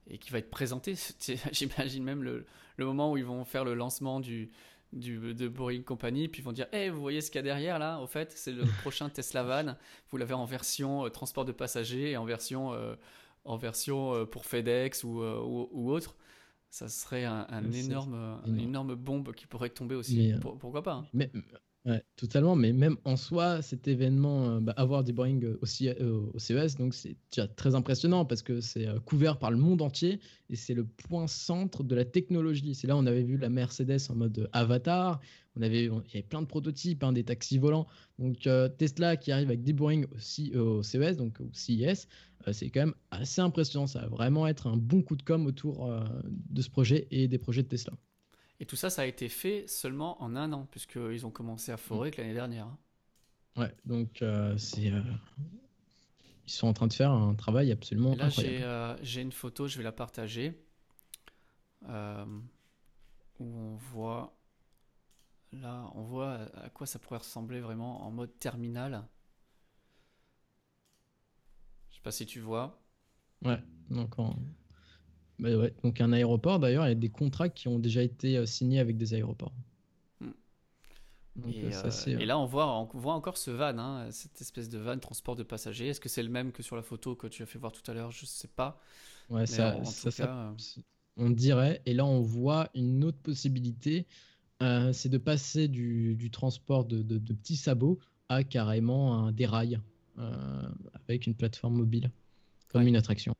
et 0.07 0.17
qui 0.17 0.31
va 0.31 0.37
être 0.37 0.51
présenté? 0.51 0.95
J'imagine 1.51 2.03
même 2.03 2.23
le, 2.23 2.45
le, 2.77 2.85
moment 2.85 3.11
où 3.11 3.17
ils 3.17 3.25
vont 3.25 3.43
faire 3.43 3.65
le 3.65 3.73
lancement 3.73 4.19
du, 4.19 4.51
du, 4.93 5.33
de 5.33 5.47
Boring 5.47 5.83
Company, 5.83 6.27
puis 6.27 6.41
ils 6.41 6.45
vont 6.45 6.51
dire 6.51 6.67
hey, 6.71 6.89
vous 6.89 6.99
voyez 6.99 7.21
ce 7.21 7.31
qu'il 7.31 7.39
y 7.39 7.39
a 7.39 7.43
derrière 7.43 7.79
là? 7.79 7.99
Au 7.99 8.07
fait, 8.07 8.31
c'est 8.35 8.51
le 8.51 8.63
prochain 8.81 9.09
Tesla 9.09 9.43
Van. 9.43 9.75
Vous 10.09 10.17
l'avez 10.17 10.33
en 10.33 10.45
version 10.45 11.05
euh, 11.05 11.09
transport 11.09 11.45
de 11.45 11.51
passagers 11.51 12.11
et 12.11 12.17
en 12.17 12.25
version, 12.25 12.73
euh, 12.73 12.95
en 13.45 13.57
version 13.57 14.13
euh, 14.13 14.25
pour 14.25 14.45
FedEx 14.45 15.03
ou, 15.03 15.21
ou, 15.23 15.91
autre. 15.91 16.15
Ça 16.69 16.87
serait 16.87 17.25
un, 17.25 17.71
énorme, 17.71 18.39
une 18.45 18.61
énorme 18.61 18.95
bombe 18.95 19.33
qui 19.33 19.45
pourrait 19.45 19.69
tomber 19.69 19.95
aussi. 19.95 20.33
pourquoi 20.41 20.81
pas 20.81 20.93
hein? 20.93 21.05
mais, 21.13 21.29
Ouais, 21.83 22.03
totalement. 22.15 22.55
Mais 22.55 22.73
même 22.73 22.97
en 23.05 23.15
soi, 23.17 23.63
cet 23.63 23.87
événement, 23.87 24.57
euh, 24.57 24.59
bah, 24.59 24.73
avoir 24.77 25.03
des 25.03 25.13
Boeing 25.13 25.39
aussi 25.61 25.89
euh, 25.89 26.19
au 26.31 26.37
CES, 26.37 26.75
donc 26.75 26.93
c'est 26.93 27.17
déjà 27.31 27.47
très 27.47 27.73
impressionnant 27.73 28.23
parce 28.23 28.43
que 28.43 28.61
c'est 28.61 28.87
euh, 28.87 28.99
couvert 28.99 29.39
par 29.39 29.49
le 29.49 29.57
monde 29.57 29.81
entier 29.81 30.19
et 30.51 30.55
c'est 30.55 30.75
le 30.75 30.85
point 30.85 31.25
centre 31.25 31.83
de 31.83 31.95
la 31.95 32.05
technologie. 32.05 32.75
C'est 32.75 32.85
là 32.85 32.95
où 32.95 32.99
on 32.99 33.07
avait 33.07 33.23
vu 33.23 33.35
la 33.35 33.49
Mercedes 33.49 33.97
en 34.09 34.15
mode 34.15 34.47
avatar. 34.53 35.21
On 35.55 35.63
avait, 35.63 35.85
il 35.85 36.13
y 36.13 36.17
avait 36.17 36.21
plein 36.21 36.43
de 36.43 36.47
prototypes, 36.47 37.03
hein, 37.03 37.13
des 37.13 37.23
taxis 37.23 37.57
volants. 37.57 37.87
Donc 38.19 38.47
Tesla 38.77 39.17
qui 39.17 39.31
arrive 39.31 39.47
avec 39.47 39.63
des 39.63 39.73
Boeing 39.73 40.03
aussi 40.15 40.55
au 40.55 40.83
CES, 40.83 41.17
donc 41.17 41.39
au 41.41 41.49
CES, 41.51 42.07
c'est 42.51 42.69
quand 42.69 42.81
même 42.81 42.93
assez 43.09 43.41
impressionnant. 43.41 43.87
Ça 43.87 44.01
va 44.01 44.07
vraiment 44.07 44.47
être 44.47 44.67
un 44.67 44.77
bon 44.77 45.01
coup 45.01 45.15
de 45.15 45.23
com 45.23 45.47
autour 45.47 45.91
de 46.29 46.61
ce 46.61 46.69
projet 46.69 47.07
et 47.11 47.27
des 47.27 47.37
projets 47.37 47.63
de 47.63 47.67
Tesla. 47.67 47.93
Et 48.61 48.65
tout 48.65 48.75
ça, 48.75 48.91
ça 48.91 49.01
a 49.01 49.05
été 49.05 49.27
fait 49.27 49.65
seulement 49.67 50.21
en 50.21 50.35
un 50.35 50.53
an, 50.53 50.67
puisqu'ils 50.69 51.25
ont 51.25 51.31
commencé 51.31 51.71
à 51.71 51.77
forer 51.77 52.11
que 52.11 52.21
l'année 52.21 52.35
dernière. 52.35 52.67
Hein. 52.67 52.77
Ouais, 53.57 53.75
donc 53.85 54.21
euh, 54.21 54.55
c'est. 54.55 54.91
Euh, 54.91 55.01
ils 56.45 56.51
sont 56.51 56.67
en 56.67 56.73
train 56.73 56.85
de 56.85 56.93
faire 56.93 57.09
un 57.09 57.33
travail 57.33 57.71
absolument 57.71 58.15
là, 58.15 58.25
incroyable. 58.25 58.63
Euh, 58.63 58.95
j'ai 59.01 59.21
une 59.21 59.31
photo, 59.31 59.67
je 59.67 59.77
vais 59.77 59.83
la 59.83 59.91
partager. 59.91 60.63
où 61.87 61.87
on 63.39 63.75
voit. 63.77 64.37
Là, 65.53 65.91
on 65.95 66.03
voit 66.03 66.47
à 66.63 66.69
quoi 66.69 66.85
ça 66.85 66.99
pourrait 66.99 67.17
ressembler 67.17 67.61
vraiment 67.61 68.05
en 68.05 68.11
mode 68.11 68.37
terminal. 68.37 69.03
Je 71.89 71.95
sais 71.95 72.01
pas 72.03 72.11
si 72.11 72.27
tu 72.27 72.39
vois. 72.39 72.79
Ouais, 73.43 73.59
donc 73.89 74.19
en, 74.19 74.35
bah 75.41 75.49
donc 75.83 75.99
un 75.99 76.13
aéroport, 76.13 76.59
d'ailleurs, 76.59 76.85
il 76.85 76.89
y 76.89 76.91
a 76.91 76.95
des 76.95 77.09
contrats 77.09 77.49
qui 77.49 77.67
ont 77.67 77.79
déjà 77.79 78.03
été 78.03 78.37
euh, 78.37 78.45
signés 78.45 78.79
avec 78.79 78.95
des 78.97 79.15
aéroports. 79.15 79.53
Hmm. 80.19 80.29
et, 81.49 82.25
là, 82.25 82.37
on 82.37 82.45
voit, 82.45 82.71
on 82.77 82.85
voit 82.93 83.15
encore 83.15 83.37
ce 83.37 83.49
van, 83.49 83.77
hein, 83.79 84.11
cette 84.11 84.39
espèce 84.39 84.69
de 84.69 84.77
van 84.77 84.99
transport 84.99 85.35
de 85.35 85.41
passagers. 85.41 85.87
Est-ce 85.87 85.99
que 85.99 86.09
c'est 86.09 86.21
le 86.21 86.29
même 86.29 86.51
que 86.51 86.61
sur 86.61 86.75
la 86.75 86.83
photo 86.83 87.15
que 87.15 87.25
tu 87.25 87.41
as 87.41 87.47
fait 87.47 87.57
voir 87.57 87.71
tout 87.71 87.89
à 87.89 87.95
l'heure? 87.95 88.11
Je 88.11 88.23
ne 88.23 88.27
sais 88.27 88.49
pas. 88.49 88.79
Ouais, 89.31 89.47
ça, 89.47 89.83
ça, 89.83 90.53
on 91.17 91.31
dirait. 91.31 91.81
Et 91.87 91.95
là, 91.95 92.05
on 92.05 92.21
voit 92.21 92.69
une 92.75 93.03
autre 93.03 93.19
possibilité, 93.19 94.05
euh, 94.61 94.93
c'est 94.93 95.09
de 95.09 95.17
passer 95.17 95.67
du, 95.67 96.29
transport 96.31 96.85
de, 96.85 97.17
petits 97.17 97.55
sabots 97.55 97.99
à 98.29 98.43
carrément 98.43 99.25
un 99.25 99.31
dérail 99.31 99.79
euh, 100.19 100.69
avec 100.93 101.25
une 101.25 101.33
plateforme 101.33 101.77
mobile, 101.77 102.11
comme 102.67 102.87
une 102.87 102.95
attraction. 102.95 103.33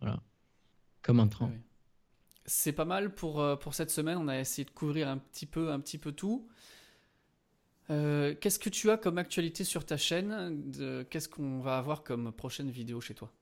Voilà. 0.00 0.20
Comme 1.06 1.20
un 1.20 1.28
train. 1.28 1.52
C'est 2.44 2.72
pas 2.72 2.84
mal 2.84 3.14
pour, 3.14 3.40
euh, 3.40 3.54
pour 3.54 3.74
cette 3.74 3.90
semaine. 3.90 4.18
On 4.18 4.26
a 4.26 4.38
essayé 4.38 4.64
de 4.64 4.70
couvrir 4.70 5.08
un 5.08 5.18
petit 5.18 5.46
peu, 5.46 5.70
un 5.70 5.78
petit 5.80 5.98
peu 5.98 6.12
tout. 6.12 6.48
Qu'est-ce 7.88 8.58
que 8.58 8.68
tu 8.68 8.90
as 8.90 8.96
comme 8.96 9.16
actualité 9.16 9.62
sur 9.62 9.86
ta 9.86 9.96
chaîne 9.96 10.72
Qu'est-ce 11.08 11.28
qu'on 11.28 11.60
va 11.60 11.78
avoir 11.78 12.02
comme 12.02 12.32
prochaine 12.32 12.68
vidéo 12.68 13.00
chez 13.00 13.14
toi? 13.14 13.32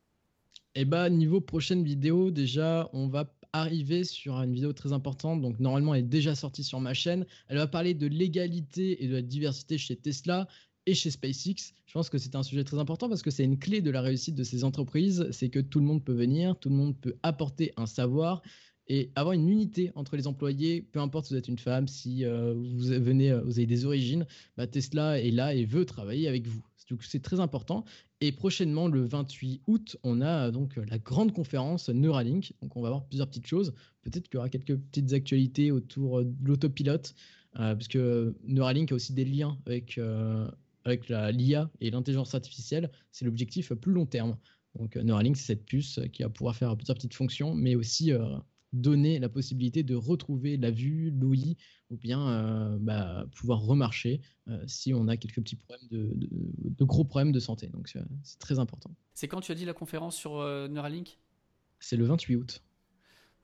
Eh 0.75 0.85
bah, 0.85 1.09
niveau 1.09 1.41
prochaine 1.41 1.83
vidéo, 1.83 2.31
déjà, 2.31 2.91
on 2.93 3.09
va 3.09 3.33
arriver 3.55 4.05
sur 4.05 4.35
une 4.43 4.53
vidéo 4.53 4.73
très 4.73 4.93
importante. 4.93 5.41
Donc, 5.41 5.61
normalement, 5.61 5.95
elle 5.95 6.01
est 6.01 6.09
déjà 6.09 6.35
sortie 6.35 6.65
sur 6.65 6.81
ma 6.81 6.93
chaîne. 6.93 7.25
Elle 7.49 7.59
va 7.59 7.69
parler 7.69 7.95
de 7.95 8.07
l'égalité 8.07 9.03
et 9.03 9.09
de 9.09 9.15
la 9.15 9.23
diversité 9.23 9.79
chez 9.79 9.97
Tesla 9.97 10.49
et 10.87 10.95
chez 10.95 11.11
SpaceX. 11.11 11.75
Je 11.87 11.93
pense 11.93 12.11
que 12.11 12.19
c'est 12.19 12.35
un 12.35 12.43
sujet 12.43 12.65
très 12.65 12.79
important 12.79 13.09
parce 13.09 13.23
que 13.23 13.31
c'est 13.31 13.45
une 13.45 13.59
clé 13.59 13.81
de 13.81 13.91
la 13.91 14.01
réussite 14.01 14.35
de 14.35 14.45
ces 14.45 14.65
entreprises. 14.65 15.27
C'est 15.31 15.49
que 15.49 15.61
tout 15.61 15.81
le 15.81 15.87
monde 15.87 16.05
peut 16.05 16.13
venir, 16.13 16.59
tout 16.59 16.69
le 16.69 16.77
monde 16.77 16.97
peut 17.01 17.17
apporter 17.23 17.73
un 17.77 17.87
savoir 17.87 18.43
et 18.87 19.11
avoir 19.15 19.33
une 19.33 19.49
unité 19.49 19.93
entre 19.95 20.17
les 20.17 20.27
employés, 20.27 20.83
peu 20.83 21.01
importe 21.01 21.27
si 21.27 21.33
vous 21.33 21.39
êtes 21.39 21.49
une 21.49 21.59
femme, 21.59 21.89
si 21.89 22.25
euh, 22.25 22.55
euh, 22.55 23.41
vous 23.45 23.59
avez 23.59 23.67
des 23.67 23.85
origines, 23.87 24.27
bah, 24.57 24.67
Tesla 24.67 25.19
est 25.19 25.31
là 25.31 25.55
et 25.55 25.65
veut 25.65 25.87
travailler 25.87 26.29
avec 26.29 26.47
vous. 26.47 26.63
Donc 26.91 27.03
c'est 27.03 27.23
très 27.23 27.41
important. 27.41 27.85
Et 28.21 28.33
prochainement, 28.33 28.89
le 28.89 29.05
28 29.05 29.63
août, 29.67 29.97
on 30.03 30.21
a 30.21 30.51
donc 30.51 30.77
la 30.77 30.99
grande 30.99 31.33
conférence 31.33 31.89
Neuralink. 31.89 32.53
Donc 32.63 32.77
on 32.77 32.83
va 32.83 32.91
voir 32.91 33.05
plusieurs 33.07 33.29
petites 33.29 33.47
choses. 33.47 33.73
Peut-être 34.03 34.29
qu'il 34.29 34.35
y 34.35 34.39
aura 34.39 34.49
quelques 34.49 34.77
petites 34.77 35.13
actualités 35.13 35.71
autour 35.71 36.25
de 36.25 36.35
l'autopilote, 36.43 37.15
euh, 37.57 37.75
parce 37.75 37.89
que 37.89 38.35
Neuralink 38.47 38.93
a 38.93 38.95
aussi 38.95 39.13
des 39.13 39.25
liens 39.25 39.59
avec, 39.67 39.99
euh, 39.99 40.49
avec 40.85 41.09
l'IA 41.09 41.71
et 41.81 41.91
l'intelligence 41.91 42.35
artificielle. 42.35 42.91
C'est 43.11 43.25
l'objectif 43.25 43.73
plus 43.75 43.93
long 43.93 44.07
terme. 44.07 44.37
Donc 44.79 44.97
Neuralink, 44.97 45.37
c'est 45.37 45.47
cette 45.47 45.65
puce 45.65 46.01
qui 46.13 46.23
va 46.23 46.29
pouvoir 46.29 46.57
faire 46.57 46.77
plusieurs 46.77 46.97
petites 46.97 47.15
fonctions, 47.15 47.55
mais 47.55 47.75
aussi 47.75 48.13
euh, 48.13 48.37
donner 48.75 49.19
la 49.19 49.29
possibilité 49.29 49.83
de 49.83 49.95
retrouver 49.95 50.57
la 50.57 50.71
vue, 50.71 51.11
l'ouïe, 51.11 51.57
ou 51.91 51.97
bien 51.97 52.29
euh, 52.29 52.77
bah, 52.81 53.25
pouvoir 53.37 53.61
remarcher 53.61 54.21
euh, 54.49 54.63
si 54.67 54.93
on 54.93 55.09
a 55.09 55.17
quelques 55.17 55.37
petits 55.37 55.57
problèmes 55.57 55.87
de, 55.89 56.85
gros 56.85 57.05
problèmes 57.05 57.33
de 57.33 57.41
santé. 57.41 57.69
Donc 57.69 57.89
c'est 57.89 58.39
très 58.39 58.59
important. 58.59 58.95
C'est 59.15 59.29
quand 59.29 59.41
tu 59.41 59.53
as 59.53 59.55
dit 59.55 59.65
la 59.65 59.75
conférence 59.75 60.17
sur 60.17 60.39
euh, 60.39 60.69
Neuralink? 60.69 61.19
C'est 61.79 61.97
le 61.97 62.05
28 62.05 62.37
août. 62.37 62.63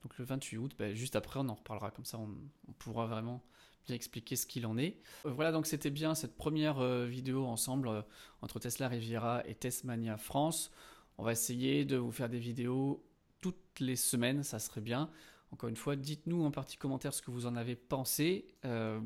Donc 0.03 0.17
le 0.17 0.25
28 0.25 0.57
août, 0.57 0.75
bah, 0.77 0.93
juste 0.93 1.15
après 1.15 1.39
on 1.39 1.47
en 1.47 1.55
reparlera, 1.55 1.91
comme 1.91 2.05
ça 2.05 2.19
on, 2.19 2.73
pourra 2.73 3.05
vraiment 3.05 3.43
expliquer 3.89 4.35
ce 4.35 4.45
qu'il 4.45 4.65
en 4.65 4.77
est. 4.77 4.97
voilà, 5.25 5.51
donc 5.51 5.65
c'était 5.67 5.89
bien 5.89 6.15
cette 6.15 6.37
première 6.37 6.81
vidéo 7.05 7.45
ensemble 7.45 8.05
entre 8.41 8.59
Tesla 8.59 8.87
Riviera 8.87 9.43
et 9.47 9.55
Tesmania 9.55 10.17
France. 10.17 10.71
On 11.17 11.23
va 11.23 11.33
essayer 11.33 11.85
de 11.85 11.97
vous 11.97 12.11
faire 12.11 12.29
des 12.29 12.39
vidéos 12.39 13.03
toutes 13.41 13.79
les 13.79 13.95
semaines, 13.95 14.43
ça 14.43 14.59
serait 14.59 14.81
bien. 14.81 15.09
Encore 15.51 15.69
une 15.69 15.75
fois, 15.75 15.95
dites-nous 15.95 16.43
en 16.43 16.51
partie 16.51 16.77
commentaire 16.77 17.13
ce 17.13 17.21
que 17.21 17.31
vous 17.31 17.45
en 17.45 17.55
avez 17.55 17.75
pensé 17.75 18.47
euh, 18.63 19.01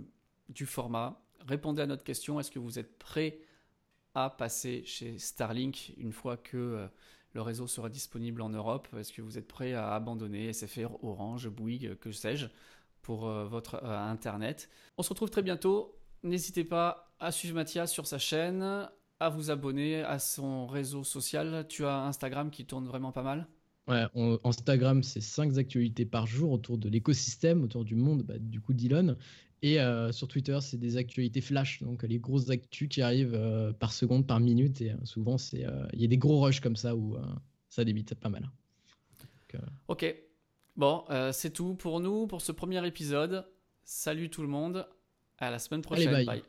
du 0.49 0.65
format. 0.65 1.21
Répondez 1.47 1.81
à 1.81 1.87
notre 1.87 2.03
question. 2.03 2.39
Est-ce 2.39 2.51
que 2.51 2.59
vous 2.59 2.77
êtes 2.77 2.99
prêt 2.99 3.39
à 4.13 4.29
passer 4.29 4.83
chez 4.85 5.17
Starlink 5.17 5.93
une 5.97 6.13
fois 6.13 6.37
que 6.37 6.57
euh, 6.57 6.87
le 7.33 7.41
réseau 7.41 7.65
sera 7.67 7.89
disponible 7.89 8.41
en 8.41 8.49
Europe? 8.49 8.87
Est-ce 8.95 9.11
que 9.11 9.21
vous 9.21 9.37
êtes 9.37 9.47
prêt 9.47 9.73
à 9.73 9.93
abandonner 9.95 10.53
SFR, 10.53 11.03
Orange, 11.03 11.49
Bouygues, 11.49 11.95
que 11.95 12.11
sais-je, 12.11 12.47
pour 13.05 13.27
euh, 13.27 13.45
votre 13.45 13.83
Internet 13.85 14.67
On 14.97 15.03
se 15.03 15.09
retrouve 15.09 15.29
très 15.29 15.43
bientôt. 15.43 15.95
N'hésitez 16.23 16.63
pas 16.63 17.13
à 17.19 17.31
suivre 17.31 17.53
Mathias 17.53 17.91
sur 17.91 18.07
sa 18.07 18.17
chaîne, 18.17 18.89
à 19.19 19.29
vous 19.29 19.51
abonner 19.51 20.01
à 20.01 20.17
son 20.17 20.65
réseau 20.65 21.03
social. 21.03 21.67
Tu 21.69 21.85
as 21.85 22.01
Instagram 22.01 22.49
qui 22.49 22.65
tourne 22.65 22.87
vraiment 22.87 23.11
pas 23.11 23.21
mal 23.21 23.47
Ouais, 23.87 24.03
Instagram, 24.43 25.03
c'est 25.03 25.21
5 25.21 25.59
actualités 25.59 26.05
par 26.05 26.25
jour 26.25 26.51
autour 26.51 26.79
de 26.79 26.89
l'écosystème, 26.89 27.63
autour 27.63 27.85
du 27.85 27.93
monde 27.93 28.23
bah, 28.23 28.39
du 28.39 28.59
coup 28.59 28.73
d'Elon. 28.73 29.15
Et 29.61 29.79
euh, 29.79 30.11
sur 30.11 30.27
Twitter, 30.27 30.57
c'est 30.61 30.77
des 30.77 30.97
actualités 30.97 31.41
flash, 31.41 31.83
donc 31.83 32.01
les 32.01 32.17
grosses 32.17 32.49
actus 32.49 32.89
qui 32.89 33.03
arrivent 33.03 33.35
euh, 33.35 33.71
par 33.73 33.93
seconde, 33.93 34.25
par 34.25 34.39
minute. 34.39 34.81
Et 34.81 34.91
euh, 34.91 34.95
souvent, 35.03 35.37
c'est 35.37 35.65
il 35.93 36.01
y 36.01 36.05
a 36.05 36.07
des 36.07 36.17
gros 36.17 36.41
rushs 36.41 36.59
comme 36.59 36.75
ça 36.75 36.95
où 36.95 37.15
ça 37.69 37.85
débite 37.85 38.15
pas 38.15 38.29
mal. 38.29 38.49
ok. 39.87 40.15
Bon, 40.75 41.05
c'est 41.31 41.51
tout 41.51 41.75
pour 41.75 41.99
nous, 41.99 42.27
pour 42.27 42.41
ce 42.41 42.51
premier 42.51 42.85
épisode. 42.85 43.47
Salut 43.83 44.29
tout 44.29 44.41
le 44.41 44.47
monde. 44.47 44.87
À 45.37 45.51
la 45.51 45.59
semaine 45.59 45.81
prochaine. 45.81 46.25
bye. 46.25 46.43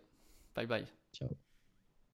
Bye 0.55 0.67
bye. 0.67 0.87
Ciao. 1.13 1.29